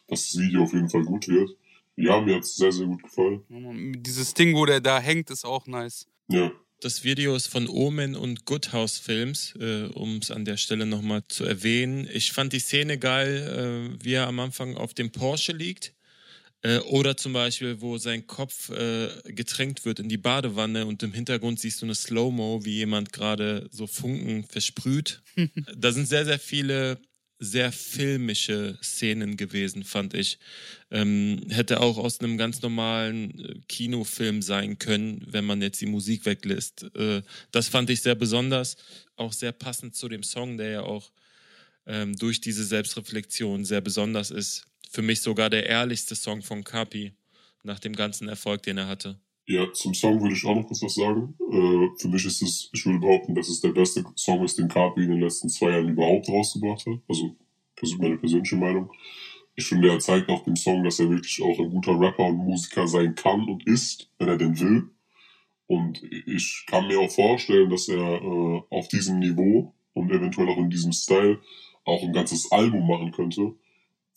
dass 0.07 0.31
das 0.33 0.41
Video 0.41 0.63
auf 0.63 0.73
jeden 0.73 0.89
Fall 0.91 1.05
gut 1.05 1.29
wird. 1.29 1.51
Ja, 1.99 2.21
mir 2.21 2.37
hat 2.37 2.45
es 2.45 2.55
sehr, 2.55 2.71
sehr 2.71 2.87
gut 2.87 3.03
gefallen. 3.03 3.43
Dieses 4.03 4.33
Ding, 4.33 4.55
wo 4.55 4.65
der 4.65 4.81
da 4.81 5.01
hängt, 5.01 5.31
ist 5.31 5.45
auch 5.45 5.67
nice. 5.67 6.07
Ja. 6.29 6.53
Das 6.81 7.03
Video 7.03 7.35
ist 7.35 7.49
von 7.49 7.69
Omen 7.69 8.15
und 8.15 8.45
Good 8.45 8.73
House 8.73 8.99
Films, 8.99 9.57
äh, 9.59 9.87
um 9.87 10.19
es 10.19 10.31
an 10.31 10.45
der 10.45 10.57
Stelle 10.57 10.87
nochmal 10.87 11.25
zu 11.27 11.45
erwähnen. 11.45 12.09
Ich 12.13 12.31
fand 12.31 12.53
die 12.53 12.61
Szene 12.61 12.99
geil, 12.99 13.97
äh, 13.99 14.05
wie 14.05 14.13
er 14.13 14.29
am 14.29 14.39
Anfang 14.39 14.77
auf 14.77 14.95
dem 14.95 15.11
Porsche 15.11 15.51
liegt. 15.51 15.93
Äh, 16.63 16.79
oder 16.79 17.17
zum 17.17 17.33
Beispiel, 17.33 17.81
wo 17.81 17.99
sein 17.99 18.29
Kopf 18.29 18.71
äh, 18.71 19.09
getränkt 19.25 19.85
wird 19.85 19.99
in 19.99 20.09
die 20.09 20.19
Badewanne 20.19 20.87
und 20.87 21.03
im 21.03 21.13
Hintergrund 21.13 21.59
siehst 21.59 21.83
du 21.83 21.87
eine 21.87 21.97
Slow-Mo, 21.97 22.65
wie 22.65 22.77
jemand 22.77 23.13
gerade 23.13 23.69
so 23.73 23.89
Funken 23.89 24.45
versprüht. 24.45 25.21
da 25.77 25.91
sind 25.91 26.07
sehr, 26.07 26.25
sehr 26.25 26.39
viele 26.39 27.01
sehr 27.39 27.71
filmische 27.73 28.79
Szenen 28.83 29.37
gewesen, 29.37 29.85
fand 29.85 30.15
ich. 30.15 30.39
Ähm, 30.91 31.43
hätte 31.49 31.81
auch 31.81 31.97
aus 31.99 32.21
einem 32.21 32.37
ganz 32.37 32.63
normalen 32.63 33.39
äh, 33.39 33.55
Kinofilm 33.69 34.43
sein 34.43 34.79
können, 34.79 35.25
wenn 35.27 35.45
man 35.45 35.63
jetzt 35.63 35.81
die 35.81 35.87
Musik 35.87 36.27
weglässt. 36.27 36.87
Äh, 36.97 37.23
das 37.53 37.69
fand 37.69 37.91
ich 37.91 38.03
sehr 38.03 38.17
besonders, 38.17 38.77
auch 39.17 39.33
sehr 39.33 39.53
passend 39.53 39.95
zu 39.95 40.09
dem 40.09 40.23
Song, 40.23 40.59
der 40.59 40.71
ja 40.71 40.81
auch 40.83 41.13
ähm, 41.87 42.17
durch 42.17 42.41
diese 42.41 42.65
Selbstreflexion 42.65 43.65
sehr 43.65 43.81
besonders 43.81 44.31
ist. 44.31 44.65
Für 44.91 45.03
mich 45.03 45.21
sogar 45.21 45.51
der 45.51 45.67
ehrlichste 45.67 46.17
Song 46.17 46.43
von 46.43 46.65
Kapi 46.65 47.13
nach 47.63 47.79
dem 47.79 47.95
ganzen 47.95 48.29
Erfolg, 48.29 48.63
den 48.63 48.79
er 48.79 48.89
hatte. 48.89 49.19
Ja, 49.51 49.73
zum 49.73 49.95
Song 49.95 50.21
würde 50.21 50.35
ich 50.35 50.45
auch 50.45 50.55
noch 50.55 50.67
kurz 50.67 50.83
was 50.83 50.95
sagen. 50.95 51.35
Äh, 51.51 51.89
für 51.97 52.09
mich 52.09 52.23
ist 52.27 52.43
es, 52.43 52.69
ich 52.71 52.85
würde 52.85 52.99
behaupten, 52.99 53.35
dass 53.35 53.49
es 53.49 53.63
der 53.63 53.71
beste 53.71 54.05
Song 54.15 54.45
ist, 54.45 54.59
den 54.59 54.69
Kapi 54.69 55.03
in 55.05 55.11
den 55.11 55.21
letzten 55.21 55.49
zwei 55.49 55.71
Jahren 55.71 55.89
überhaupt 55.89 56.29
rausgebracht 56.29 56.85
hat. 56.85 56.99
Also, 57.09 57.35
das 57.81 57.91
ist 57.91 57.99
meine 57.99 58.19
persönliche 58.19 58.57
Meinung. 58.57 58.93
Ich 59.55 59.65
finde, 59.65 59.89
er 59.89 60.01
zeigt 60.01 60.29
auf 60.29 60.45
dem 60.45 60.55
Song, 60.55 60.85
dass 60.85 61.01
er 61.01 61.09
wirklich 61.09 61.43
auch 61.43 61.59
ein 61.59 61.71
guter 61.71 61.99
Rapper 61.99 62.27
und 62.27 62.37
Musiker 62.37 62.87
sein 62.87 63.15
kann 63.15 63.49
und 63.49 63.67
ist, 63.67 64.11
wenn 64.19 64.29
er 64.29 64.37
denn 64.37 64.61
will. 64.61 64.91
Und 65.67 66.03
ich 66.27 66.65
kann 66.67 66.87
mir 66.87 67.01
auch 67.01 67.11
vorstellen, 67.11 67.71
dass 67.71 67.89
er 67.89 68.23
äh, 68.23 68.63
auf 68.69 68.89
diesem 68.89 69.19
Niveau 69.19 69.73
und 69.95 70.11
eventuell 70.13 70.51
auch 70.51 70.59
in 70.59 70.69
diesem 70.69 70.93
Style 70.93 71.41
auch 71.87 72.03
ein 72.03 72.13
ganzes 72.13 72.53
Album 72.53 72.87
machen 72.87 73.13
könnte. 73.13 73.55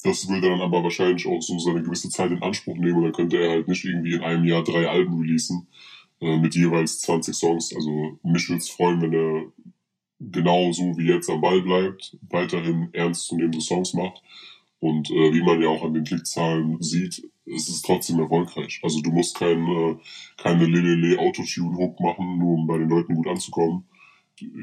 Das 0.04 0.28
würde 0.28 0.50
dann 0.50 0.62
aber 0.62 0.84
wahrscheinlich 0.84 1.28
auch 1.28 1.42
so 1.42 1.60
seine 1.60 1.84
gewisse 1.84 2.10
Zeit 2.10 2.32
in 2.32 2.42
Anspruch 2.42 2.76
nehmen 2.76 2.98
und 2.98 3.04
dann 3.04 3.12
könnte 3.14 3.38
er 3.38 3.52
halt 3.52 3.68
nicht 3.68 3.86
irgendwie 3.86 4.14
in 4.14 4.22
einem 4.22 4.46
Jahr 4.46 4.64
drei 4.64 4.88
Alben 4.88 5.20
releasen 5.20 5.68
äh, 6.20 6.38
mit 6.38 6.56
jeweils 6.56 7.02
20 7.02 7.36
Songs. 7.36 7.76
Also 7.76 8.18
mich 8.24 8.50
würde 8.50 8.60
es 8.60 8.70
freuen, 8.70 9.02
wenn 9.02 9.14
er 9.14 9.46
genau 10.20 10.72
so 10.72 10.98
wie 10.98 11.08
jetzt 11.08 11.30
am 11.30 11.42
Ball 11.42 11.62
bleibt, 11.62 12.18
weiterhin 12.30 12.90
ernstzunehmende 12.94 13.62
Songs 13.62 13.94
macht 13.94 14.22
und 14.80 15.12
äh, 15.12 15.34
wie 15.34 15.44
man 15.44 15.62
ja 15.62 15.70
auch 15.70 15.84
an 15.84 15.94
den 15.94 16.04
Klickzahlen 16.04 16.82
sieht, 16.82 17.24
es 17.46 17.70
ist 17.70 17.86
trotzdem 17.86 18.20
erfolgreich. 18.20 18.80
Also 18.84 19.02
du 19.02 19.12
musst 19.12 19.36
kein, 19.36 19.68
äh, 19.68 19.96
keine 20.38 20.66
Lelele 20.66 21.20
Autotune-Hook 21.20 22.00
machen, 22.00 22.40
nur 22.40 22.56
um 22.56 22.68
bei 22.68 22.78
den 22.78 22.90
Leuten 22.90 23.16
gut 23.16 23.28
anzukommen. 23.28 23.86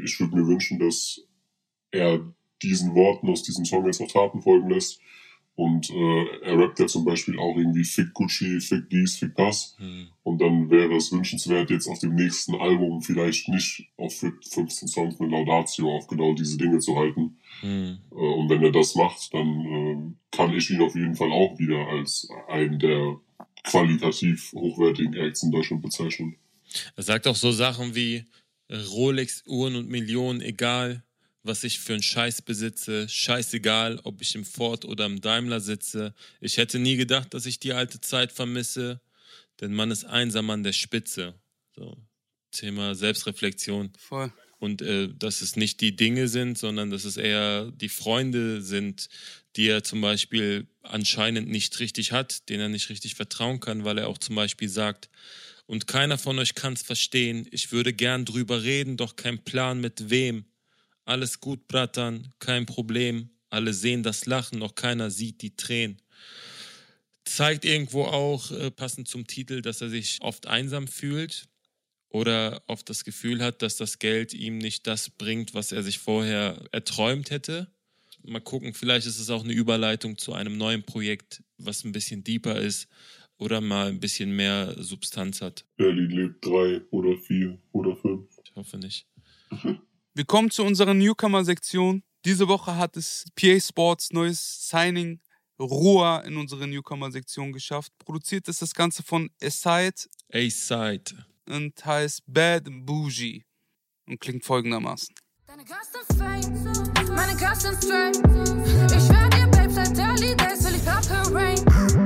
Ich 0.04 0.18
würde 0.18 0.36
mir 0.36 0.46
wünschen, 0.46 0.78
dass 0.80 1.20
er 1.92 2.20
diesen 2.62 2.94
Worten 2.94 3.28
aus 3.28 3.44
diesem 3.44 3.64
Song 3.64 3.86
jetzt 3.86 4.00
auch 4.00 4.10
Taten 4.10 4.42
folgen 4.42 4.70
lässt. 4.70 5.00
Und 5.58 5.90
äh, 5.90 6.24
er 6.44 6.56
rappt 6.56 6.78
ja 6.78 6.86
zum 6.86 7.04
Beispiel 7.04 7.36
auch 7.36 7.56
irgendwie 7.56 7.82
Fick 7.82 8.14
Gucci, 8.14 8.60
Fick 8.60 8.88
dies, 8.90 9.16
Fick 9.16 9.34
das. 9.34 9.76
Und 10.22 10.40
dann 10.40 10.70
wäre 10.70 10.94
es 10.94 11.10
wünschenswert, 11.10 11.70
jetzt 11.70 11.88
auf 11.88 11.98
dem 11.98 12.14
nächsten 12.14 12.54
Album 12.54 13.02
vielleicht 13.02 13.48
nicht 13.48 13.88
auf 13.96 14.14
15 14.16 14.86
Songs 14.86 15.18
mit 15.18 15.32
Laudatio 15.32 15.96
auf 15.96 16.06
genau 16.06 16.32
diese 16.34 16.58
Dinge 16.58 16.78
zu 16.78 16.96
halten. 16.96 17.38
Hm. 17.58 17.98
Äh, 18.12 18.14
und 18.14 18.48
wenn 18.48 18.62
er 18.62 18.70
das 18.70 18.94
macht, 18.94 19.34
dann 19.34 19.64
äh, 19.66 19.96
kann 20.30 20.54
ich 20.54 20.70
ihn 20.70 20.80
auf 20.80 20.94
jeden 20.94 21.16
Fall 21.16 21.32
auch 21.32 21.58
wieder 21.58 21.88
als 21.88 22.28
einen 22.46 22.78
der 22.78 23.16
qualitativ 23.64 24.52
hochwertigen 24.52 25.14
Acts 25.14 25.42
in 25.42 25.50
Deutschland 25.50 25.82
bezeichnen. 25.82 26.36
Er 26.94 27.02
sagt 27.02 27.26
auch 27.26 27.34
so 27.34 27.50
Sachen 27.50 27.96
wie 27.96 28.26
äh, 28.68 28.76
Rolex, 28.76 29.42
Uhren 29.44 29.74
und 29.74 29.88
Millionen, 29.88 30.40
egal 30.40 31.02
was 31.42 31.64
ich 31.64 31.80
für 31.80 31.94
einen 31.94 32.02
Scheiß 32.02 32.42
besitze, 32.42 33.08
scheißegal, 33.08 34.00
ob 34.04 34.20
ich 34.20 34.34
im 34.34 34.44
Ford 34.44 34.84
oder 34.84 35.06
im 35.06 35.20
Daimler 35.20 35.60
sitze. 35.60 36.14
Ich 36.40 36.56
hätte 36.56 36.78
nie 36.78 36.96
gedacht, 36.96 37.32
dass 37.34 37.46
ich 37.46 37.60
die 37.60 37.72
alte 37.72 38.00
Zeit 38.00 38.32
vermisse, 38.32 39.00
denn 39.60 39.74
man 39.74 39.90
ist 39.90 40.04
einsam 40.04 40.50
an 40.50 40.62
der 40.62 40.72
Spitze. 40.72 41.34
So, 41.74 41.96
Thema 42.50 42.94
Selbstreflexion. 42.94 43.92
Voll. 43.98 44.32
Und 44.58 44.82
äh, 44.82 45.08
dass 45.14 45.40
es 45.40 45.54
nicht 45.54 45.80
die 45.80 45.94
Dinge 45.94 46.26
sind, 46.26 46.58
sondern 46.58 46.90
dass 46.90 47.04
es 47.04 47.16
eher 47.16 47.70
die 47.70 47.88
Freunde 47.88 48.60
sind, 48.60 49.08
die 49.54 49.68
er 49.68 49.84
zum 49.84 50.00
Beispiel 50.00 50.66
anscheinend 50.82 51.48
nicht 51.48 51.78
richtig 51.78 52.10
hat, 52.10 52.48
denen 52.48 52.62
er 52.62 52.68
nicht 52.68 52.88
richtig 52.88 53.14
vertrauen 53.14 53.60
kann, 53.60 53.84
weil 53.84 53.98
er 53.98 54.08
auch 54.08 54.18
zum 54.18 54.34
Beispiel 54.34 54.68
sagt, 54.68 55.08
und 55.66 55.86
keiner 55.86 56.16
von 56.16 56.38
euch 56.38 56.54
kann 56.54 56.72
es 56.72 56.82
verstehen, 56.82 57.46
ich 57.50 57.72
würde 57.72 57.92
gern 57.92 58.24
drüber 58.24 58.62
reden, 58.62 58.96
doch 58.96 59.16
kein 59.16 59.44
Plan 59.44 59.80
mit 59.80 60.10
wem. 60.10 60.46
Alles 61.08 61.40
gut, 61.40 61.68
Bratan, 61.68 62.34
kein 62.38 62.66
Problem. 62.66 63.30
Alle 63.48 63.72
sehen 63.72 64.02
das 64.02 64.26
Lachen, 64.26 64.58
noch 64.58 64.74
keiner 64.74 65.08
sieht 65.10 65.40
die 65.40 65.56
Tränen. 65.56 66.02
Zeigt 67.24 67.64
irgendwo 67.64 68.04
auch, 68.04 68.50
äh, 68.50 68.70
passend 68.70 69.08
zum 69.08 69.26
Titel, 69.26 69.62
dass 69.62 69.80
er 69.80 69.88
sich 69.88 70.18
oft 70.20 70.46
einsam 70.46 70.86
fühlt 70.86 71.48
oder 72.10 72.62
oft 72.66 72.90
das 72.90 73.04
Gefühl 73.04 73.42
hat, 73.42 73.62
dass 73.62 73.78
das 73.78 73.98
Geld 73.98 74.34
ihm 74.34 74.58
nicht 74.58 74.86
das 74.86 75.08
bringt, 75.08 75.54
was 75.54 75.72
er 75.72 75.82
sich 75.82 75.98
vorher 75.98 76.62
erträumt 76.72 77.30
hätte. 77.30 77.72
Mal 78.22 78.40
gucken, 78.40 78.74
vielleicht 78.74 79.06
ist 79.06 79.18
es 79.18 79.30
auch 79.30 79.44
eine 79.44 79.54
Überleitung 79.54 80.18
zu 80.18 80.34
einem 80.34 80.58
neuen 80.58 80.82
Projekt, 80.82 81.42
was 81.56 81.84
ein 81.84 81.92
bisschen 81.92 82.22
deeper 82.22 82.60
ist 82.60 82.86
oder 83.38 83.62
mal 83.62 83.86
ein 83.88 84.00
bisschen 84.00 84.36
mehr 84.36 84.74
Substanz 84.76 85.40
hat. 85.40 85.64
Berlin 85.78 86.10
lebt 86.10 86.44
drei 86.44 86.82
oder 86.90 87.16
vier 87.16 87.58
oder 87.72 87.96
fünf. 87.96 88.28
Ich 88.44 88.54
hoffe 88.54 88.76
nicht. 88.76 89.06
Wir 90.18 90.24
kommen 90.24 90.50
zu 90.50 90.64
unserer 90.64 90.94
Newcomer-Sektion. 90.94 92.02
Diese 92.24 92.48
Woche 92.48 92.74
hat 92.74 92.96
es 92.96 93.24
PA 93.36 93.60
Sports 93.60 94.10
neues 94.10 94.68
Signing 94.68 95.20
Roa 95.60 96.18
in 96.22 96.36
unsere 96.36 96.66
Newcomer-Sektion 96.66 97.52
geschafft. 97.52 97.92
Produziert 98.04 98.48
ist 98.48 98.60
das 98.60 98.74
Ganze 98.74 99.04
von 99.04 99.30
Aside 99.40 99.94
A-Side. 100.32 101.24
und 101.48 101.86
heißt 101.86 102.24
Bad 102.26 102.64
Bougie 102.68 103.44
und 104.08 104.20
klingt 104.20 104.44
folgendermaßen. 104.44 105.14
Deine 105.46 105.64
Girls 105.64 105.92
sind 105.92 106.18
fake, 106.18 107.10
meine 107.14 107.36
Girls 107.36 107.62
sind 107.62 107.76
straight. 107.76 108.16
Ich 108.16 109.06
schwör 109.06 109.30
dir, 109.30 109.46
Babe, 109.46 109.70
seit 109.70 109.96
Early 109.98 110.34
Days 110.34 110.64
will 110.64 110.74
ich 110.74 110.84
Purple 110.84 111.32
Rain. 111.32 111.97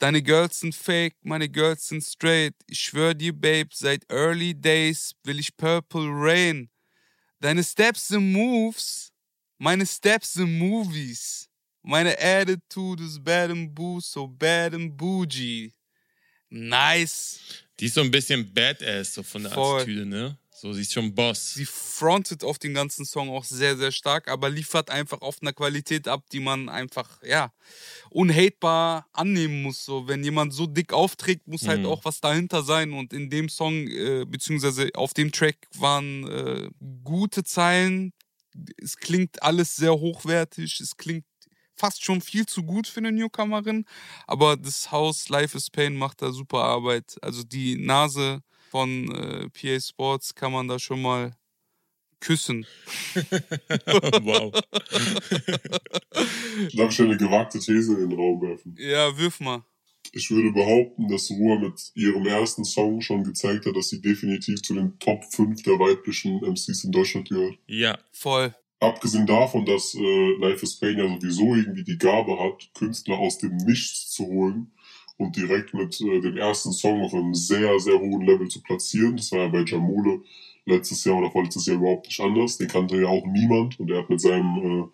Deine 0.00 0.22
Girls 0.22 0.60
sind 0.60 0.74
fake, 0.74 1.14
meine 1.20 1.46
Girls 1.46 1.86
sind 1.88 2.02
straight. 2.02 2.54
Ich 2.66 2.80
schwör 2.80 3.12
dir, 3.12 3.34
Babe, 3.34 3.68
seit 3.70 4.10
early 4.10 4.54
days 4.54 5.14
will 5.24 5.38
ich 5.38 5.54
Purple 5.54 6.08
Rain. 6.08 6.70
Deine 7.38 7.62
Steps 7.62 8.08
sind 8.08 8.32
Moves, 8.32 9.12
meine 9.58 9.84
Steps 9.86 10.32
sind 10.32 10.58
Movies. 10.58 11.50
Meine 11.82 12.18
Attitude 12.18 13.04
ist 13.04 13.22
bad 13.22 13.50
and 13.50 13.74
boo, 13.74 14.00
so 14.00 14.26
bad 14.26 14.74
and 14.74 14.96
bougie. 14.96 15.72
Nice. 16.48 17.38
Die 17.78 17.86
ist 17.86 17.94
so 17.94 18.00
ein 18.00 18.10
bisschen 18.10 18.50
Badass, 18.54 19.14
so 19.14 19.22
von 19.22 19.42
der 19.42 19.52
Voll. 19.52 19.82
Attitüde, 19.82 20.06
ne? 20.06 20.38
So, 20.60 20.74
sie 20.74 20.82
ist 20.82 20.92
schon 20.92 21.14
Boss. 21.14 21.54
Sie 21.54 21.64
frontet 21.64 22.44
auf 22.44 22.58
den 22.58 22.74
ganzen 22.74 23.06
Song 23.06 23.30
auch 23.30 23.44
sehr, 23.44 23.78
sehr 23.78 23.92
stark, 23.92 24.28
aber 24.28 24.50
liefert 24.50 24.90
einfach 24.90 25.22
auf 25.22 25.40
einer 25.40 25.54
Qualität 25.54 26.06
ab, 26.06 26.24
die 26.32 26.40
man 26.40 26.68
einfach, 26.68 27.22
ja, 27.22 27.52
unhatebar 28.10 29.06
annehmen 29.12 29.62
muss. 29.62 29.84
So, 29.84 30.06
wenn 30.06 30.22
jemand 30.22 30.52
so 30.52 30.66
dick 30.66 30.92
aufträgt, 30.92 31.48
muss 31.48 31.66
halt 31.66 31.80
Mhm. 31.80 31.86
auch 31.86 32.04
was 32.04 32.20
dahinter 32.20 32.62
sein. 32.62 32.92
Und 32.92 33.12
in 33.14 33.30
dem 33.30 33.48
Song, 33.48 33.86
äh, 33.88 34.24
beziehungsweise 34.26 34.90
auf 34.94 35.14
dem 35.14 35.32
Track 35.32 35.56
waren 35.76 36.26
äh, 36.28 36.68
gute 37.04 37.42
Zeilen. 37.44 38.12
Es 38.76 38.96
klingt 38.96 39.42
alles 39.42 39.76
sehr 39.76 39.92
hochwertig. 39.94 40.80
Es 40.80 40.96
klingt 40.96 41.24
fast 41.74 42.04
schon 42.04 42.20
viel 42.20 42.44
zu 42.46 42.62
gut 42.64 42.86
für 42.86 42.98
eine 43.00 43.12
Newcomerin. 43.12 43.86
Aber 44.26 44.56
das 44.56 44.92
Haus 44.92 45.28
Life 45.30 45.56
is 45.56 45.70
Pain 45.70 45.96
macht 45.96 46.20
da 46.20 46.32
super 46.32 46.64
Arbeit. 46.64 47.16
Also 47.22 47.42
die 47.44 47.76
Nase 47.78 48.42
von 48.70 49.10
äh, 49.12 49.48
PA 49.50 49.80
Sports 49.80 50.34
kann 50.34 50.52
man 50.52 50.68
da 50.68 50.78
schon 50.78 51.02
mal 51.02 51.36
küssen. 52.20 52.64
wow. 54.22 54.52
Darf 56.74 56.92
ich 56.92 57.00
eine 57.00 57.16
gewagte 57.16 57.58
These 57.58 57.94
in 57.94 58.10
den 58.10 58.18
Raum 58.18 58.40
werfen? 58.40 58.76
Ja, 58.78 59.16
wirf 59.18 59.40
mal. 59.40 59.64
Ich 60.12 60.30
würde 60.30 60.52
behaupten, 60.52 61.08
dass 61.08 61.30
Ruhr 61.30 61.58
mit 61.58 61.92
ihrem 61.94 62.26
ersten 62.26 62.64
Song 62.64 63.00
schon 63.00 63.24
gezeigt 63.24 63.66
hat, 63.66 63.76
dass 63.76 63.88
sie 63.88 64.00
definitiv 64.00 64.62
zu 64.62 64.74
den 64.74 64.98
Top 64.98 65.24
5 65.32 65.62
der 65.62 65.78
weiblichen 65.78 66.40
MCs 66.40 66.84
in 66.84 66.92
Deutschland 66.92 67.28
gehört. 67.28 67.58
Ja. 67.66 67.98
Voll. 68.12 68.54
Abgesehen 68.80 69.26
davon, 69.26 69.66
dass 69.66 69.94
äh, 69.94 70.36
Life 70.38 70.62
is 70.64 70.78
Pain 70.78 70.96
ja 70.96 71.06
sowieso 71.06 71.54
irgendwie 71.54 71.84
die 71.84 71.98
Gabe 71.98 72.38
hat, 72.38 72.70
Künstler 72.74 73.18
aus 73.18 73.38
dem 73.38 73.56
Nichts 73.56 74.10
zu 74.10 74.26
holen 74.26 74.72
und 75.20 75.36
direkt 75.36 75.74
mit 75.74 76.00
äh, 76.00 76.20
dem 76.20 76.36
ersten 76.36 76.72
Song 76.72 77.02
auf 77.02 77.12
einem 77.14 77.34
sehr, 77.34 77.78
sehr 77.78 77.98
hohen 78.00 78.22
Level 78.22 78.48
zu 78.48 78.62
platzieren. 78.62 79.16
Das 79.16 79.30
war 79.32 79.40
ja 79.40 79.48
bei 79.48 79.62
Jamule 79.64 80.20
letztes 80.66 81.04
Jahr 81.04 81.18
oder 81.18 81.30
vorletztes 81.30 81.66
Jahr 81.66 81.76
überhaupt 81.76 82.06
nicht 82.06 82.20
anders. 82.20 82.56
Den 82.58 82.68
kannte 82.68 83.00
ja 83.00 83.06
auch 83.08 83.26
niemand 83.26 83.78
und 83.78 83.90
er 83.90 83.98
hat 83.98 84.10
mit 84.10 84.20
seinem 84.20 84.88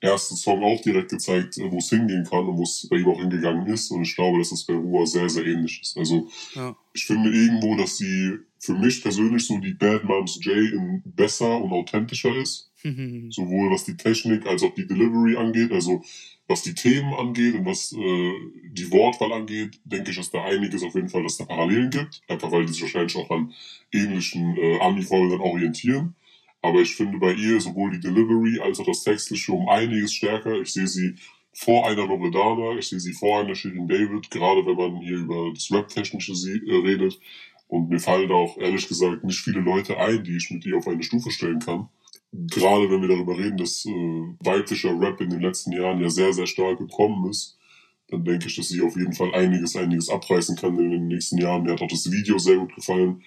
äh, 0.00 0.06
ersten 0.06 0.36
Song 0.36 0.62
auch 0.62 0.80
direkt 0.82 1.10
gezeigt, 1.10 1.58
äh, 1.58 1.70
wo 1.70 1.78
es 1.78 1.90
hingehen 1.90 2.24
kann 2.24 2.46
und 2.46 2.58
wo 2.58 2.62
es 2.62 2.86
bei 2.88 2.96
ihm 2.96 3.08
auch 3.08 3.18
hingegangen 3.20 3.66
ist. 3.66 3.90
Und 3.90 4.02
ich 4.02 4.14
glaube, 4.14 4.38
dass 4.38 4.50
das 4.50 4.64
bei 4.64 4.74
Ruhr 4.74 5.06
sehr, 5.06 5.28
sehr 5.28 5.44
ähnlich 5.44 5.80
ist. 5.82 5.96
Also 5.98 6.28
Ja. 6.54 6.76
ich 6.92 7.04
finde 7.04 7.30
irgendwo, 7.30 7.76
dass 7.76 7.96
sie 7.98 8.38
für 8.60 8.74
mich 8.74 9.02
persönlich 9.02 9.44
so 9.46 9.58
die 9.58 9.74
Bad 9.74 10.04
Moms 10.04 10.38
J 10.42 10.56
in 10.72 11.02
besser 11.04 11.60
und 11.60 11.72
authentischer 11.72 12.34
ist. 12.36 12.70
Sowohl 13.30 13.70
was 13.72 13.84
die 13.84 13.96
Technik 13.96 14.46
als 14.46 14.62
auch 14.62 14.74
die 14.74 14.86
Delivery 14.86 15.36
angeht, 15.36 15.72
also 15.72 16.02
was 16.46 16.62
die 16.62 16.74
Themen 16.74 17.14
angeht 17.14 17.54
und 17.54 17.64
was 17.64 17.92
äh, 17.92 18.32
die 18.70 18.90
Wortwahl 18.90 19.32
angeht, 19.32 19.80
denke 19.84 20.10
ich, 20.10 20.16
dass 20.16 20.30
da 20.30 20.44
einiges 20.44 20.82
auf 20.82 20.94
jeden 20.94 21.08
Fall, 21.08 21.22
dass 21.22 21.38
da 21.38 21.44
Parallelen 21.44 21.90
gibt. 21.90 22.20
Einfach 22.28 22.52
weil 22.52 22.66
die 22.66 22.72
sich 22.72 22.82
wahrscheinlich 22.82 23.16
auch 23.16 23.30
an 23.30 23.52
ähnlichen 23.92 24.56
äh, 24.56 24.78
Ami-Vorbildern 24.80 25.40
orientieren. 25.40 26.14
Aber 26.60 26.80
ich 26.80 26.94
finde 26.94 27.18
bei 27.18 27.32
ihr 27.32 27.60
sowohl 27.60 27.92
die 27.92 28.00
Delivery 28.00 28.60
als 28.60 28.80
auch 28.80 28.86
das 28.86 29.04
Textliche 29.04 29.52
um 29.52 29.68
einiges 29.68 30.12
stärker. 30.12 30.60
Ich 30.60 30.72
sehe 30.72 30.86
sie 30.86 31.14
vor 31.52 31.86
einer 31.86 32.06
Loredana, 32.06 32.78
ich 32.78 32.88
sehe 32.88 33.00
sie 33.00 33.12
vor 33.12 33.40
einer 33.40 33.54
Shirin 33.54 33.88
David, 33.88 34.30
gerade 34.30 34.66
wenn 34.66 34.76
man 34.76 35.00
hier 35.00 35.18
über 35.18 35.52
das 35.54 35.70
Rap-Technische 35.70 36.32
äh, 36.32 36.76
redet. 36.76 37.18
Und 37.68 37.88
mir 37.88 38.00
fallen 38.00 38.28
da 38.28 38.34
auch 38.34 38.58
ehrlich 38.58 38.86
gesagt 38.86 39.24
nicht 39.24 39.40
viele 39.40 39.60
Leute 39.60 39.96
ein, 39.98 40.22
die 40.22 40.36
ich 40.36 40.50
mit 40.50 40.66
ihr 40.66 40.76
auf 40.76 40.86
eine 40.86 41.02
Stufe 41.02 41.30
stellen 41.30 41.60
kann. 41.60 41.88
Gerade 42.36 42.90
wenn 42.90 43.00
wir 43.00 43.08
darüber 43.08 43.38
reden, 43.38 43.56
dass 43.56 43.84
äh, 43.86 43.90
weiblicher 43.90 44.98
Rap 44.98 45.20
in 45.20 45.30
den 45.30 45.40
letzten 45.40 45.70
Jahren 45.70 46.00
ja 46.00 46.10
sehr, 46.10 46.32
sehr 46.32 46.46
stark 46.46 46.78
gekommen 46.78 47.30
ist, 47.30 47.56
dann 48.08 48.24
denke 48.24 48.48
ich, 48.48 48.56
dass 48.56 48.68
sie 48.68 48.82
auf 48.82 48.96
jeden 48.96 49.12
Fall 49.12 49.32
einiges, 49.34 49.76
einiges 49.76 50.08
abreißen 50.08 50.56
kann 50.56 50.78
in 50.78 50.90
den 50.90 51.06
nächsten 51.06 51.38
Jahren. 51.38 51.62
Mir 51.62 51.72
hat 51.72 51.82
auch 51.82 51.88
das 51.88 52.10
Video 52.10 52.38
sehr 52.38 52.56
gut 52.56 52.74
gefallen. 52.74 53.22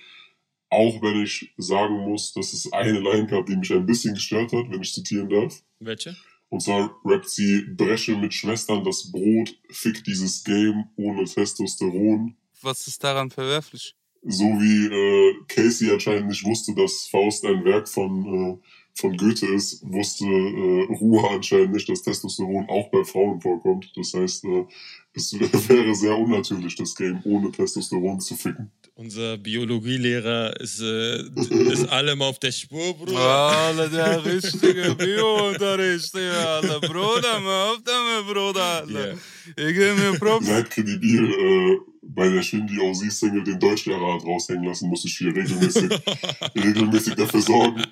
Auch 0.70 1.02
wenn 1.02 1.24
ich 1.24 1.54
sagen 1.58 2.00
muss, 2.10 2.34
dass 2.34 2.52
es 2.52 2.72
eine 2.74 3.00
Line 3.00 3.28
gab, 3.28 3.46
die 3.46 3.56
mich 3.56 3.72
ein 3.72 3.86
bisschen 3.86 4.14
gestört 4.14 4.52
hat, 4.52 4.70
wenn 4.70 4.82
ich 4.82 4.94
zitieren 4.94 5.30
darf. 5.30 5.64
Welche? 5.80 6.16
Und 6.50 6.62
zwar 6.62 6.96
rappt 7.06 7.30
sie 7.30 7.66
Bresche 7.76 8.16
mit 8.18 8.34
Schwestern 8.34 8.84
das 8.84 9.12
Brot, 9.12 9.58
fick 9.70 10.04
dieses 10.04 10.44
Game 10.44 10.86
ohne 10.96 11.26
Testosteron. 11.26 12.36
Was 12.62 12.88
ist 12.88 13.04
daran 13.04 13.30
verwerflich? 13.30 13.96
So 14.24 14.46
wie 14.46 14.88
äh, 14.88 15.36
Casey 15.48 15.92
anscheinend 15.92 16.28
nicht 16.28 16.44
wusste, 16.44 16.74
dass 16.76 17.08
Faust 17.08 17.46
ein 17.46 17.64
Werk 17.64 17.88
von, 17.88 18.26
äh, 18.26 18.58
von 18.98 19.16
Goethe 19.16 19.46
ist, 19.48 19.82
wusste 19.84 20.26
äh, 20.26 20.94
Ruhe 21.00 21.30
anscheinend 21.30 21.74
nicht, 21.74 21.88
dass 21.88 22.02
Testosteron 22.02 22.68
auch 22.68 22.90
bei 22.90 23.04
Frauen 23.04 23.40
vorkommt. 23.40 23.92
Das 23.96 24.14
heißt, 24.14 24.46
äh, 24.46 24.66
es 25.14 25.34
wäre 25.70 25.96
sehr 25.96 26.18
unnatürlich, 26.18 26.76
das 26.76 26.96
Game 26.96 27.22
ohne 27.24 27.52
Testosteron 27.52 28.20
zu 28.20 28.36
ficken. 28.36 28.72
Unser 28.96 29.38
Biologielehrer 29.38 30.60
ist, 30.60 30.82
äh, 30.82 31.18
ist 31.72 31.88
allem 31.90 32.22
auf 32.24 32.40
der 32.40 32.52
Spur, 32.52 32.96
Bruder. 32.96 33.20
Alter, 33.20 33.90
der 33.90 34.26
richtige 34.34 34.96
Bio-Unterricht, 34.96 36.14
ja, 36.16 36.58
Alter. 36.58 36.80
Bruder, 36.80 37.40
mal 37.40 37.72
auf 37.72 37.80
damit, 37.84 38.34
Bruder, 38.34 38.64
Alter. 38.64 39.14
Ich 39.50 39.56
gebe 39.56 39.94
mir 39.94 40.20
Props. 40.20 40.48
Seit 40.48 40.70
kredibil 40.72 41.32
äh, 41.32 41.97
bei 42.10 42.30
der 42.30 42.42
Shindy 42.42 42.80
OZ-Single 42.80 43.44
den 43.44 43.60
Deutschlehrer 43.60 44.14
hat 44.14 44.24
raushängen 44.26 44.64
lassen, 44.64 44.90
muss 44.90 45.06
ich 45.06 45.18
hier 45.18 45.36
regelmäßig, 45.36 45.90
regelmäßig 46.56 47.16
dafür 47.16 47.42
sorgen, 47.42 47.84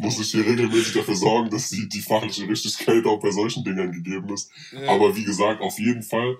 muss 0.00 0.20
ich 0.20 0.30
hier 0.30 0.46
regelmäßig 0.46 0.94
dafür 0.94 1.16
sorgen, 1.16 1.50
dass 1.50 1.70
die, 1.70 1.88
die 1.88 2.00
fachliche 2.00 2.48
Richtigkeit 2.48 3.04
auch 3.06 3.20
bei 3.20 3.30
solchen 3.30 3.64
Dingern 3.64 3.92
gegeben 3.92 4.28
ist. 4.34 4.50
Ja. 4.72 4.94
Aber 4.94 5.16
wie 5.16 5.24
gesagt, 5.24 5.60
auf 5.62 5.78
jeden 5.78 6.02
Fall, 6.02 6.36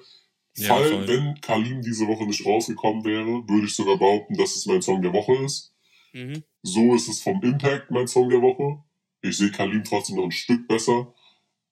Ja, 0.57 0.75
Fall, 0.75 0.91
voll. 0.91 1.09
wenn 1.09 1.41
Kalim 1.41 1.81
diese 1.83 2.07
Woche 2.07 2.25
nicht 2.27 2.45
rausgekommen 2.45 3.05
wäre, 3.05 3.49
würde 3.49 3.67
ich 3.67 3.75
sogar 3.75 3.97
behaupten, 3.97 4.35
dass 4.37 4.57
es 4.57 4.67
mein 4.67 4.83
Song 4.83 5.01
der 5.03 5.13
Woche 5.13 5.35
ist. 5.45 5.73
Mhm. 6.13 6.43
So 6.63 6.95
ist 6.95 7.09
es 7.09 7.21
vom 7.21 7.43
Impact 7.43 7.91
mein 7.91 8.09
Song 8.09 8.29
der 8.29 8.43
Woche. 8.43 8.83
Ich 9.23 9.37
sehe 9.37 9.51
Kalim 9.51 9.85
trotzdem 9.85 10.17
noch 10.17 10.25
ein 10.25 10.33
Stück 10.33 10.67
besser, 10.69 11.15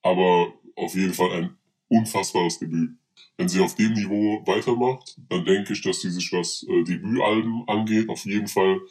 aber 0.01 0.53
auf 0.75 0.95
jeden 0.95 1.13
Fall 1.13 1.31
ein 1.31 1.57
unfassbares 1.87 2.59
Debüt. 2.59 2.91
Wenn 3.39 3.47
sie 3.47 3.61
auf 3.61 3.73
dem 3.75 3.93
Niveau 3.93 4.43
weitermacht, 4.45 5.15
dann 5.29 5.45
denke 5.45 5.71
ich, 5.71 5.81
dass 5.81 6.01
sie 6.01 6.11
sich, 6.11 6.33
was 6.33 6.65
äh, 6.67 6.83
Debütalben 6.83 7.63
angeht, 7.67 8.09
auf 8.09 8.25
jeden 8.25 8.49
Fall 8.49 8.81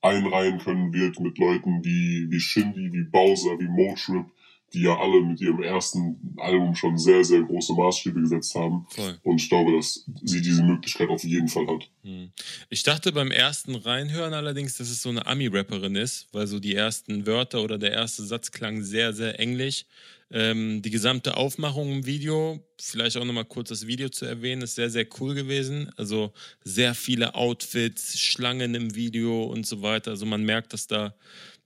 einreihen 0.00 0.58
können 0.58 0.94
wird 0.94 1.20
mit 1.20 1.36
Leuten 1.36 1.84
wie, 1.84 2.26
wie 2.30 2.40
Shindy, 2.40 2.90
wie 2.94 3.04
Bowser, 3.04 3.58
wie 3.60 3.68
Motrip, 3.68 4.24
die 4.72 4.84
ja 4.84 4.96
alle 4.96 5.20
mit 5.20 5.42
ihrem 5.42 5.62
ersten 5.62 6.34
Album 6.38 6.74
schon 6.74 6.96
sehr, 6.96 7.22
sehr 7.24 7.42
große 7.42 7.74
Maßstäbe 7.74 8.22
gesetzt 8.22 8.54
haben. 8.54 8.86
Voll. 8.88 9.18
Und 9.22 9.38
ich 9.38 9.50
glaube, 9.50 9.76
dass 9.76 10.06
sie 10.24 10.40
diese 10.40 10.62
Möglichkeit 10.62 11.10
auf 11.10 11.22
jeden 11.22 11.48
Fall 11.48 11.66
hat. 11.66 11.90
Hm. 12.02 12.30
Ich 12.70 12.82
dachte 12.82 13.12
beim 13.12 13.30
ersten 13.30 13.74
Reinhören 13.74 14.32
allerdings, 14.32 14.78
dass 14.78 14.88
es 14.88 15.02
so 15.02 15.10
eine 15.10 15.26
Ami-Rapperin 15.26 15.96
ist, 15.96 16.28
weil 16.32 16.46
so 16.46 16.58
die 16.58 16.74
ersten 16.74 17.26
Wörter 17.26 17.62
oder 17.62 17.76
der 17.76 17.92
erste 17.92 18.22
Satz 18.22 18.50
klang 18.50 18.82
sehr, 18.82 19.12
sehr 19.12 19.38
englisch. 19.38 19.84
Ähm, 20.32 20.80
die 20.82 20.90
gesamte 20.90 21.36
Aufmachung 21.36 21.90
im 21.90 22.06
Video, 22.06 22.64
vielleicht 22.80 23.16
auch 23.16 23.24
nochmal 23.24 23.44
kurz 23.44 23.70
das 23.70 23.86
Video 23.86 24.08
zu 24.08 24.26
erwähnen, 24.26 24.62
ist 24.62 24.76
sehr, 24.76 24.90
sehr 24.90 25.06
cool 25.18 25.34
gewesen. 25.34 25.90
Also 25.96 26.32
sehr 26.62 26.94
viele 26.94 27.34
Outfits, 27.34 28.18
Schlangen 28.20 28.74
im 28.74 28.94
Video 28.94 29.44
und 29.44 29.66
so 29.66 29.82
weiter. 29.82 30.12
Also 30.12 30.26
man 30.26 30.44
merkt, 30.44 30.72
dass 30.72 30.86
da 30.86 31.14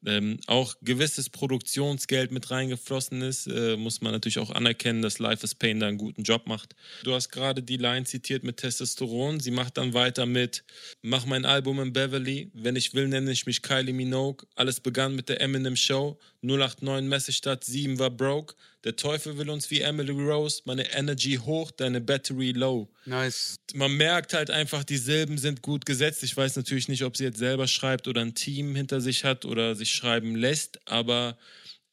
ähm, 0.07 0.39
auch 0.47 0.75
gewisses 0.83 1.31
Produktionsgeld 1.31 2.31
mit 2.31 2.51
reingeflossen 2.51 3.23
ist, 3.23 3.47
äh, 3.47 3.77
muss 3.77 4.01
man 4.01 4.12
natürlich 4.12 4.39
auch 4.39 4.51
anerkennen, 4.51 5.03
dass 5.03 5.19
Life 5.19 5.45
is 5.45 5.55
Pain 5.55 5.81
da 5.81 5.89
einen 5.89 5.99
guten 5.99 6.23
Job 6.23 6.47
macht. 6.47 6.75
Du 7.05 7.15
hast 7.15 7.31
gerade 7.31 7.62
die 7.62 7.77
Line 7.77 8.05
zitiert 8.05 8.45
mit 8.45 8.59
Testosteron. 8.59 9.41
Sie 9.41 9.51
macht 9.51 9.79
dann 9.79 9.95
weiter 9.95 10.27
mit 10.27 10.65
Mach 11.03 11.27
mein 11.27 11.45
Album 11.45 11.81
in 11.81 11.93
Beverly. 11.93 12.51
Wenn 12.55 12.77
ich 12.77 12.95
will, 12.95 13.09
nenne 13.09 13.31
ich 13.31 13.47
mich 13.47 13.62
Kylie 13.62 13.95
Minogue. 13.95 14.47
Alles 14.55 14.81
begann 14.81 15.15
mit 15.15 15.29
der 15.29 15.41
Eminem 15.41 15.77
Show. 15.77 16.19
089 16.45 17.09
Messestadt 17.09 17.65
7 17.65 17.99
war 17.99 18.11
broke. 18.11 18.55
Der 18.85 18.97
Teufel 18.97 19.39
will 19.39 19.49
uns 19.49 19.71
wie 19.71 19.81
Emily 19.81 20.13
Rose. 20.13 20.61
Meine 20.67 20.93
Energy 20.93 21.37
hoch, 21.37 21.71
deine 21.71 22.01
Battery 22.01 22.53
low 22.53 22.89
Nice. 23.07 23.57
man 23.73 23.97
merkt 23.97 24.35
halt 24.35 24.51
einfach, 24.51 24.85
die 24.85 24.99
Silben 24.99 25.39
sind 25.39 25.63
gut 25.63 25.87
gesetzt. 25.87 26.23
Ich 26.23 26.37
weiß 26.37 26.57
natürlich 26.57 26.89
nicht, 26.89 27.03
ob 27.03 27.17
sie 27.17 27.25
jetzt 27.25 27.39
selber 27.39 27.67
schreibt 27.67 28.09
oder 28.09 28.21
ein 28.21 28.35
Team 28.35 28.77
hinter 28.77 29.01
sich 29.01 29.25
hat 29.25 29.47
oder 29.47 29.75
sich 29.75 29.91
schreiben 29.91 30.37
lässt, 30.37 30.79
aber 30.87 31.39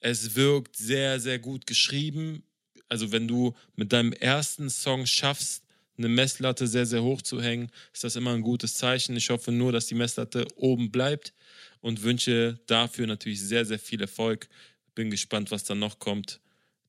es 0.02 0.36
wirkt 0.36 0.76
sehr, 0.76 1.20
sehr 1.20 1.39
gut 1.39 1.66
geschrieben. 1.66 2.43
Also 2.89 3.14
wenn 3.14 3.28
du 3.28 3.56
mit 3.76 3.93
deinem 3.93 4.12
ersten 4.12 4.70
Song 4.70 5.06
schaffst, 5.06 5.64
eine 5.97 6.10
Messlatte 6.10 6.68
sehr, 6.68 6.86
sehr 6.86 7.04
hoch 7.04 7.22
zu 7.22 7.41
hängen, 7.41 7.72
ist 7.93 8.04
das 8.04 8.16
immer 8.16 8.34
ein 8.34 8.41
gutes 8.41 8.74
Zeichen. 8.74 9.16
Ich 9.16 9.30
hoffe 9.30 9.52
nur, 9.52 9.72
dass 9.72 9.86
die 9.86 9.95
Messlatte 9.95 10.45
oben 10.56 10.91
bleibt 10.91 11.34
und 11.82 12.03
wünsche 12.03 12.59
dafür 12.67 13.07
natürlich 13.07 13.41
sehr, 13.41 13.65
sehr 13.65 13.79
viel 13.79 14.01
Erfolg. 14.01 14.47
Bin 14.95 15.09
gespannt, 15.09 15.51
was 15.51 15.63
dann 15.63 15.79
noch 15.79 15.99
kommt. 15.99 16.39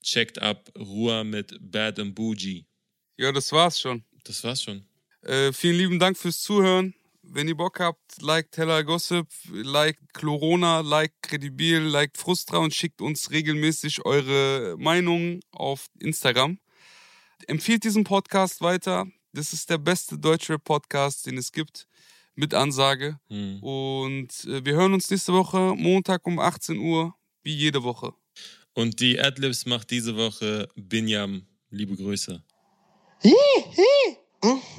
Checkt 0.03 0.41
ab 0.41 0.71
Ruhr 0.79 1.25
mit 1.25 1.57
Bad 1.61 1.99
and 1.99 2.15
Bougie. 2.15 2.67
Ja, 3.17 3.33
das 3.33 3.53
war's 3.53 3.81
schon. 3.81 4.05
Das 4.25 4.43
war's 4.45 4.63
schon. 4.63 4.85
Äh, 5.23 5.53
vielen 5.53 5.77
lieben 5.77 5.99
Dank 5.99 6.17
fürs 6.17 6.41
Zuhören. 6.41 6.95
Wenn 7.23 7.47
ihr 7.47 7.57
Bock 7.57 7.79
habt, 7.79 8.21
liked 8.21 8.57
Hella 8.57 8.83
Gossip, 8.83 9.29
liked 9.53 10.13
Chlorona, 10.13 10.81
liked 10.81 11.23
Credibil, 11.23 11.79
liked 11.79 12.19
Frustra 12.19 12.59
und 12.59 12.75
schickt 12.75 13.01
uns 13.01 13.31
regelmäßig 13.31 14.05
eure 14.05 14.77
Meinungen 14.77 15.41
auf 15.53 15.87
Instagram. 16.01 16.59
Empfiehlt 17.47 17.85
diesen 17.85 18.03
Podcast 18.03 18.61
weiter. 18.61 19.07
Das 19.33 19.53
ist 19.53 19.71
der 19.71 19.79
beste 19.79 20.19
Deutschrap-Podcast, 20.19 21.27
den 21.27 21.39
es 21.39 21.53
gibt. 21.53 21.87
Mit 22.35 22.55
Ansage. 22.55 23.19
Hm. 23.29 23.63
Und 23.63 24.45
äh, 24.45 24.65
wir 24.65 24.75
hören 24.75 24.95
uns 24.95 25.11
nächste 25.11 25.33
Woche, 25.33 25.75
Montag 25.77 26.27
um 26.27 26.39
18 26.39 26.79
Uhr, 26.79 27.15
wie 27.43 27.55
jede 27.55 27.83
Woche. 27.83 28.15
Und 28.75 29.01
die 29.01 29.21
Adlibs 29.21 29.67
macht 29.67 29.91
diese 29.91 30.17
Woche 30.17 30.69
Binyam. 30.75 31.47
Liebe 31.71 31.95
Grüße. 31.95 32.43
Hi, 33.25 33.65
hi. 33.77 34.17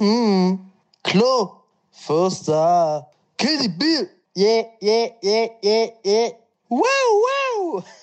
Mhm. 0.00 0.70
Klo. 1.02 1.62
Förster. 1.90 3.10
Kill 3.38 3.58
die 3.58 3.68
Bill. 3.68 4.10
Yeah, 4.36 4.64
yeah, 4.80 5.10
yeah, 5.22 5.48
yeah, 5.62 5.90
yeah. 6.04 6.30
Wow, 6.68 7.24
wow. 7.24 7.84